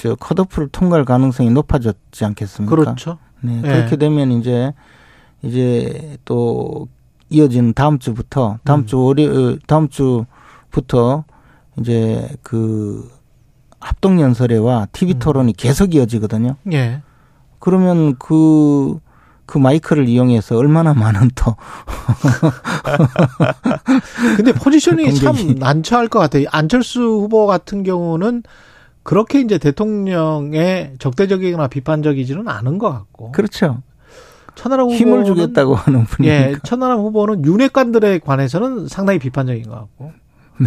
[0.02, 2.74] 저 컷오프를 통과할 가능성이 높아졌지 않겠습니까?
[2.74, 3.18] 그렇죠.
[3.40, 3.68] 네, 네.
[3.68, 4.72] 그렇게 되면 이제
[5.42, 6.88] 이제 또
[7.34, 8.86] 이어지는 다음 주부터 다음 음.
[8.86, 11.24] 주 월요 어, 다음 주부터
[11.78, 13.08] 이제 그
[13.80, 15.18] 합동 연설회와 TV 음.
[15.18, 15.54] 토론이 음.
[15.56, 16.56] 계속 이어지거든요.
[16.72, 17.02] 예.
[17.58, 19.00] 그러면 그그
[19.46, 21.56] 그 마이크를 이용해서 얼마나 많은 또.
[24.36, 26.46] 근데 포지션이 참 난처할 것 같아요.
[26.50, 28.42] 안철수 후보 같은 경우는
[29.02, 33.32] 그렇게 이제 대통령의 적대적이거나 비판적이지는 않은 것 같고.
[33.32, 33.82] 그렇죠.
[34.54, 40.12] 천하람 후보 힘을 주겠다고 하는 분이 예, 천하람 후보는 윤핵관들에 관해서는 상당히 비판적인 것 같고.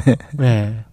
[0.05, 0.15] 네.
[0.33, 0.85] 네.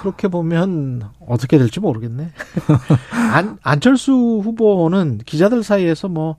[0.00, 2.30] 그렇게 보면 어떻게 될지 모르겠네.
[3.32, 6.36] 안, 안철수 후보는 기자들 사이에서 뭐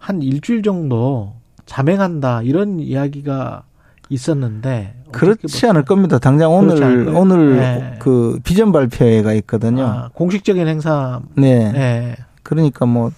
[0.00, 1.34] 한 일주일 정도
[1.66, 3.62] 자맹한다 이런 이야기가
[4.08, 6.18] 있었는데 그렇지 않을 겁니다.
[6.18, 7.94] 당장 오늘 오늘 네.
[8.00, 9.84] 그 비전 발표회가 있거든요.
[9.84, 11.20] 아, 공식적인 행사.
[11.36, 11.70] 네.
[11.70, 12.16] 네.
[12.42, 13.12] 그러니까 뭐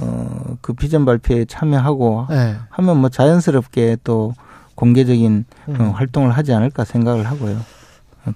[0.00, 2.56] 어, 그 비전 발표에 참여하고 네.
[2.70, 4.34] 하면 뭐 자연스럽게 또
[4.74, 5.80] 공개적인 어, 음.
[5.80, 7.58] 어, 활동을 하지 않을까 생각을 하고요.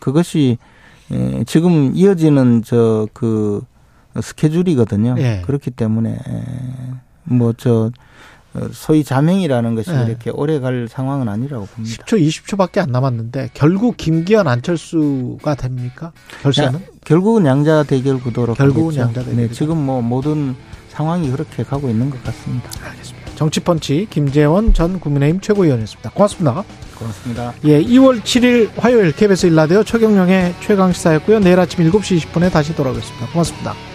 [0.01, 0.59] 그것이
[1.11, 3.63] 에, 지금 이어지는 저 그
[4.21, 5.15] 스케줄이거든요.
[5.15, 5.43] 네.
[5.43, 6.19] 그렇기 때문에
[7.25, 7.91] 뭐저 어,
[8.73, 10.05] 소위 자명이라는 것이 네.
[10.09, 12.05] 이렇게 오래 갈 상황은 아니라고 봅니다.
[12.05, 16.13] 10초, 20초밖에 안 남았는데 결국 김기현 안철수가 됩니까?
[16.43, 16.81] 결선은?
[17.05, 19.01] 결국은 양자 대결 구도로 결국은 가겠죠.
[19.03, 19.47] 양자 대결.
[19.47, 20.57] 네, 지금 뭐 모든
[20.89, 22.69] 상황이 그렇게 가고 있는 것 같습니다.
[22.85, 23.21] 알겠습니다.
[23.37, 26.11] 정치펀치 김재원 전 국민의힘 최고위원이었습니다.
[26.11, 26.63] 고맙습니다.
[26.99, 27.55] 고맙습니다.
[27.65, 31.41] 예, 2월 7일 화요일 KBS 일라디오 최경령의 최강 시사였고요.
[31.41, 33.29] 내일 아침 7시 20분에 다시 돌아오겠습니다.
[33.29, 33.90] 고맙습니다.